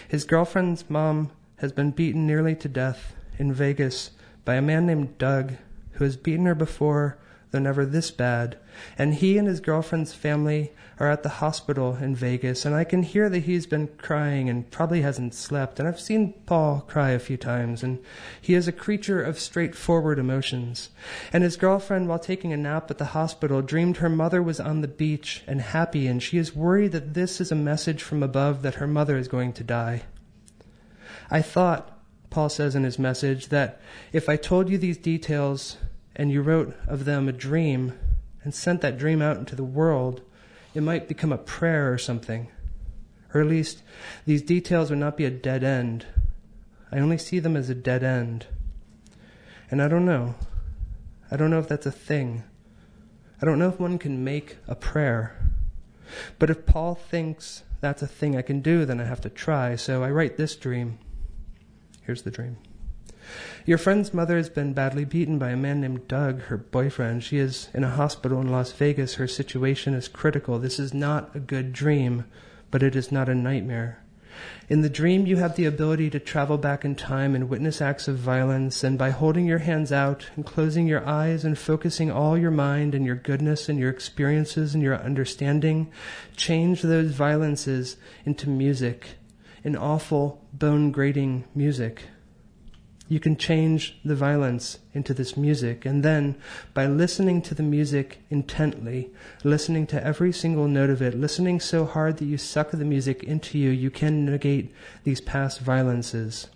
His 0.09 0.25
girlfriend's 0.25 0.89
mom 0.89 1.31
has 1.59 1.71
been 1.71 1.91
beaten 1.91 2.27
nearly 2.27 2.55
to 2.55 2.67
death 2.67 3.15
in 3.39 3.53
Vegas 3.53 4.11
by 4.43 4.55
a 4.55 4.61
man 4.61 4.85
named 4.85 5.17
Doug, 5.17 5.53
who 5.93 6.03
has 6.03 6.17
beaten 6.17 6.45
her 6.45 6.53
before 6.53 7.17
though 7.51 7.59
never 7.59 7.85
this 7.85 8.11
bad. 8.11 8.57
And 8.97 9.15
he 9.15 9.37
and 9.37 9.47
his 9.47 9.59
girlfriend's 9.59 10.13
family 10.13 10.73
are 10.99 11.09
at 11.09 11.23
the 11.23 11.29
hospital 11.29 11.95
in 11.95 12.15
Vegas, 12.15 12.65
and 12.65 12.75
I 12.75 12.83
can 12.83 13.03
hear 13.03 13.29
that 13.29 13.43
he's 13.43 13.67
been 13.67 13.87
crying 13.97 14.49
and 14.49 14.69
probably 14.71 15.01
hasn't 15.01 15.33
slept. 15.33 15.79
And 15.79 15.87
I've 15.87 15.99
seen 15.99 16.33
Paul 16.45 16.81
cry 16.87 17.11
a 17.11 17.19
few 17.19 17.37
times, 17.37 17.83
and 17.83 17.99
he 18.41 18.53
is 18.53 18.67
a 18.67 18.71
creature 18.71 19.21
of 19.21 19.39
straightforward 19.39 20.19
emotions. 20.19 20.89
And 21.31 21.43
his 21.43 21.55
girlfriend, 21.55 22.07
while 22.07 22.19
taking 22.19 22.51
a 22.51 22.57
nap 22.57 22.89
at 22.89 22.97
the 22.97 23.05
hospital, 23.05 23.61
dreamed 23.61 23.97
her 23.97 24.09
mother 24.09 24.41
was 24.41 24.59
on 24.59 24.81
the 24.81 24.87
beach 24.87 25.43
and 25.47 25.61
happy, 25.61 26.07
and 26.07 26.21
she 26.21 26.37
is 26.37 26.55
worried 26.55 26.91
that 26.93 27.13
this 27.13 27.39
is 27.39 27.51
a 27.51 27.55
message 27.55 28.01
from 28.01 28.23
above 28.23 28.61
that 28.63 28.75
her 28.75 28.87
mother 28.87 29.17
is 29.17 29.27
going 29.27 29.53
to 29.53 29.63
die. 29.63 30.03
I 31.29 31.41
thought, 31.41 31.99
Paul 32.29 32.49
says 32.49 32.75
in 32.75 32.83
his 32.83 32.99
message, 32.99 33.47
that 33.49 33.79
if 34.11 34.29
I 34.29 34.35
told 34.35 34.69
you 34.69 34.77
these 34.77 34.97
details, 34.97 35.77
and 36.17 36.31
you 36.31 36.41
wrote 36.41 36.75
of 36.87 37.05
them 37.05 37.29
a 37.29 37.31
dream 37.31 37.93
and 38.43 38.53
sent 38.53 38.81
that 38.81 38.97
dream 38.97 39.21
out 39.21 39.37
into 39.37 39.55
the 39.55 39.63
world, 39.63 40.21
it 40.73 40.81
might 40.81 41.07
become 41.07 41.31
a 41.31 41.37
prayer 41.37 41.93
or 41.93 41.97
something. 41.97 42.49
Or 43.33 43.39
at 43.39 43.47
least 43.47 43.83
these 44.25 44.41
details 44.41 44.89
would 44.89 44.99
not 44.99 45.15
be 45.15 45.25
a 45.25 45.31
dead 45.31 45.63
end. 45.63 46.05
I 46.91 46.99
only 46.99 47.17
see 47.17 47.39
them 47.39 47.55
as 47.55 47.69
a 47.69 47.75
dead 47.75 48.03
end. 48.03 48.47
And 49.69 49.81
I 49.81 49.87
don't 49.87 50.05
know. 50.05 50.35
I 51.29 51.37
don't 51.37 51.51
know 51.51 51.59
if 51.59 51.67
that's 51.67 51.85
a 51.85 51.91
thing. 51.91 52.43
I 53.41 53.45
don't 53.45 53.59
know 53.59 53.69
if 53.69 53.79
one 53.79 53.99
can 53.99 54.23
make 54.23 54.57
a 54.67 54.75
prayer. 54.75 55.37
But 56.39 56.49
if 56.49 56.65
Paul 56.65 56.95
thinks 56.95 57.63
that's 57.81 58.01
a 58.01 58.07
thing 58.07 58.35
I 58.35 58.41
can 58.41 58.61
do, 58.61 58.85
then 58.85 58.99
I 58.99 59.03
have 59.03 59.21
to 59.21 59.29
try. 59.29 59.75
So 59.75 60.03
I 60.03 60.09
write 60.09 60.37
this 60.37 60.55
dream. 60.55 60.97
Here's 62.03 62.23
the 62.23 62.31
dream. 62.31 62.57
Your 63.67 63.77
friend's 63.77 64.13
mother 64.13 64.37
has 64.37 64.47
been 64.47 64.71
badly 64.71 65.03
beaten 65.03 65.37
by 65.37 65.49
a 65.49 65.57
man 65.57 65.81
named 65.81 66.07
Doug, 66.07 66.43
her 66.43 66.55
boyfriend. 66.55 67.21
She 67.25 67.37
is 67.37 67.67
in 67.73 67.83
a 67.83 67.89
hospital 67.89 68.39
in 68.39 68.49
Las 68.49 68.71
Vegas. 68.71 69.15
Her 69.15 69.27
situation 69.27 69.93
is 69.93 70.07
critical. 70.07 70.57
This 70.57 70.79
is 70.79 70.93
not 70.93 71.35
a 71.35 71.41
good 71.41 71.73
dream, 71.73 72.23
but 72.71 72.81
it 72.81 72.95
is 72.95 73.11
not 73.11 73.27
a 73.27 73.35
nightmare. 73.35 74.01
In 74.69 74.83
the 74.83 74.89
dream, 74.89 75.27
you 75.27 75.35
have 75.35 75.57
the 75.57 75.65
ability 75.65 76.09
to 76.11 76.19
travel 76.19 76.57
back 76.57 76.85
in 76.85 76.95
time 76.95 77.35
and 77.35 77.49
witness 77.49 77.81
acts 77.81 78.07
of 78.07 78.15
violence, 78.15 78.85
and 78.85 78.97
by 78.97 79.09
holding 79.09 79.45
your 79.45 79.57
hands 79.57 79.91
out 79.91 80.29
and 80.37 80.45
closing 80.45 80.87
your 80.87 81.05
eyes 81.05 81.43
and 81.43 81.59
focusing 81.59 82.09
all 82.09 82.37
your 82.37 82.51
mind 82.51 82.95
and 82.95 83.05
your 83.05 83.17
goodness 83.17 83.67
and 83.67 83.77
your 83.77 83.89
experiences 83.89 84.75
and 84.75 84.81
your 84.81 84.95
understanding, 84.95 85.91
change 86.37 86.83
those 86.83 87.11
violences 87.11 87.97
into 88.23 88.47
music, 88.47 89.17
an 89.65 89.75
awful, 89.75 90.41
bone 90.53 90.89
grating 90.89 91.43
music. 91.53 92.03
You 93.09 93.19
can 93.19 93.37
change 93.37 93.97
the 94.03 94.15
violence 94.15 94.79
into 94.93 95.13
this 95.13 95.37
music, 95.37 95.85
and 95.85 96.03
then, 96.03 96.35
by 96.73 96.87
listening 96.87 97.41
to 97.43 97.55
the 97.55 97.63
music 97.63 98.19
intently, 98.29 99.09
listening 99.43 99.87
to 99.87 100.03
every 100.03 100.33
single 100.33 100.67
note 100.67 100.89
of 100.89 101.01
it, 101.01 101.15
listening 101.15 101.59
so 101.59 101.85
hard 101.85 102.17
that 102.17 102.25
you 102.25 102.37
suck 102.37 102.71
the 102.71 102.83
music 102.83 103.23
into 103.23 103.57
you, 103.57 103.69
you 103.69 103.89
can 103.89 104.25
negate 104.25 104.73
these 105.03 105.21
past 105.21 105.61
violences. 105.61 106.47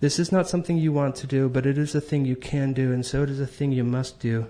This 0.00 0.18
is 0.18 0.32
not 0.32 0.48
something 0.48 0.76
you 0.76 0.92
want 0.92 1.14
to 1.16 1.26
do, 1.26 1.48
but 1.48 1.66
it 1.66 1.78
is 1.78 1.94
a 1.94 2.00
thing 2.00 2.24
you 2.24 2.36
can 2.36 2.72
do, 2.72 2.92
and 2.92 3.06
so 3.06 3.22
it 3.22 3.30
is 3.30 3.40
a 3.40 3.46
thing 3.46 3.70
you 3.70 3.84
must 3.84 4.18
do. 4.18 4.46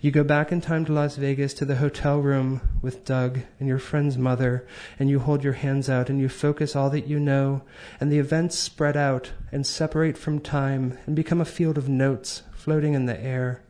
You 0.00 0.10
go 0.10 0.24
back 0.24 0.52
in 0.52 0.60
time 0.60 0.84
to 0.84 0.92
Las 0.92 1.16
Vegas 1.16 1.54
to 1.54 1.64
the 1.64 1.76
hotel 1.76 2.20
room 2.20 2.60
with 2.82 3.04
Doug 3.04 3.40
and 3.58 3.68
your 3.68 3.78
friend's 3.78 4.18
mother, 4.18 4.66
and 4.98 5.08
you 5.08 5.18
hold 5.18 5.44
your 5.44 5.54
hands 5.54 5.88
out 5.88 6.10
and 6.10 6.20
you 6.20 6.28
focus 6.28 6.74
all 6.76 6.90
that 6.90 7.06
you 7.06 7.18
know, 7.18 7.62
and 8.00 8.10
the 8.10 8.18
events 8.18 8.58
spread 8.58 8.96
out 8.96 9.32
and 9.50 9.66
separate 9.66 10.16
from 10.16 10.40
time 10.40 10.98
and 11.06 11.16
become 11.16 11.40
a 11.40 11.44
field 11.44 11.78
of 11.78 11.88
notes 11.88 12.42
floating 12.52 12.94
in 12.94 13.06
the 13.06 13.20
air. 13.20 13.62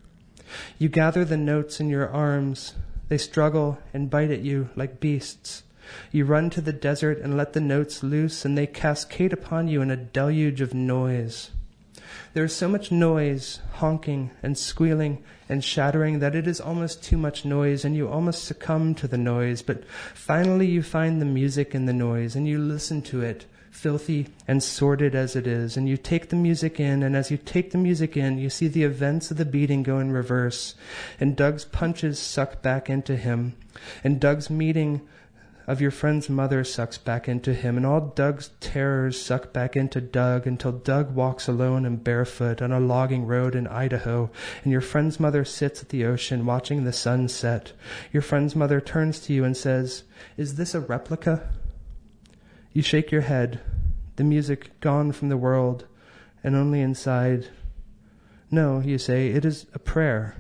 You 0.79 0.89
gather 0.89 1.25
the 1.25 1.37
notes 1.37 1.81
in 1.81 1.89
your 1.89 2.09
arms. 2.09 2.75
They 3.09 3.19
struggle 3.19 3.79
and 3.93 4.11
bite 4.11 4.31
at 4.31 4.43
you 4.43 4.71
like 4.77 5.01
beasts. 5.01 5.63
You 6.11 6.25
run 6.25 6.51
to 6.51 6.61
the 6.61 6.73
desert 6.73 7.19
and 7.19 7.37
let 7.37 7.53
the 7.53 7.61
notes 7.61 8.03
loose, 8.03 8.45
and 8.45 8.57
they 8.57 8.67
cascade 8.67 9.33
upon 9.33 9.69
you 9.69 9.83
in 9.83 9.91
a 9.91 9.97
deluge 9.97 10.61
of 10.61 10.75
noise. 10.75 11.51
There 12.35 12.45
is 12.45 12.55
so 12.55 12.69
much 12.69 12.91
noise, 12.91 13.61
honking 13.75 14.31
and 14.43 14.57
squealing 14.57 15.23
and 15.49 15.63
shattering 15.63 16.21
that 16.21 16.35
it 16.35 16.47
is 16.47 16.61
almost 16.61 17.03
too 17.03 17.17
much 17.17 17.45
noise 17.45 17.85
and 17.85 17.95
you 17.95 18.09
almost 18.09 18.45
succumb 18.45 18.95
to 18.97 19.09
the 19.09 19.19
noise, 19.19 19.63
but 19.63 19.85
finally 20.15 20.67
you 20.67 20.83
find 20.83 21.21
the 21.21 21.27
music 21.27 21.75
in 21.75 21.87
the 21.87 21.93
noise 21.93 22.35
and 22.35 22.49
you 22.49 22.59
listen 22.59 23.03
to 23.03 23.21
it, 23.21 23.47
filthy 23.71 24.29
and 24.47 24.63
sordid 24.63 25.15
as 25.15 25.35
it 25.35 25.47
is, 25.47 25.77
and 25.77 25.89
you 25.89 25.97
take 25.97 26.29
the 26.29 26.37
music 26.37 26.79
in, 26.79 27.03
and 27.03 27.17
as 27.17 27.31
you 27.31 27.37
take 27.37 27.71
the 27.71 27.79
music 27.79 28.17
in, 28.17 28.39
you 28.39 28.49
see 28.49 28.69
the 28.69 28.85
events 28.85 29.31
of 29.31 29.37
the 29.37 29.45
beating 29.45 29.83
go 29.83 29.99
in 29.99 30.13
reverse, 30.13 30.75
and 31.19 31.37
Doug's 31.37 31.65
punches 31.65 32.19
suck 32.19 32.63
back 32.63 32.89
into 32.89 33.17
him, 33.17 33.55
and 34.05 34.21
Doug's 34.21 34.51
meeting 34.51 35.01
of 35.67 35.81
your 35.81 35.91
friend's 35.91 36.29
mother 36.29 36.65
sucks 36.65 36.99
back 36.99 37.29
into 37.29 37.55
him, 37.55 37.77
and 37.77 37.87
all 37.87 38.01
Doug's 38.01 38.51
terrors 38.61 39.21
suck 39.21 39.53
back 39.53 39.77
into 39.77 40.01
Doug 40.01 40.47
until 40.47 40.73
Doug 40.73 41.15
walks 41.15 41.49
alone 41.49 41.87
and 41.87 42.03
barefoot 42.03 42.61
on 42.61 42.73
a 42.73 42.81
logging 42.81 43.27
road 43.27 43.55
in 43.55 43.67
Idaho, 43.67 44.31
and 44.63 44.73
your 44.73 44.81
friend's 44.81 45.21
mother 45.21 45.45
sits 45.45 45.83
at 45.83 45.91
the 45.91 46.05
ocean 46.05 46.47
watching 46.47 46.85
the 46.85 46.93
sun 46.93 47.29
set. 47.29 47.73
Your 48.13 48.23
friend's 48.23 48.57
mother 48.57 48.81
turns 48.81 49.21
to 49.21 49.33
you 49.33 49.45
and 49.45 49.57
says, 49.57 50.05
Is 50.37 50.57
this 50.57 50.75
a 50.75 50.81
replica? 50.81 51.49
You 52.73 52.83
shake 52.83 53.13
your 53.13 53.23
head, 53.23 53.61
the 54.17 54.25
music 54.25 54.81
gone 54.81 55.13
from 55.13 55.29
the 55.29 55.37
world, 55.37 55.87
and 56.43 56.57
only 56.57 56.81
inside. 56.81 57.49
No, 58.51 58.81
you 58.81 58.99
say, 58.99 59.29
it 59.29 59.45
is 59.45 59.67
a 59.75 59.79
prayer. 59.79 60.37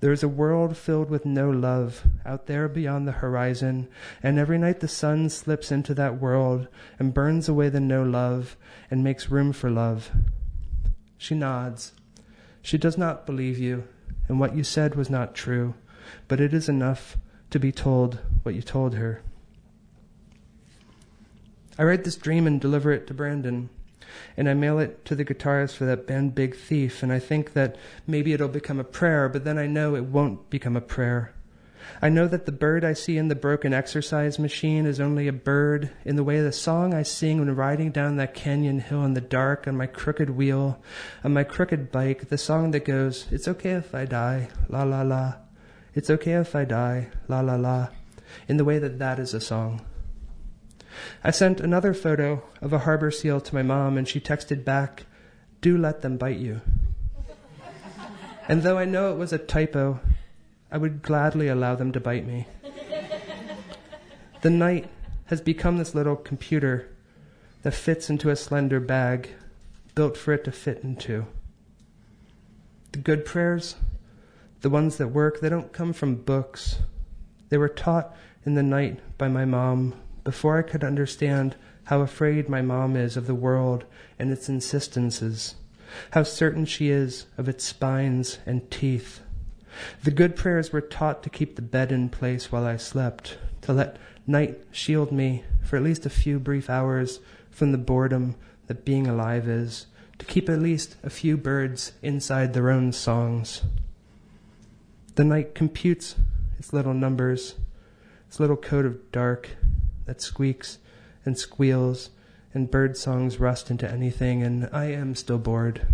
There 0.00 0.12
is 0.12 0.22
a 0.22 0.28
world 0.28 0.76
filled 0.76 1.10
with 1.10 1.26
no 1.26 1.50
love 1.50 2.06
out 2.24 2.46
there 2.46 2.68
beyond 2.68 3.08
the 3.08 3.12
horizon, 3.12 3.88
and 4.22 4.38
every 4.38 4.56
night 4.56 4.78
the 4.80 4.88
sun 4.88 5.28
slips 5.28 5.72
into 5.72 5.92
that 5.94 6.20
world 6.20 6.68
and 6.98 7.12
burns 7.14 7.48
away 7.48 7.68
the 7.68 7.80
no 7.80 8.04
love 8.04 8.56
and 8.90 9.02
makes 9.02 9.30
room 9.30 9.52
for 9.52 9.70
love. 9.70 10.10
She 11.16 11.34
nods. 11.34 11.92
She 12.62 12.78
does 12.78 12.96
not 12.96 13.26
believe 13.26 13.58
you, 13.58 13.88
and 14.28 14.38
what 14.38 14.54
you 14.54 14.62
said 14.62 14.94
was 14.94 15.10
not 15.10 15.34
true, 15.34 15.74
but 16.28 16.40
it 16.40 16.54
is 16.54 16.68
enough 16.68 17.16
to 17.50 17.58
be 17.58 17.72
told 17.72 18.20
what 18.44 18.54
you 18.54 18.62
told 18.62 18.94
her. 18.94 19.22
I 21.76 21.82
write 21.82 22.04
this 22.04 22.16
dream 22.16 22.46
and 22.46 22.60
deliver 22.60 22.92
it 22.92 23.06
to 23.08 23.14
Brandon 23.14 23.70
and 24.36 24.48
I 24.48 24.54
mail 24.54 24.78
it 24.78 25.04
to 25.06 25.14
the 25.14 25.24
guitarist 25.24 25.76
for 25.76 25.84
that 25.86 26.06
band 26.06 26.34
Big 26.34 26.56
Thief, 26.56 27.02
and 27.02 27.12
I 27.12 27.18
think 27.18 27.52
that 27.52 27.76
maybe 28.06 28.32
it'll 28.32 28.48
become 28.48 28.80
a 28.80 28.84
prayer, 28.84 29.28
but 29.28 29.44
then 29.44 29.58
I 29.58 29.66
know 29.66 29.94
it 29.94 30.04
won't 30.04 30.50
become 30.50 30.76
a 30.76 30.80
prayer. 30.80 31.34
I 32.00 32.08
know 32.08 32.28
that 32.28 32.46
the 32.46 32.52
bird 32.52 32.84
I 32.84 32.92
see 32.92 33.16
in 33.16 33.28
the 33.28 33.34
broken 33.34 33.72
exercise 33.72 34.38
machine 34.38 34.86
is 34.86 35.00
only 35.00 35.26
a 35.26 35.32
bird 35.32 35.90
in 36.04 36.16
the 36.16 36.24
way 36.24 36.40
the 36.40 36.52
song 36.52 36.94
I 36.94 37.02
sing 37.02 37.38
when 37.38 37.54
riding 37.54 37.90
down 37.90 38.16
that 38.16 38.34
canyon 38.34 38.80
hill 38.80 39.04
in 39.04 39.14
the 39.14 39.20
dark 39.20 39.66
on 39.66 39.76
my 39.76 39.86
crooked 39.86 40.30
wheel, 40.30 40.80
on 41.24 41.32
my 41.32 41.44
crooked 41.44 41.90
bike, 41.90 42.28
the 42.28 42.38
song 42.38 42.70
that 42.72 42.84
goes, 42.84 43.26
It's 43.30 43.48
okay 43.48 43.72
if 43.72 43.94
I 43.94 44.04
die, 44.04 44.48
la 44.68 44.82
la 44.84 45.02
la. 45.02 45.34
It's 45.94 46.10
okay 46.10 46.34
if 46.34 46.54
I 46.54 46.64
die, 46.64 47.08
la 47.26 47.40
la 47.40 47.56
la, 47.56 47.88
in 48.46 48.56
the 48.56 48.64
way 48.64 48.78
that 48.78 48.98
that 48.98 49.18
is 49.18 49.34
a 49.34 49.40
song. 49.40 49.80
I 51.22 51.30
sent 51.30 51.60
another 51.60 51.94
photo 51.94 52.42
of 52.60 52.72
a 52.72 52.80
harbor 52.80 53.10
seal 53.10 53.40
to 53.40 53.54
my 53.54 53.62
mom, 53.62 53.96
and 53.96 54.06
she 54.06 54.20
texted 54.20 54.64
back, 54.64 55.06
Do 55.60 55.76
let 55.76 56.02
them 56.02 56.16
bite 56.16 56.38
you. 56.38 56.60
and 58.48 58.62
though 58.62 58.78
I 58.78 58.84
know 58.84 59.12
it 59.12 59.18
was 59.18 59.32
a 59.32 59.38
typo, 59.38 60.00
I 60.70 60.78
would 60.78 61.02
gladly 61.02 61.48
allow 61.48 61.74
them 61.74 61.92
to 61.92 62.00
bite 62.00 62.26
me. 62.26 62.46
the 64.42 64.50
night 64.50 64.88
has 65.26 65.40
become 65.40 65.78
this 65.78 65.94
little 65.94 66.16
computer 66.16 66.88
that 67.62 67.72
fits 67.72 68.08
into 68.08 68.30
a 68.30 68.36
slender 68.36 68.80
bag 68.80 69.30
built 69.94 70.16
for 70.16 70.32
it 70.32 70.44
to 70.44 70.52
fit 70.52 70.84
into. 70.84 71.26
The 72.92 72.98
good 72.98 73.24
prayers, 73.24 73.76
the 74.60 74.70
ones 74.70 74.96
that 74.96 75.08
work, 75.08 75.40
they 75.40 75.48
don't 75.48 75.72
come 75.72 75.92
from 75.92 76.16
books. 76.16 76.78
They 77.48 77.58
were 77.58 77.68
taught 77.68 78.14
in 78.44 78.54
the 78.54 78.62
night 78.62 79.00
by 79.18 79.28
my 79.28 79.44
mom 79.44 79.94
before 80.28 80.58
I 80.58 80.62
could 80.62 80.84
understand 80.84 81.56
how 81.84 82.02
afraid 82.02 82.50
my 82.50 82.60
mom 82.60 82.96
is 82.96 83.16
of 83.16 83.26
the 83.26 83.34
world 83.34 83.86
and 84.18 84.30
its 84.30 84.46
insistences, 84.46 85.54
how 86.10 86.22
certain 86.22 86.66
she 86.66 86.90
is 86.90 87.24
of 87.38 87.48
its 87.48 87.64
spines 87.64 88.38
and 88.44 88.70
teeth. 88.70 89.20
The 90.04 90.10
good 90.10 90.36
prayers 90.36 90.70
were 90.70 90.82
taught 90.82 91.22
to 91.22 91.30
keep 91.30 91.56
the 91.56 91.62
bed 91.62 91.90
in 91.90 92.10
place 92.10 92.52
while 92.52 92.66
I 92.66 92.76
slept, 92.76 93.38
to 93.62 93.72
let 93.72 93.96
night 94.26 94.60
shield 94.70 95.12
me 95.12 95.44
for 95.64 95.78
at 95.78 95.82
least 95.82 96.04
a 96.04 96.10
few 96.10 96.38
brief 96.38 96.68
hours 96.68 97.20
from 97.50 97.72
the 97.72 97.78
boredom 97.78 98.34
that 98.66 98.84
being 98.84 99.06
alive 99.06 99.48
is, 99.48 99.86
to 100.18 100.26
keep 100.26 100.50
at 100.50 100.60
least 100.60 100.96
a 101.02 101.08
few 101.08 101.38
birds 101.38 101.92
inside 102.02 102.52
their 102.52 102.68
own 102.68 102.92
songs. 102.92 103.62
The 105.14 105.24
night 105.24 105.54
computes 105.54 106.16
its 106.58 106.74
little 106.74 106.92
numbers, 106.92 107.54
its 108.26 108.38
little 108.38 108.58
code 108.58 108.84
of 108.84 109.10
dark, 109.10 109.56
that 110.08 110.22
squeaks 110.22 110.78
and 111.26 111.38
squeals 111.38 112.08
and 112.54 112.70
bird 112.70 112.96
songs 112.96 113.38
rust 113.38 113.70
into 113.70 113.88
anything, 113.88 114.42
and 114.42 114.66
I 114.72 114.86
am 114.86 115.14
still 115.14 115.36
bored. 115.36 115.86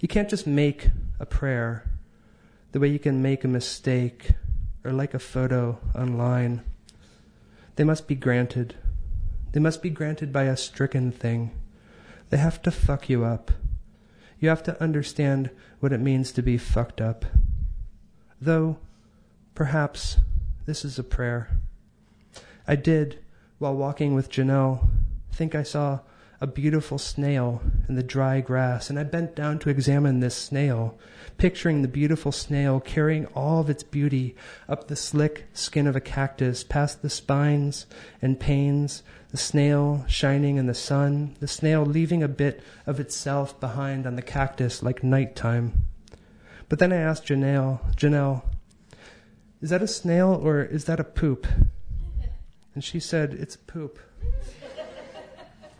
You 0.00 0.08
can't 0.08 0.28
just 0.28 0.44
make 0.44 0.88
a 1.20 1.24
prayer 1.24 1.88
the 2.72 2.80
way 2.80 2.88
you 2.88 2.98
can 2.98 3.22
make 3.22 3.44
a 3.44 3.48
mistake 3.48 4.32
or 4.84 4.90
like 4.90 5.14
a 5.14 5.20
photo 5.20 5.78
online. 5.94 6.62
They 7.76 7.84
must 7.84 8.08
be 8.08 8.16
granted. 8.16 8.74
They 9.52 9.60
must 9.60 9.82
be 9.82 9.90
granted 9.90 10.32
by 10.32 10.44
a 10.44 10.56
stricken 10.56 11.12
thing. 11.12 11.52
They 12.30 12.38
have 12.38 12.60
to 12.62 12.72
fuck 12.72 13.08
you 13.08 13.24
up. 13.24 13.52
You 14.40 14.48
have 14.48 14.64
to 14.64 14.82
understand 14.82 15.50
what 15.78 15.92
it 15.92 16.00
means 16.00 16.32
to 16.32 16.42
be 16.42 16.58
fucked 16.58 17.00
up. 17.00 17.24
Though, 18.40 18.78
perhaps, 19.54 20.16
this 20.66 20.84
is 20.84 20.98
a 20.98 21.04
prayer. 21.04 21.61
I 22.66 22.76
did, 22.76 23.18
while 23.58 23.74
walking 23.74 24.14
with 24.14 24.30
Janelle, 24.30 24.88
think 25.32 25.54
I 25.54 25.62
saw 25.62 26.00
a 26.42 26.46
beautiful 26.46 26.98
snail 26.98 27.62
in 27.88 27.94
the 27.94 28.02
dry 28.02 28.40
grass, 28.40 28.90
and 28.90 28.98
I 28.98 29.04
bent 29.04 29.36
down 29.36 29.60
to 29.60 29.70
examine 29.70 30.18
this 30.18 30.34
snail, 30.34 30.98
picturing 31.38 31.82
the 31.82 31.88
beautiful 31.88 32.32
snail 32.32 32.80
carrying 32.80 33.26
all 33.26 33.60
of 33.60 33.70
its 33.70 33.84
beauty 33.84 34.34
up 34.68 34.88
the 34.88 34.96
slick 34.96 35.46
skin 35.52 35.86
of 35.86 35.94
a 35.94 36.00
cactus, 36.00 36.64
past 36.64 37.00
the 37.00 37.10
spines 37.10 37.86
and 38.20 38.40
panes, 38.40 39.04
the 39.30 39.36
snail 39.36 40.04
shining 40.08 40.56
in 40.56 40.66
the 40.66 40.74
sun, 40.74 41.36
the 41.38 41.46
snail 41.46 41.84
leaving 41.84 42.24
a 42.24 42.28
bit 42.28 42.60
of 42.86 42.98
itself 42.98 43.58
behind 43.60 44.04
on 44.04 44.16
the 44.16 44.22
cactus 44.22 44.82
like 44.82 45.04
nighttime. 45.04 45.84
But 46.68 46.80
then 46.80 46.92
I 46.92 46.96
asked 46.96 47.26
Janelle, 47.26 47.94
Janelle, 47.94 48.42
is 49.60 49.70
that 49.70 49.80
a 49.80 49.86
snail 49.86 50.40
or 50.42 50.62
is 50.62 50.86
that 50.86 50.98
a 50.98 51.04
poop? 51.04 51.46
And 52.74 52.82
she 52.82 53.00
said, 53.00 53.34
It's 53.34 53.56
poop. 53.56 53.98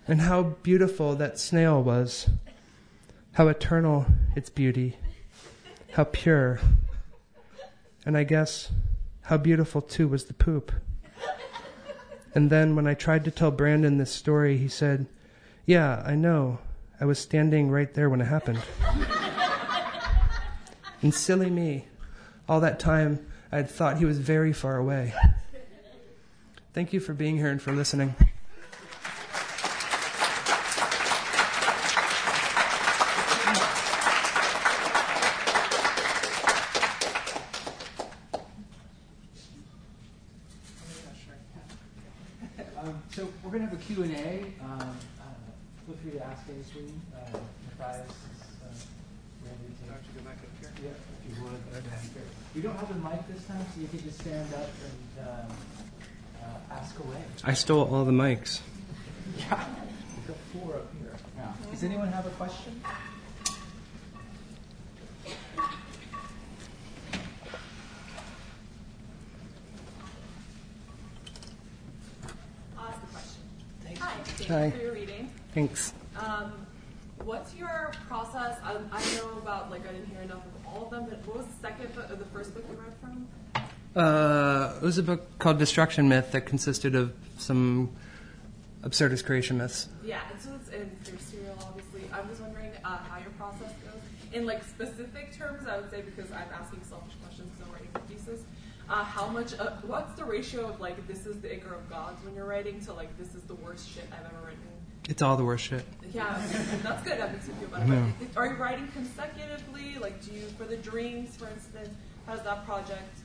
and 0.06 0.20
how 0.20 0.42
beautiful 0.62 1.14
that 1.16 1.38
snail 1.38 1.82
was, 1.82 2.28
how 3.32 3.48
eternal 3.48 4.06
its 4.36 4.50
beauty, 4.50 4.96
how 5.92 6.04
pure. 6.04 6.60
And 8.04 8.16
I 8.16 8.24
guess 8.24 8.70
how 9.22 9.36
beautiful 9.36 9.80
too 9.80 10.08
was 10.08 10.24
the 10.24 10.34
poop. 10.34 10.72
And 12.34 12.50
then 12.50 12.74
when 12.74 12.86
I 12.86 12.94
tried 12.94 13.24
to 13.24 13.30
tell 13.30 13.50
Brandon 13.50 13.98
this 13.98 14.10
story, 14.10 14.56
he 14.56 14.68
said, 14.68 15.06
Yeah, 15.66 16.02
I 16.04 16.14
know. 16.14 16.58
I 17.00 17.04
was 17.04 17.18
standing 17.18 17.70
right 17.70 17.92
there 17.94 18.08
when 18.08 18.20
it 18.20 18.26
happened. 18.26 18.62
and 21.02 21.12
silly 21.12 21.50
me, 21.50 21.86
all 22.48 22.60
that 22.60 22.78
time 22.78 23.26
I 23.50 23.56
had 23.56 23.70
thought 23.70 23.98
he 23.98 24.04
was 24.04 24.18
very 24.18 24.52
far 24.52 24.76
away. 24.76 25.12
Thank 26.74 26.94
you 26.94 27.00
for 27.00 27.12
being 27.12 27.36
here 27.36 27.48
and 27.48 27.60
for 27.60 27.70
listening. 27.70 28.14
Um, 42.78 43.02
so 43.10 43.28
we're 43.44 43.50
going 43.50 43.62
to 43.62 43.68
have 43.68 43.74
a 43.74 43.76
Q&A. 43.76 44.54
Um, 44.64 44.80
uh, 44.80 44.88
feel 45.84 45.96
free 46.02 46.12
to 46.12 46.24
ask 46.24 46.40
anything. 46.48 46.98
Uh, 47.14 47.38
Mathias 47.78 48.08
is 48.08 48.16
uh, 48.64 48.72
ready 49.44 49.68
to 49.76 49.92
Don't 49.92 50.02
you 50.08 50.12
go 50.16 50.24
back 50.24 50.38
up 50.40 50.48
here? 50.58 50.72
Yeah, 50.82 50.90
if 50.90 51.36
you 51.36 51.44
would. 51.44 51.60
Okay. 51.76 52.26
We 52.54 52.62
don't 52.62 52.76
have 52.76 52.90
a 52.90 52.94
mic 52.94 53.28
this 53.28 53.44
time, 53.44 53.64
so 53.74 53.80
you 53.80 53.88
can 53.88 54.02
just 54.02 54.20
stand 54.20 54.52
up 54.54 54.70
and 54.88 55.28
um, 55.28 55.56
ask 56.92 57.04
away. 57.04 57.16
I 57.44 57.54
stole 57.54 57.94
all 57.94 58.04
the 58.04 58.12
mics. 58.12 58.60
Yeah, 59.38 59.64
we've 60.16 60.26
got 60.26 60.36
four 60.52 60.74
up 60.76 60.92
here. 61.00 61.16
Yeah. 61.36 61.52
Does 61.70 61.84
anyone 61.84 62.08
have 62.08 62.26
a 62.26 62.30
question? 62.30 62.80
Ask 72.78 73.02
a 73.02 73.06
question. 73.06 73.42
Thanks. 73.84 74.00
Hi, 74.00 74.14
thank 74.24 74.50
Hi. 74.50 74.64
you 74.66 74.70
for 74.72 74.78
your 74.78 74.92
reading. 74.92 75.30
Thanks. 75.54 75.94
Um, 76.16 76.66
what's 77.24 77.54
your 77.54 77.92
process? 78.08 78.58
I, 78.62 78.76
I 78.92 79.14
know 79.16 79.38
about, 79.38 79.70
like, 79.70 79.88
I 79.88 79.92
didn't 79.92 80.08
hear 80.08 80.22
enough 80.22 80.38
of 80.44 80.66
all 80.66 80.84
of 80.84 80.90
them, 80.90 81.06
but 81.08 81.26
what 81.26 81.38
was 81.38 81.46
the 81.46 81.68
second 81.68 81.94
book, 81.94 82.10
or 82.10 82.16
the 82.16 82.24
first 82.26 82.54
book 82.54 82.64
you 82.70 82.76
read 82.76 82.92
from? 83.00 83.26
Uh, 83.94 84.74
it 84.76 84.82
was 84.82 84.98
a 84.98 85.02
book 85.02 85.38
called 85.38 85.58
Destruction 85.58 86.08
Myth 86.08 86.32
that 86.32 86.46
consisted 86.46 86.94
of 86.94 87.12
some 87.38 87.90
absurdist 88.82 89.24
creation 89.24 89.58
myths. 89.58 89.88
Yeah, 90.02 90.20
and 90.30 90.40
so 90.40 90.50
it's 90.54 90.70
in 90.70 90.90
your 91.06 91.18
serial, 91.20 91.56
obviously. 91.60 92.02
I'm 92.12 92.28
just 92.28 92.40
wondering 92.40 92.70
uh, 92.84 92.98
how 92.98 93.18
your 93.18 93.30
process 93.38 93.72
goes. 93.84 94.00
In, 94.32 94.46
like, 94.46 94.64
specific 94.64 95.36
terms, 95.36 95.68
I 95.68 95.78
would 95.78 95.90
say, 95.90 96.00
because 96.00 96.30
I'm 96.32 96.48
asking 96.58 96.80
selfish 96.88 97.14
questions 97.22 97.50
because 97.50 97.66
I'm 97.66 97.72
writing 97.74 97.88
a 97.94 97.98
thesis. 98.00 98.44
Uh, 98.88 99.04
how 99.04 99.28
much, 99.28 99.52
uh, 99.58 99.76
what's 99.82 100.14
the 100.14 100.24
ratio 100.24 100.68
of, 100.68 100.80
like, 100.80 101.06
this 101.06 101.26
is 101.26 101.40
the 101.40 101.54
ichor 101.54 101.74
of 101.74 101.88
Gods 101.90 102.24
when 102.24 102.34
you're 102.34 102.46
writing 102.46 102.80
to, 102.86 102.92
like, 102.94 103.16
this 103.18 103.34
is 103.34 103.42
the 103.42 103.54
worst 103.56 103.88
shit 103.90 104.04
I've 104.10 104.24
ever 104.24 104.46
written? 104.46 104.60
It's 105.08 105.20
all 105.20 105.36
the 105.36 105.44
worst 105.44 105.64
shit. 105.64 105.84
Yeah, 106.14 106.40
that's 106.82 107.02
good. 107.02 107.18
That 107.18 107.32
makes 107.32 107.48
me 107.48 107.54
feel 107.54 107.68
better. 107.68 107.92
Yeah. 107.92 108.26
Are 108.36 108.46
you 108.46 108.54
writing 108.54 108.88
consecutively? 108.88 109.98
Like, 110.00 110.24
do 110.24 110.32
you 110.32 110.42
for 110.56 110.64
the 110.64 110.76
dreams, 110.76 111.36
for 111.36 111.48
instance? 111.48 111.90
How 112.26 112.36
does 112.36 112.44
that 112.44 112.64
project? 112.64 113.18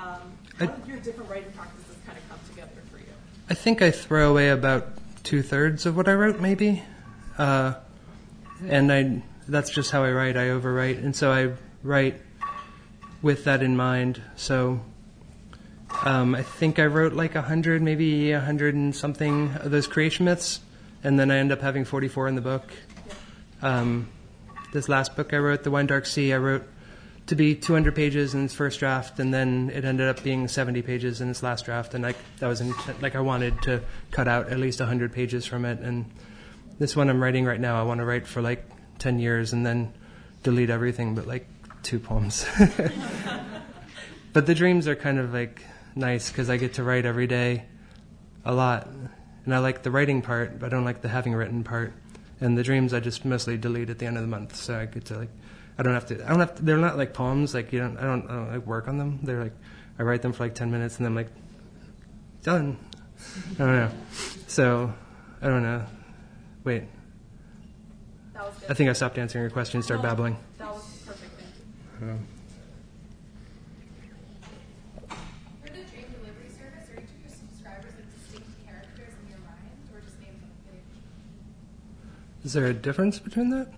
Um, 0.00 0.32
how 0.58 0.64
I- 0.64 0.66
did 0.66 0.86
your 0.86 0.98
different 0.98 1.30
writing 1.30 1.52
practices 1.52 1.96
kind 2.06 2.16
of 2.18 2.28
come 2.28 2.38
together 2.48 2.80
for 2.90 2.98
you? 2.98 3.04
I 3.48 3.54
think 3.54 3.82
I 3.82 3.90
throw 3.90 4.30
away 4.30 4.48
about 4.50 4.88
two 5.24 5.42
thirds 5.42 5.84
of 5.86 5.96
what 5.96 6.08
I 6.08 6.14
wrote, 6.14 6.40
maybe. 6.40 6.82
Uh, 7.36 7.74
and 8.66 8.92
I 8.92 9.22
that's 9.48 9.70
just 9.70 9.90
how 9.90 10.04
I 10.04 10.12
write. 10.12 10.36
I 10.36 10.48
overwrite, 10.48 11.02
and 11.02 11.14
so 11.14 11.32
I 11.32 11.52
write 11.82 12.20
with 13.22 13.44
that 13.44 13.62
in 13.62 13.76
mind. 13.76 14.20
So 14.36 14.80
um, 16.04 16.34
I 16.34 16.42
think 16.42 16.78
I 16.78 16.86
wrote 16.86 17.12
like 17.14 17.34
a 17.34 17.42
hundred, 17.42 17.82
maybe 17.82 18.32
a 18.32 18.40
hundred 18.40 18.74
and 18.74 18.94
something 18.94 19.54
of 19.56 19.70
those 19.70 19.86
creation 19.86 20.24
myths, 20.24 20.60
and 21.02 21.18
then 21.18 21.30
I 21.30 21.38
end 21.38 21.52
up 21.52 21.60
having 21.60 21.84
forty-four 21.84 22.28
in 22.28 22.34
the 22.34 22.40
book. 22.40 22.70
Um, 23.62 24.08
this 24.72 24.88
last 24.88 25.16
book 25.16 25.34
I 25.34 25.38
wrote, 25.38 25.64
The 25.64 25.70
Wine 25.70 25.86
Dark 25.86 26.06
Sea, 26.06 26.32
I 26.32 26.38
wrote 26.38 26.66
to 27.26 27.36
be 27.36 27.54
200 27.54 27.94
pages 27.94 28.34
in 28.34 28.44
its 28.44 28.54
first 28.54 28.80
draft, 28.80 29.18
and 29.20 29.32
then 29.32 29.70
it 29.72 29.84
ended 29.84 30.08
up 30.08 30.22
being 30.22 30.48
70 30.48 30.82
pages 30.82 31.20
in 31.20 31.30
its 31.30 31.42
last 31.42 31.64
draft, 31.64 31.94
and 31.94 32.02
like 32.02 32.16
that 32.38 32.48
was 32.48 32.60
intent, 32.60 33.00
like 33.02 33.14
I 33.14 33.20
wanted 33.20 33.62
to 33.62 33.82
cut 34.10 34.26
out 34.26 34.48
at 34.48 34.58
least 34.58 34.80
100 34.80 35.12
pages 35.12 35.46
from 35.46 35.64
it. 35.64 35.78
And 35.80 36.10
this 36.78 36.96
one 36.96 37.08
I'm 37.08 37.22
writing 37.22 37.44
right 37.44 37.60
now, 37.60 37.78
I 37.78 37.84
want 37.84 38.00
to 38.00 38.04
write 38.04 38.26
for 38.26 38.42
like 38.42 38.64
10 38.98 39.18
years 39.18 39.52
and 39.52 39.64
then 39.64 39.92
delete 40.42 40.70
everything 40.70 41.14
but 41.14 41.26
like 41.26 41.46
two 41.82 41.98
poems. 41.98 42.46
but 44.32 44.46
the 44.46 44.54
dreams 44.54 44.88
are 44.88 44.96
kind 44.96 45.18
of 45.18 45.32
like 45.32 45.62
nice 45.94 46.30
because 46.30 46.50
I 46.50 46.56
get 46.56 46.74
to 46.74 46.82
write 46.82 47.06
every 47.06 47.26
day 47.26 47.64
a 48.44 48.54
lot, 48.54 48.88
and 49.44 49.54
I 49.54 49.58
like 49.58 49.82
the 49.82 49.90
writing 49.90 50.22
part, 50.22 50.58
but 50.58 50.66
I 50.66 50.68
don't 50.70 50.84
like 50.84 51.02
the 51.02 51.08
having 51.08 51.34
written 51.34 51.64
part. 51.64 51.92
And 52.40 52.56
the 52.56 52.62
dreams 52.62 52.94
I 52.94 53.00
just 53.00 53.24
mostly 53.24 53.58
delete 53.58 53.90
at 53.90 53.98
the 53.98 54.06
end 54.06 54.16
of 54.16 54.22
the 54.22 54.28
month, 54.28 54.56
so 54.56 54.78
I 54.78 54.86
get 54.86 55.04
to 55.06 55.18
like 55.18 55.28
I 55.80 55.82
don't 55.82 55.94
have 55.94 56.04
to. 56.08 56.22
I 56.22 56.28
don't 56.28 56.40
have 56.40 56.54
to. 56.56 56.62
They're 56.62 56.76
not 56.76 56.98
like 56.98 57.14
poems. 57.14 57.54
Like 57.54 57.72
you 57.72 57.78
don't. 57.78 57.96
I 57.96 58.02
don't. 58.02 58.28
I 58.28 58.34
don't 58.34 58.52
like 58.52 58.66
work 58.66 58.86
on 58.86 58.98
them. 58.98 59.18
They're 59.22 59.42
like 59.42 59.54
I 59.98 60.02
write 60.02 60.20
them 60.20 60.34
for 60.34 60.44
like 60.44 60.54
ten 60.54 60.70
minutes 60.70 60.98
and 60.98 61.06
then 61.06 61.12
I'm 61.12 61.16
like 61.16 61.30
done. 62.42 62.76
I 63.54 63.58
don't 63.58 63.76
know. 63.76 63.90
So 64.46 64.92
I 65.40 65.46
don't 65.46 65.62
know. 65.62 65.86
Wait. 66.64 66.84
That 68.34 68.44
was 68.44 68.56
good. 68.56 68.70
I 68.70 68.74
think 68.74 68.90
I 68.90 68.92
stopped 68.92 69.16
answering 69.16 69.40
your 69.40 69.50
question. 69.50 69.78
and 69.78 69.84
Started 69.86 70.02
No, 70.02 70.08
babbling. 70.10 70.36
That 70.58 70.70
was 70.70 70.84
perfect. 71.06 71.32
Thank 71.40 71.48
you. 72.02 72.08
Um, 72.10 72.26
For 75.62 75.68
the 75.68 75.80
dream 75.80 76.04
delivery 76.12 76.50
service, 76.50 76.90
are 76.90 77.00
each 77.00 77.08
of 77.08 77.20
your 77.24 77.32
subscribers 77.32 77.94
like 77.96 78.12
distinct 78.20 78.48
characters 78.66 79.14
in 79.22 79.30
your 79.30 79.40
mind, 79.48 79.80
or 79.94 80.00
just 80.00 80.20
names 80.20 80.42
on 80.44 80.50
the 80.50 80.72
page? 80.72 82.44
is 82.44 82.52
there 82.52 82.66
a 82.66 82.74
difference 82.74 83.18
between 83.18 83.48
that? 83.48 83.72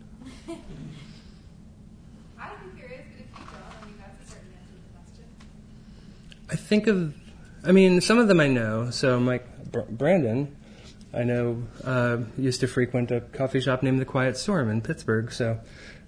I 2.39 2.49
think 2.57 2.75
there 2.77 2.91
is, 2.91 3.07
but 3.07 3.21
if 3.23 3.31
you 3.39 3.47
don't, 3.47 3.63
I 3.63 3.87
mean, 3.87 3.97
that's 3.99 4.19
a 4.29 4.33
certain 4.33 4.51
answer 4.59 4.75
to 4.75 4.83
the 4.83 4.91
question. 4.99 5.27
I 6.53 6.57
think 6.57 6.87
of. 6.87 7.15
I 7.65 7.73
mean, 7.73 8.01
some 8.03 8.19
of 8.19 8.29
them 8.29 8.39
I 8.39 8.49
know. 8.49 8.91
So 8.91 9.19
Br- 9.71 9.81
Brandon. 9.89 10.55
I 11.15 11.25
know 11.25 11.63
uh, 11.85 12.19
used 12.39 12.61
to 12.61 12.67
frequent 12.67 13.11
a 13.11 13.21
coffee 13.21 13.61
shop 13.61 13.83
named 13.83 14.01
the 14.01 14.07
Quiet 14.07 14.37
Storm 14.37 14.71
in 14.71 14.81
Pittsburgh, 14.81 15.31
so 15.31 15.61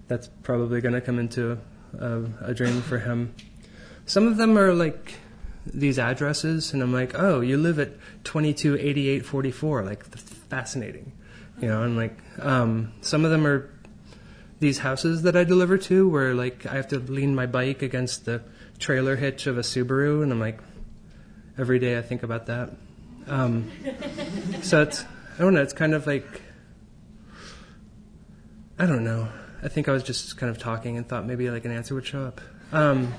that's 0.07 0.27
probably 0.41 0.81
going 0.81 0.95
to 0.95 1.01
come 1.01 1.19
into 1.19 1.59
a, 1.99 2.23
a 2.41 2.53
dream 2.55 2.81
for 2.81 2.97
him. 2.97 3.35
Some 4.07 4.27
of 4.27 4.37
them 4.37 4.57
are 4.57 4.73
like 4.73 5.15
these 5.65 5.99
addresses, 5.99 6.73
and 6.73 6.81
I'm 6.81 6.93
like, 6.93 7.17
oh, 7.17 7.41
you 7.41 7.57
live 7.57 7.77
at 7.77 7.91
228844. 8.23 9.83
Like, 9.83 10.09
that's 10.09 10.23
fascinating, 10.23 11.11
you 11.61 11.67
know. 11.67 11.83
And 11.83 11.97
like, 11.97 12.17
um, 12.39 12.91
some 13.01 13.25
of 13.25 13.31
them 13.31 13.45
are 13.45 13.69
these 14.59 14.79
houses 14.79 15.21
that 15.23 15.35
I 15.35 15.43
deliver 15.43 15.77
to, 15.77 16.09
where 16.09 16.33
like 16.33 16.65
I 16.65 16.75
have 16.75 16.87
to 16.89 16.99
lean 16.99 17.35
my 17.35 17.45
bike 17.45 17.81
against 17.81 18.25
the 18.25 18.41
trailer 18.79 19.15
hitch 19.15 19.47
of 19.47 19.57
a 19.57 19.61
Subaru, 19.61 20.23
and 20.23 20.31
I'm 20.31 20.39
like, 20.39 20.59
every 21.57 21.79
day 21.79 21.97
I 21.97 22.01
think 22.01 22.23
about 22.23 22.47
that. 22.47 22.71
Um, 23.27 23.71
so 24.61 24.81
it's, 24.81 25.03
I 25.37 25.41
don't 25.41 25.53
know, 25.53 25.61
it's 25.61 25.73
kind 25.73 25.93
of 25.93 26.07
like, 26.07 26.41
I 28.77 28.85
don't 28.85 29.03
know. 29.03 29.29
I 29.63 29.67
think 29.67 29.89
I 29.89 29.91
was 29.91 30.03
just 30.03 30.37
kind 30.37 30.49
of 30.49 30.59
talking 30.59 30.97
and 30.97 31.07
thought 31.07 31.25
maybe 31.25 31.49
like 31.49 31.65
an 31.65 31.71
answer 31.71 31.95
would 31.95 32.05
show 32.05 32.23
up. 32.25 32.41
Um, 32.71 33.13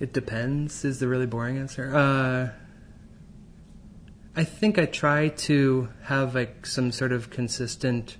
it 0.00 0.12
depends, 0.12 0.84
is 0.84 0.98
the 0.98 1.08
really 1.08 1.26
boring 1.26 1.58
answer. 1.58 1.94
Uh, 1.94 2.50
I 4.34 4.44
think 4.44 4.78
I 4.78 4.86
try 4.86 5.28
to 5.28 5.88
have 6.02 6.34
like 6.34 6.64
some 6.64 6.92
sort 6.92 7.12
of 7.12 7.30
consistent 7.30 8.16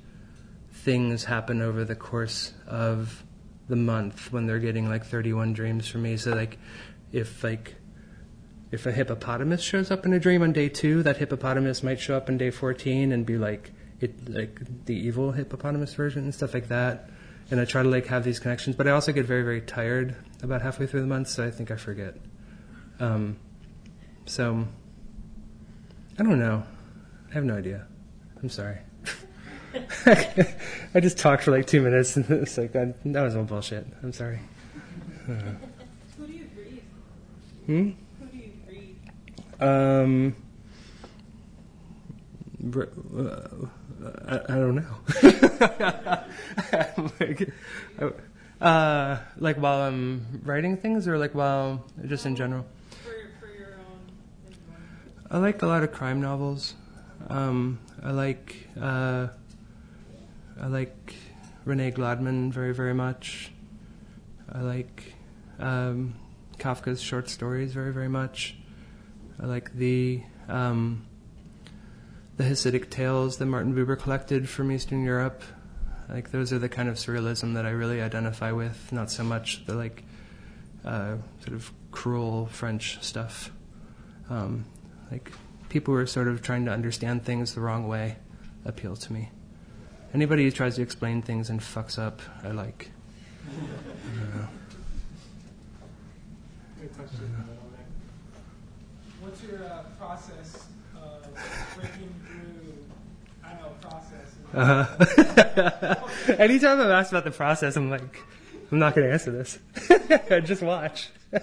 things 0.72 1.24
happen 1.24 1.62
over 1.62 1.84
the 1.84 1.94
course 1.94 2.52
of 2.66 3.22
the 3.68 3.76
month 3.76 4.32
when 4.32 4.46
they're 4.46 4.58
getting 4.58 4.88
like 4.88 5.04
31 5.04 5.52
dreams 5.52 5.86
from 5.88 6.02
me. 6.02 6.16
So 6.16 6.32
like, 6.32 6.58
if 7.12 7.44
like 7.44 7.76
if 8.70 8.86
a 8.86 8.92
hippopotamus 8.92 9.62
shows 9.62 9.90
up 9.90 10.04
in 10.04 10.12
a 10.12 10.20
dream 10.20 10.42
on 10.42 10.52
day 10.52 10.68
two, 10.68 11.02
that 11.02 11.16
hippopotamus 11.16 11.82
might 11.82 12.00
show 12.00 12.16
up 12.16 12.28
on 12.28 12.36
day 12.36 12.50
14 12.50 13.12
and 13.12 13.24
be 13.24 13.38
like 13.38 13.72
it 14.00 14.28
like 14.28 14.60
the 14.84 14.94
evil 14.94 15.32
hippopotamus 15.32 15.94
version 15.94 16.24
and 16.24 16.34
stuff 16.34 16.54
like 16.54 16.68
that. 16.68 17.10
And 17.50 17.60
I 17.60 17.64
try 17.64 17.82
to 17.82 17.88
like 17.88 18.06
have 18.06 18.24
these 18.24 18.38
connections, 18.38 18.76
but 18.76 18.86
I 18.86 18.90
also 18.90 19.12
get 19.12 19.26
very 19.26 19.42
very 19.42 19.60
tired 19.60 20.16
about 20.42 20.62
halfway 20.62 20.86
through 20.86 21.00
the 21.00 21.06
month, 21.06 21.28
so 21.28 21.46
I 21.46 21.50
think 21.50 21.70
I 21.70 21.76
forget. 21.76 22.16
Um, 23.00 23.38
so 24.26 24.66
I 26.18 26.22
don't 26.22 26.38
know. 26.38 26.62
I 27.30 27.34
have 27.34 27.44
no 27.44 27.56
idea. 27.56 27.86
I'm 28.42 28.48
sorry. 28.48 28.78
I 30.94 31.00
just 31.00 31.18
talked 31.18 31.42
for 31.42 31.50
like 31.50 31.66
two 31.66 31.82
minutes, 31.82 32.16
and 32.16 32.28
it's 32.30 32.56
like 32.58 32.72
that, 32.72 32.94
that 33.04 33.22
was 33.22 33.36
all 33.36 33.44
bullshit. 33.44 33.86
I'm 34.02 34.12
sorry. 34.12 34.40
Who 35.26 35.34
do 36.26 36.32
you 36.32 36.46
read? 36.56 36.82
Hmm. 37.66 37.90
Who 38.20 38.26
do 38.26 38.38
you 38.38 38.52
read? 38.66 38.96
Um, 39.60 40.36
uh, 42.74 43.66
I, 44.26 44.40
I 44.48 44.54
don't 44.54 44.74
know. 44.76 44.96
like, 47.20 47.50
uh, 48.60 49.18
like 49.36 49.56
while 49.56 49.82
I'm 49.82 50.40
writing 50.44 50.76
things, 50.76 51.06
or 51.06 51.18
like 51.18 51.34
while 51.34 51.84
just 52.06 52.26
in 52.26 52.36
general. 52.36 52.64
For, 53.04 53.10
for 53.40 53.52
your 53.58 53.74
own? 53.74 54.54
I 55.30 55.38
like 55.38 55.62
a 55.62 55.66
lot 55.66 55.82
of 55.82 55.92
crime 55.92 56.20
novels. 56.20 56.74
Um, 57.28 57.78
I 58.02 58.12
like 58.12 58.68
uh, 58.80 59.28
I 60.60 60.66
like 60.66 61.14
Renee 61.64 61.92
Gladman 61.92 62.52
very 62.52 62.74
very 62.74 62.94
much. 62.94 63.52
I 64.50 64.60
like 64.60 65.14
um, 65.58 66.14
Kafka's 66.58 67.00
short 67.00 67.28
stories 67.28 67.72
very 67.72 67.92
very 67.92 68.08
much. 68.08 68.56
I 69.40 69.46
like 69.46 69.72
the 69.74 70.22
um, 70.48 71.06
the 72.36 72.44
Hasidic 72.44 72.90
tales 72.90 73.36
that 73.38 73.46
Martin 73.46 73.74
Buber 73.74 73.98
collected 73.98 74.48
from 74.48 74.72
Eastern 74.72 75.04
Europe. 75.04 75.42
Like 76.08 76.30
those 76.30 76.52
are 76.52 76.58
the 76.58 76.68
kind 76.68 76.88
of 76.88 76.96
surrealism 76.96 77.54
that 77.54 77.66
I 77.66 77.70
really 77.70 78.00
identify 78.00 78.52
with. 78.52 78.92
Not 78.92 79.10
so 79.10 79.22
much 79.22 79.66
the 79.66 79.74
like 79.74 80.02
uh, 80.84 81.16
sort 81.40 81.54
of 81.54 81.72
cruel 81.90 82.46
French 82.46 83.02
stuff. 83.02 83.50
Um, 84.30 84.64
like 85.10 85.32
people 85.68 85.94
who 85.94 86.00
are 86.00 86.06
sort 86.06 86.28
of 86.28 86.42
trying 86.42 86.64
to 86.64 86.70
understand 86.70 87.24
things 87.24 87.54
the 87.54 87.60
wrong 87.60 87.88
way 87.88 88.16
appeal 88.64 88.96
to 88.96 89.12
me. 89.12 89.30
Anybody 90.14 90.44
who 90.44 90.50
tries 90.50 90.76
to 90.76 90.82
explain 90.82 91.20
things 91.22 91.50
and 91.50 91.60
fucks 91.60 91.98
up, 91.98 92.20
I 92.42 92.50
like. 92.50 92.90
Uh, 93.46 94.46
What's 99.20 99.42
your 99.42 99.64
uh, 99.64 99.82
process 99.98 100.68
of 100.96 101.26
breaking 101.76 102.14
through? 102.26 102.74
I 103.44 103.52
know 103.54 103.72
process. 103.82 104.34
uh, 106.28 106.32
anytime 106.38 106.80
I'm 106.80 106.90
asked 106.90 107.12
about 107.12 107.24
the 107.24 107.30
process, 107.30 107.76
I'm 107.76 107.90
like, 107.90 108.22
I'm 108.72 108.78
not 108.78 108.94
going 108.94 109.06
to 109.06 109.12
answer 109.12 109.30
this. 109.30 109.58
Just 110.46 110.62
watch. 110.62 111.10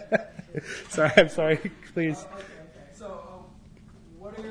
sorry, 0.89 1.11
I'm 1.17 1.29
sorry. 1.29 1.57
Please. 1.93 2.17
Uh, 2.17 2.35
okay, 2.35 2.43
okay. 2.43 2.89
So, 2.93 3.05
um, 3.05 3.43
what 4.17 4.37
are 4.37 4.41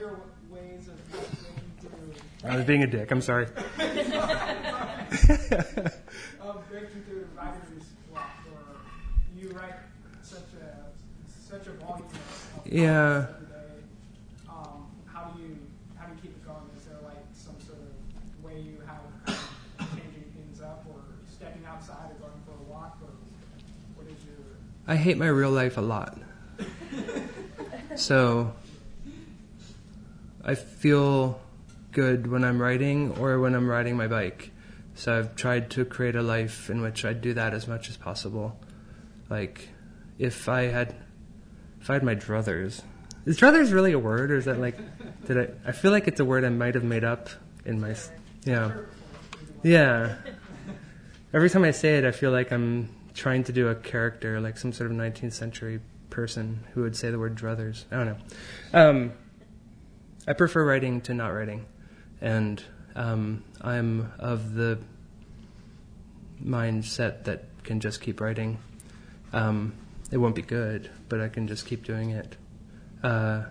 your 0.00 0.20
ways 0.50 0.88
of 0.88 1.10
breaking 1.10 1.30
through? 1.80 2.12
I 2.44 2.56
was 2.56 2.64
being 2.64 2.82
a 2.82 2.86
dick. 2.86 3.10
I'm 3.10 3.20
sorry. 3.22 3.46
of 3.46 3.50
breaking 6.70 7.02
through 7.08 7.26
writer's 7.36 7.84
block, 8.12 8.30
or 8.52 8.76
you 9.40 9.48
write 9.50 9.74
such 10.22 10.40
a 10.60 10.84
such 11.50 11.66
a 11.66 11.70
volume 11.72 12.04
of 12.04 12.66
Yeah. 12.72 13.26
every 13.28 13.46
day. 13.46 13.72
Um, 14.48 14.86
how 15.06 15.24
do 15.34 15.42
you 15.42 15.56
how 15.96 16.06
do 16.06 16.12
you 16.14 16.20
keep 16.20 16.32
it 16.32 16.44
going? 16.46 16.58
Is 16.76 16.84
there 16.84 16.98
like 17.04 17.24
some 17.32 17.54
sort 17.66 17.78
of 17.78 18.44
way 18.44 18.60
you 18.60 18.76
have 18.86 19.00
of 19.78 19.88
changing 19.96 20.24
things 20.36 20.60
up, 20.60 20.84
or 20.88 21.00
stepping 21.32 21.64
outside, 21.66 22.10
or 22.20 22.28
going 22.28 22.40
for 22.44 22.52
a 22.52 22.72
walk, 22.72 22.98
or 23.02 23.08
what 23.96 24.06
is 24.06 24.22
your 24.24 24.36
I 24.86 24.96
hate 24.96 25.16
my 25.16 25.28
real 25.28 25.50
life 25.50 25.76
a 25.78 25.82
lot. 25.82 26.18
So 27.96 28.52
I 30.44 30.56
feel 30.56 31.40
good 31.94 32.26
when 32.26 32.44
I'm 32.44 32.60
writing 32.60 33.16
or 33.18 33.40
when 33.40 33.54
I'm 33.54 33.68
riding 33.68 33.96
my 33.96 34.06
bike. 34.06 34.50
So 34.94 35.18
I've 35.18 35.34
tried 35.34 35.70
to 35.70 35.84
create 35.84 36.14
a 36.14 36.22
life 36.22 36.68
in 36.68 36.82
which 36.82 37.04
I 37.04 37.14
do 37.14 37.32
that 37.34 37.54
as 37.54 37.66
much 37.66 37.88
as 37.88 37.96
possible. 37.96 38.58
Like 39.30 39.70
if 40.18 40.48
I 40.48 40.62
had 40.64 40.94
if 41.80 41.88
I 41.88 41.94
had 41.94 42.02
my 42.02 42.14
druthers. 42.14 42.82
Is 43.24 43.38
druthers 43.38 43.72
really 43.72 43.92
a 43.92 43.98
word 43.98 44.30
or 44.30 44.36
is 44.36 44.44
that 44.44 44.60
like 44.60 44.76
did 45.26 45.38
I 45.38 45.68
I 45.68 45.72
feel 45.72 45.90
like 45.90 46.06
it's 46.06 46.20
a 46.20 46.24
word 46.24 46.44
I 46.44 46.50
might 46.50 46.74
have 46.74 46.84
made 46.84 47.04
up 47.04 47.30
in 47.64 47.80
my 47.80 47.94
yeah. 48.44 48.72
Yeah. 49.62 50.16
Every 51.32 51.48
time 51.48 51.64
I 51.64 51.70
say 51.70 51.96
it 51.96 52.04
I 52.04 52.10
feel 52.10 52.30
like 52.30 52.52
I'm 52.52 52.90
trying 53.14 53.44
to 53.44 53.52
do 53.52 53.68
a 53.68 53.74
character 53.74 54.40
like 54.40 54.58
some 54.58 54.72
sort 54.72 54.90
of 54.90 54.96
19th 54.96 55.32
century 55.32 55.80
person 56.10 56.60
who 56.72 56.82
would 56.82 56.96
say 56.96 57.10
the 57.10 57.18
word 57.18 57.34
druthers. 57.34 57.84
I 57.90 57.96
don't 57.96 58.06
know. 58.06 58.16
Um, 58.72 59.12
I 60.26 60.32
prefer 60.32 60.64
writing 60.64 61.00
to 61.02 61.14
not 61.14 61.28
writing, 61.28 61.66
and 62.24 62.64
um, 62.96 63.44
I'm 63.60 64.10
of 64.18 64.54
the 64.54 64.78
mindset 66.42 67.24
that 67.24 67.44
can 67.64 67.80
just 67.80 68.00
keep 68.00 68.20
writing. 68.20 68.58
Um, 69.34 69.74
it 70.10 70.16
won't 70.16 70.34
be 70.34 70.42
good, 70.42 70.90
but 71.10 71.20
I 71.20 71.28
can 71.28 71.46
just 71.46 71.66
keep 71.66 71.84
doing 71.84 72.10
it. 72.10 72.36
Uh, 73.02 73.42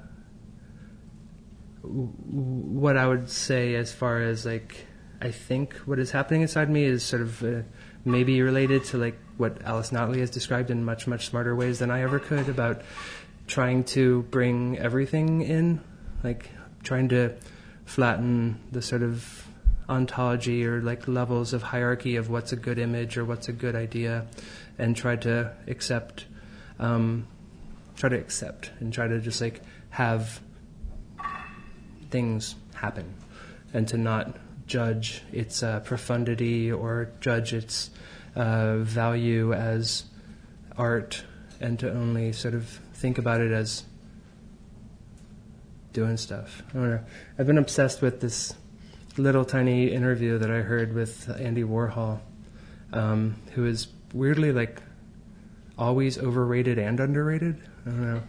what 1.84 2.98
I 2.98 3.08
would 3.08 3.30
say, 3.30 3.76
as 3.76 3.92
far 3.92 4.22
as 4.24 4.44
like, 4.44 4.88
I 5.22 5.30
think 5.30 5.76
what 5.86 6.00
is 6.00 6.10
happening 6.10 6.42
inside 6.42 6.70
me 6.70 6.86
is 6.86 7.04
sort 7.04 7.22
of 7.22 7.44
uh, 7.44 7.62
maybe 8.06 8.42
related 8.42 8.86
to 8.86 8.98
like 8.98 9.20
what 9.38 9.62
Alice 9.62 9.92
Notley 9.92 10.20
has 10.20 10.32
described 10.32 10.72
in 10.72 10.84
much 10.84 11.06
much 11.06 11.28
smarter 11.28 11.56
ways 11.56 11.78
than 11.78 11.92
I 11.92 12.02
ever 12.02 12.18
could 12.18 12.50
about 12.50 12.82
trying 13.46 13.84
to 13.84 14.24
bring 14.24 14.80
everything 14.80 15.42
in, 15.42 15.80
like 16.24 16.50
trying 16.82 17.10
to 17.10 17.36
flatten 17.86 18.60
the 18.72 18.82
sort 18.82 19.04
of 19.04 19.48
ontology 19.90 20.66
or 20.66 20.82
like 20.82 21.08
levels 21.08 21.54
of 21.54 21.62
hierarchy 21.62 22.16
of 22.16 22.30
what's 22.30 22.54
a 22.54 22.56
good 22.56 22.80
image 22.80 23.18
or 23.18 23.26
what's 23.26 23.50
a 23.50 23.54
good 23.54 23.76
idea, 23.76 24.26
and 24.78 24.96
try 24.96 25.16
to 25.16 25.52
accept, 25.68 26.26
um, 26.80 27.28
try 27.96 28.10
to 28.10 28.18
accept 28.18 28.72
and 28.80 28.94
try 28.94 29.08
to 29.08 29.20
just 29.20 29.42
like 29.42 29.62
have 29.90 30.40
things 32.10 32.56
happen, 32.74 33.14
and 33.74 33.88
to 33.88 33.98
not 33.98 34.38
judge 34.66 35.22
its 35.32 35.62
uh, 35.62 35.80
profundity 35.82 36.72
or 36.72 37.12
judge 37.20 37.54
its 37.54 37.90
uh, 38.36 38.78
value 38.78 39.54
as 39.54 40.06
art, 40.78 41.24
and 41.60 41.78
to 41.80 41.92
only 41.92 42.32
sort 42.32 42.54
of 42.54 42.66
think 42.94 43.18
about 43.18 43.42
it 43.42 43.52
as 43.52 43.84
doing 45.94 46.18
stuff. 46.18 46.64
I 46.70 46.74
don't 46.74 46.90
know. 46.90 47.00
I've 47.38 47.48
been 47.48 47.58
obsessed 47.58 48.02
with 48.02 48.20
this 48.20 48.54
little 49.18 49.46
tiny 49.46 49.92
interview 49.92 50.40
that 50.40 50.50
I 50.50 50.62
heard 50.62 50.94
with 50.94 51.30
Andy 51.40 51.64
Warhol, 51.64 52.20
um, 52.92 53.36
who 53.54 53.66
is 53.66 53.88
weirdly 54.14 54.52
like 54.52 54.82
always 55.78 56.18
overrated 56.18 56.78
and 56.78 57.00
underrated. 57.00 57.62
I 57.86 57.90
don't 57.90 58.02
know. 58.02 58.22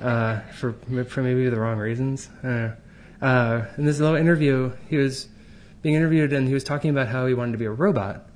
Uh, 0.00 0.40
for 0.52 0.72
for 1.04 1.22
maybe 1.22 1.48
the 1.48 1.58
wrong 1.58 1.78
reasons. 1.78 2.28
Know. 2.42 2.72
Uh, 3.20 3.64
in 3.78 3.84
this 3.84 3.98
little 3.98 4.16
interview, 4.16 4.72
he 4.88 4.96
was 4.96 5.28
being 5.82 5.94
interviewed 5.94 6.32
and 6.32 6.48
he 6.48 6.54
was 6.54 6.64
talking 6.64 6.90
about 6.90 7.08
how 7.08 7.26
he 7.26 7.34
wanted 7.34 7.52
to 7.52 7.58
be 7.58 7.64
a 7.64 7.70
robot. 7.70 8.28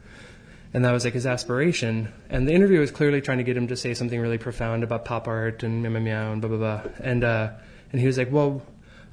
And 0.73 0.85
that 0.85 0.93
was 0.93 1.05
like 1.05 1.15
his 1.15 1.27
aspiration. 1.27 2.13
And 2.29 2.47
the 2.47 2.53
interview 2.53 2.79
was 2.79 2.93
clearly 2.93 3.21
trying 3.21 3.39
to 3.39 3.45
get 3.45 3.57
him 3.57 3.67
to 3.69 3.77
say 3.77 3.93
something 3.95 4.21
really 4.21 4.39
profound 4.39 4.85
about 4.85 5.05
pop 5.05 5.27
art 5.27 5.65
and 5.65 5.83
meow 5.83 5.91
meow 5.91 6.01
meow 6.01 6.33
and 6.33 6.41
blah 6.41 6.49
blah 6.49 6.59
blah. 6.59 6.93
And 7.03 7.25
uh, 7.25 7.51
and 7.93 8.01
he 8.01 8.07
was 8.07 8.19
like, 8.19 8.31
"Well, 8.31 8.63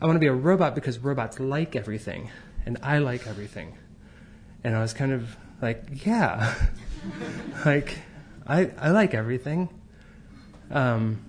I 0.01 0.05
want 0.05 0.15
to 0.15 0.19
be 0.19 0.27
a 0.27 0.33
robot 0.33 0.75
because 0.75 0.99
robots 0.99 1.39
like 1.39 1.75
everything, 1.75 2.29
and 2.65 2.77
I 2.83 2.99
like 2.99 3.27
everything." 3.27 3.77
And 4.63 4.75
I 4.75 4.81
was 4.81 4.93
kind 4.93 5.11
of 5.11 5.35
like, 5.61 6.05
"Yeah, 6.05 6.53
like 7.65 7.99
I 8.45 8.71
I 8.79 8.91
like 8.91 9.13
everything." 9.13 9.69
Um, 10.69 11.23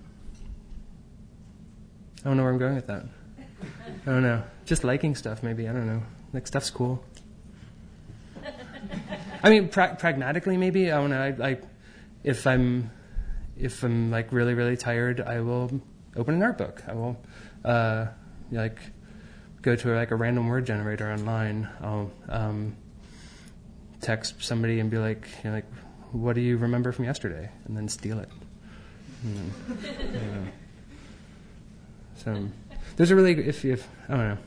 I 2.21 2.29
don't 2.29 2.37
know 2.37 2.43
where 2.43 2.53
I'm 2.53 2.59
going 2.59 2.75
with 2.75 2.89
that. 2.89 3.05
I 4.07 4.11
don't 4.11 4.23
know. 4.23 4.43
Just 4.65 4.85
liking 4.85 5.15
stuff, 5.15 5.43
maybe. 5.43 5.69
I 5.69 5.73
don't 5.73 5.87
know. 5.87 6.03
Like 6.33 6.47
stuff's 6.47 6.71
cool. 6.71 7.03
I 9.43 9.51
mean, 9.51 9.69
pra- 9.69 9.97
pragmatically, 9.97 10.57
maybe. 10.57 10.91
I 10.91 10.97
don't 10.97 11.11
know. 11.11 11.37
I, 11.45 11.59
if 12.25 12.47
I'm, 12.47 12.91
if 13.57 13.83
I'm 13.83 14.11
like 14.11 14.33
really, 14.33 14.55
really 14.55 14.77
tired, 14.77 15.21
I 15.21 15.41
will 15.41 15.81
open 16.17 16.35
an 16.35 16.43
art 16.43 16.59
book. 16.59 16.83
I 16.89 16.95
will, 16.95 17.17
uh, 17.65 18.07
like, 18.51 18.79
go 19.63 19.77
to 19.77 19.95
like 19.95 20.11
a 20.11 20.17
random 20.17 20.49
word 20.49 20.67
generator 20.67 21.11
online. 21.13 21.69
I'll 21.83 22.11
um, 22.29 22.77
text 24.01 24.43
somebody 24.43 24.81
and 24.81 24.91
be 24.91 24.99
like, 24.99 25.29
you 25.43 25.51
know, 25.51 25.57
like, 25.57 25.67
what 26.13 26.35
do 26.35 26.41
you 26.41 26.57
remember 26.57 26.93
from 26.93 27.05
yesterday? 27.05 27.51
And 27.67 27.77
then 27.77 27.89
steal 27.89 28.19
it. 28.19 28.29
Then, 29.23 29.53
you 29.99 30.21
know. 30.21 30.45
So 32.17 32.49
there's 32.97 33.11
a 33.11 33.17
really 33.17 33.33
if 33.47 33.65
if 33.65 33.87
I 34.09 34.17
don't 34.17 34.29
know. 34.29 34.39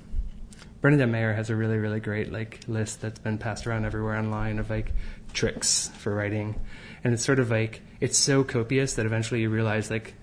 Bernadette 0.82 1.10
Mayer 1.10 1.34
has 1.34 1.52
a 1.52 1.56
really, 1.56 1.78
really 1.78 2.00
great 2.00 2.32
like 2.32 2.62
list 2.68 3.02
that's 3.02 3.20
been 3.20 3.38
passed 3.38 3.68
around 3.68 3.86
everywhere 3.86 4.18
online 4.18 4.58
of 4.58 4.70
like 4.70 4.92
tricks 5.34 5.92
for 6.00 6.14
writing, 6.16 6.60
and 7.04 7.14
it's 7.14 7.24
sort 7.24 7.40
of 7.40 7.52
like 7.52 7.82
it's 8.00 8.18
so 8.18 8.44
copious 8.44 8.96
that 8.96 9.06
eventually 9.06 9.42
you 9.42 9.50
realize 9.50 9.92
like 9.92 10.16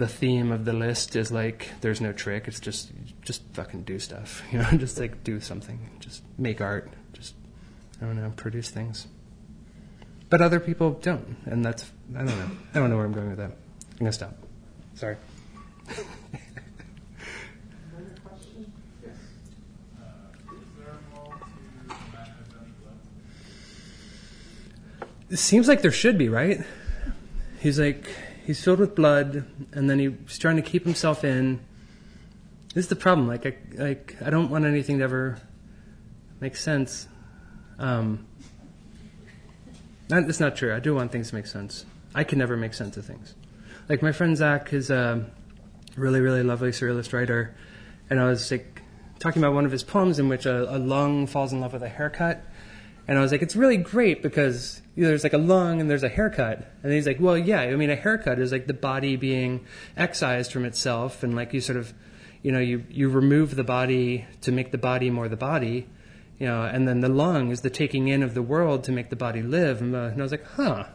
the 0.00 0.08
theme 0.08 0.50
of 0.50 0.64
the 0.64 0.72
list 0.72 1.14
is 1.14 1.30
like 1.30 1.68
there's 1.82 2.00
no 2.00 2.12
trick. 2.12 2.48
It's 2.48 2.58
just 2.58 2.90
just 3.20 3.42
fucking 3.52 3.82
do 3.82 3.98
stuff, 3.98 4.42
you 4.50 4.58
know, 4.58 4.70
just 4.72 4.98
like 4.98 5.22
do 5.22 5.40
something, 5.40 5.78
just 6.00 6.22
make 6.38 6.60
art, 6.60 6.90
just 7.12 7.34
I 8.00 8.06
don't 8.06 8.16
know, 8.16 8.32
produce 8.34 8.70
things. 8.70 9.06
But 10.30 10.40
other 10.40 10.58
people 10.58 10.92
don't, 11.02 11.36
and 11.44 11.62
that's 11.64 11.92
I 12.16 12.24
don't 12.24 12.38
know. 12.38 12.50
I 12.74 12.78
don't 12.78 12.88
know 12.88 12.96
where 12.96 13.04
I'm 13.04 13.12
going 13.12 13.28
with 13.28 13.38
that. 13.38 13.50
I'm 13.50 13.98
gonna 13.98 14.12
stop. 14.12 14.34
Sorry. 14.94 15.16
Another 15.86 16.06
question? 18.24 18.72
Yes. 19.04 19.16
It 25.28 25.36
seems 25.36 25.68
like 25.68 25.82
there 25.82 25.92
should 25.92 26.16
be, 26.16 26.30
right? 26.30 26.64
He's 27.60 27.78
like 27.78 28.08
he's 28.50 28.64
filled 28.64 28.80
with 28.80 28.96
blood, 28.96 29.44
and 29.70 29.88
then 29.88 30.00
he's 30.00 30.36
trying 30.36 30.56
to 30.56 30.62
keep 30.62 30.82
himself 30.82 31.22
in. 31.22 31.60
This 32.74 32.86
is 32.86 32.88
the 32.88 32.96
problem. 32.96 33.28
Like 33.28 33.46
I 33.46 33.54
like 33.74 34.16
I 34.20 34.28
don't 34.28 34.50
want 34.50 34.64
anything 34.64 34.98
to 34.98 35.04
ever 35.04 35.38
make 36.40 36.56
sense. 36.56 37.06
Um, 37.78 38.26
that, 40.08 40.26
that's 40.26 40.40
not 40.40 40.56
true. 40.56 40.74
I 40.74 40.80
do 40.80 40.96
want 40.96 41.12
things 41.12 41.28
to 41.28 41.36
make 41.36 41.46
sense. 41.46 41.86
I 42.12 42.24
can 42.24 42.40
never 42.40 42.56
make 42.56 42.74
sense 42.74 42.96
of 42.96 43.04
things. 43.04 43.36
Like 43.88 44.02
my 44.02 44.10
friend 44.10 44.36
Zach 44.36 44.72
is 44.72 44.90
a 44.90 45.30
really, 45.94 46.20
really 46.20 46.42
lovely 46.42 46.70
surrealist 46.72 47.12
writer, 47.12 47.54
and 48.10 48.18
I 48.18 48.24
was 48.24 48.50
like 48.50 48.82
talking 49.20 49.40
about 49.40 49.54
one 49.54 49.64
of 49.64 49.70
his 49.70 49.84
poems 49.84 50.18
in 50.18 50.28
which 50.28 50.44
a, 50.44 50.74
a 50.74 50.78
lung 50.78 51.28
falls 51.28 51.52
in 51.52 51.60
love 51.60 51.72
with 51.72 51.84
a 51.84 51.88
haircut, 51.88 52.44
and 53.08 53.18
I 53.18 53.20
was 53.20 53.32
like, 53.32 53.42
it's 53.42 53.56
really 53.56 53.76
great 53.76 54.22
because 54.22 54.82
you 54.94 55.02
know, 55.02 55.08
there's 55.08 55.22
like 55.22 55.32
a 55.32 55.38
lung 55.38 55.80
and 55.80 55.90
there's 55.90 56.02
a 56.02 56.08
haircut, 56.08 56.70
and 56.82 56.92
he's 56.92 57.06
like, 57.06 57.18
well, 57.20 57.36
yeah, 57.36 57.60
I 57.60 57.76
mean, 57.76 57.90
a 57.90 57.96
haircut 57.96 58.38
is 58.38 58.52
like 58.52 58.66
the 58.66 58.74
body 58.74 59.16
being 59.16 59.64
excised 59.96 60.52
from 60.52 60.64
itself, 60.64 61.22
and 61.22 61.34
like 61.34 61.52
you 61.52 61.60
sort 61.60 61.78
of, 61.78 61.92
you 62.42 62.52
know, 62.52 62.60
you 62.60 62.84
you 62.90 63.08
remove 63.08 63.56
the 63.56 63.64
body 63.64 64.26
to 64.42 64.52
make 64.52 64.70
the 64.70 64.78
body 64.78 65.10
more 65.10 65.28
the 65.28 65.36
body 65.36 65.88
you 66.40 66.46
know, 66.46 66.62
and 66.62 66.88
then 66.88 67.00
the 67.00 67.08
lung 67.08 67.50
is 67.50 67.60
the 67.60 67.68
taking 67.68 68.08
in 68.08 68.22
of 68.22 68.32
the 68.32 68.42
world 68.42 68.82
to 68.84 68.92
make 68.92 69.10
the 69.10 69.16
body 69.16 69.42
live. 69.42 69.82
And, 69.82 69.94
uh, 69.94 70.04
and 70.04 70.20
I 70.20 70.22
was 70.22 70.32
like, 70.32 70.46
huh, 70.46 70.86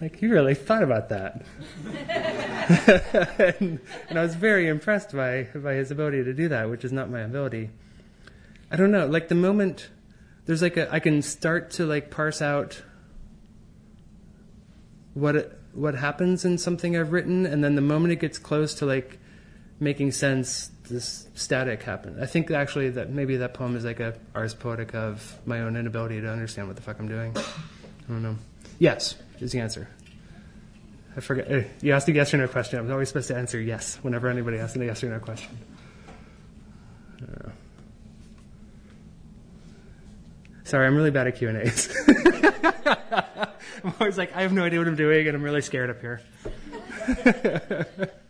like 0.00 0.20
you 0.20 0.28
really 0.28 0.54
thought 0.54 0.82
about 0.82 1.08
that. 1.10 1.44
and, 3.60 3.78
and, 4.08 4.18
I 4.18 4.22
was 4.22 4.34
very 4.34 4.66
impressed 4.66 5.14
by 5.14 5.46
by 5.54 5.74
his 5.74 5.92
ability 5.92 6.24
to 6.24 6.34
do 6.34 6.48
that, 6.48 6.68
which 6.68 6.84
is 6.84 6.90
not 6.90 7.10
my 7.10 7.20
ability. 7.20 7.70
I 8.72 8.76
don't 8.76 8.90
know, 8.90 9.06
like 9.06 9.28
the 9.28 9.36
moment 9.36 9.88
there's 10.46 10.62
like 10.62 10.76
a 10.76 10.92
I 10.92 11.00
can 11.00 11.22
start 11.22 11.70
to 11.72 11.86
like 11.86 12.10
parse 12.10 12.42
out 12.42 12.82
what 15.14 15.36
it, 15.36 15.58
what 15.72 15.94
happens 15.94 16.44
in 16.44 16.58
something 16.58 16.96
I've 16.96 17.12
written, 17.12 17.46
and 17.46 17.62
then 17.62 17.74
the 17.74 17.80
moment 17.80 18.12
it 18.12 18.20
gets 18.20 18.38
close 18.38 18.74
to 18.76 18.86
like 18.86 19.18
making 19.80 20.12
sense, 20.12 20.70
this 20.88 21.28
static 21.34 21.82
happened. 21.82 22.22
I 22.22 22.26
think 22.26 22.50
actually 22.50 22.90
that 22.90 23.10
maybe 23.10 23.36
that 23.38 23.54
poem 23.54 23.76
is 23.76 23.84
like 23.84 24.00
a 24.00 24.14
ars 24.34 24.54
poetica 24.54 24.94
of 24.94 25.38
my 25.46 25.60
own 25.60 25.76
inability 25.76 26.20
to 26.20 26.30
understand 26.30 26.68
what 26.68 26.76
the 26.76 26.82
fuck 26.82 26.98
I'm 26.98 27.08
doing. 27.08 27.36
I 27.36 27.42
don't 28.08 28.22
know. 28.22 28.36
Yes 28.78 29.16
is 29.40 29.52
the 29.52 29.60
answer. 29.60 29.88
I 31.16 31.20
forget. 31.20 31.50
Uh, 31.50 31.62
you 31.80 31.92
asked 31.92 32.08
a 32.08 32.12
yes 32.12 32.34
or 32.34 32.38
no 32.38 32.48
question. 32.48 32.78
I'm 32.78 32.90
always 32.90 33.08
supposed 33.08 33.28
to 33.28 33.36
answer 33.36 33.60
yes 33.60 33.98
whenever 34.02 34.28
anybody 34.28 34.58
asks 34.58 34.76
a 34.76 34.84
yes 34.84 35.02
or 35.04 35.10
no 35.10 35.20
question. 35.20 35.56
Uh, 37.22 37.50
sorry, 40.64 40.86
I'm 40.86 40.96
really 40.96 41.10
bad 41.10 41.26
at 41.26 41.36
Q 41.36 41.48
and 41.48 41.58
A's. 41.58 41.94
I'm 43.84 43.94
always 44.00 44.18
like, 44.18 44.34
I 44.34 44.42
have 44.42 44.52
no 44.52 44.64
idea 44.64 44.78
what 44.78 44.88
I'm 44.88 44.96
doing, 44.96 45.26
and 45.28 45.36
I'm 45.36 45.42
really 45.42 45.62
scared 45.62 45.90
up 45.90 46.00
here. 46.00 46.20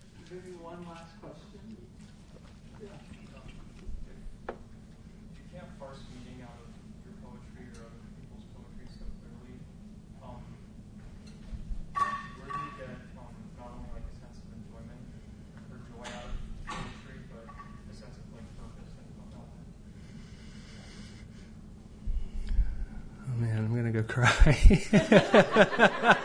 cry. 24.02 24.58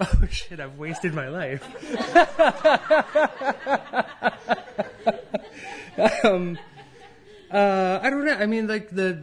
oh 0.00 0.26
shit, 0.30 0.60
I've 0.60 0.78
wasted 0.78 1.14
my 1.14 1.28
life. 1.28 1.64
um, 6.24 6.58
uh, 7.50 8.00
I 8.02 8.10
don't 8.10 8.24
know. 8.24 8.34
I 8.34 8.46
mean, 8.46 8.66
like 8.66 8.90
the 8.90 9.22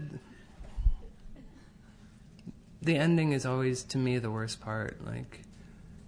the 2.82 2.98
ending 2.98 3.32
is 3.32 3.46
always 3.46 3.84
to 3.84 3.98
me 3.98 4.20
the 4.20 4.32
worst 4.32 4.62
part. 4.62 5.06
Like, 5.06 5.42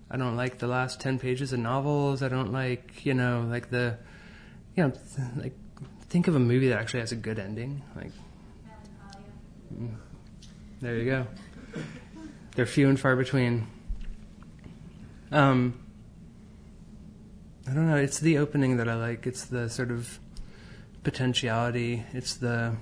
I 0.09 0.17
don't 0.17 0.35
like 0.35 0.59
the 0.59 0.67
last 0.67 0.99
ten 0.99 1.19
pages 1.19 1.53
of 1.53 1.59
novels. 1.59 2.21
I 2.23 2.29
don't 2.29 2.51
like, 2.51 3.05
you 3.05 3.13
know, 3.13 3.45
like 3.49 3.69
the, 3.69 3.97
you 4.75 4.83
know, 4.83 4.93
like 5.35 5.53
think 6.09 6.27
of 6.27 6.35
a 6.35 6.39
movie 6.39 6.69
that 6.69 6.79
actually 6.79 7.01
has 7.01 7.11
a 7.11 7.15
good 7.15 7.39
ending. 7.39 7.81
Like, 7.95 8.11
mm. 9.73 9.95
There 10.81 10.97
you 10.97 11.05
go. 11.05 11.27
They're 12.55 12.65
few 12.65 12.89
and 12.89 12.99
far 12.99 13.15
between. 13.15 13.67
Um, 15.31 15.79
I 17.67 17.73
don't 17.73 17.89
know. 17.89 17.95
It's 17.95 18.19
the 18.19 18.37
opening 18.39 18.77
that 18.77 18.89
I 18.89 18.95
like. 18.95 19.25
It's 19.25 19.45
the 19.45 19.69
sort 19.69 19.89
of 19.89 20.19
potentiality. 21.03 22.03
It's 22.13 22.35
the 22.35 22.75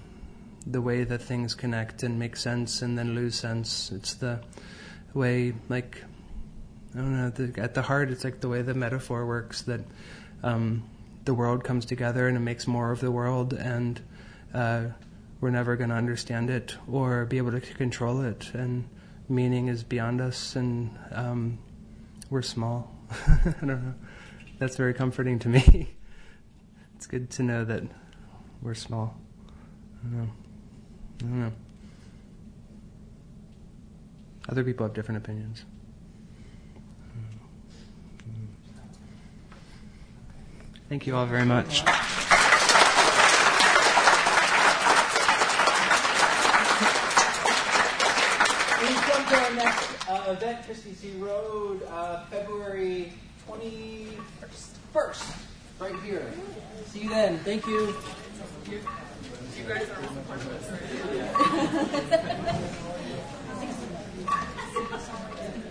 the 0.65 0.81
way 0.81 1.03
that 1.03 1.21
things 1.21 1.53
connect 1.53 2.03
and 2.03 2.17
make 2.17 2.35
sense 2.35 2.81
and 2.81 2.97
then 2.97 3.13
lose 3.13 3.35
sense. 3.35 3.91
It's 3.91 4.15
the 4.15 4.39
way, 5.13 5.53
like, 5.69 6.01
I 6.95 6.97
don't 6.97 7.17
know. 7.17 7.29
The, 7.29 7.61
at 7.61 7.73
the 7.73 7.81
heart, 7.83 8.09
it's 8.09 8.23
like 8.23 8.39
the 8.39 8.49
way 8.49 8.63
the 8.63 8.73
metaphor 8.73 9.25
works. 9.25 9.61
That 9.63 9.81
um, 10.41 10.89
the 11.25 11.33
world 11.33 11.63
comes 11.63 11.85
together 11.85 12.27
and 12.27 12.37
it 12.37 12.41
makes 12.41 12.65
more 12.65 12.91
of 12.91 13.01
the 13.01 13.11
world 13.11 13.53
and. 13.53 14.01
Uh, 14.51 14.85
we're 15.43 15.49
never 15.49 15.75
going 15.75 15.89
to 15.89 15.95
understand 15.95 16.49
it 16.49 16.77
or 16.89 17.25
be 17.25 17.37
able 17.37 17.51
to 17.51 17.59
control 17.59 18.21
it. 18.21 18.49
And 18.53 18.87
meaning 19.27 19.67
is 19.67 19.83
beyond 19.83 20.21
us, 20.21 20.55
and 20.55 20.97
um, 21.11 21.59
we're 22.29 22.41
small. 22.41 22.89
I 23.11 23.53
don't 23.59 23.63
know. 23.63 23.93
That's 24.57 24.77
very 24.77 24.93
comforting 24.93 25.39
to 25.39 25.49
me. 25.49 25.95
it's 26.95 27.07
good 27.07 27.29
to 27.31 27.43
know 27.43 27.65
that 27.65 27.83
we're 28.61 28.73
small. 28.73 29.17
I 29.99 30.07
don't 30.07 30.17
know. 30.17 30.29
I 31.19 31.23
don't 31.23 31.39
know. 31.41 31.51
Other 34.47 34.63
people 34.63 34.85
have 34.85 34.93
different 34.95 35.17
opinions. 35.17 35.65
Thank 40.87 41.05
you 41.05 41.17
all 41.17 41.25
very 41.25 41.45
much. 41.45 41.83
Uh, 49.33 50.25
event, 50.27 50.63
Cristy 50.67 50.95
C 50.95 51.11
Road, 51.17 51.81
uh, 51.89 52.23
February 52.25 53.11
21st, 53.49 55.35
right 55.79 55.95
here. 56.03 56.31
See 56.85 56.99
you 56.99 57.09
then. 57.09 57.39
Thank 57.39 57.65
you. 57.65 57.95
You 58.69 58.79
guys 59.67 59.89
are 59.89 59.97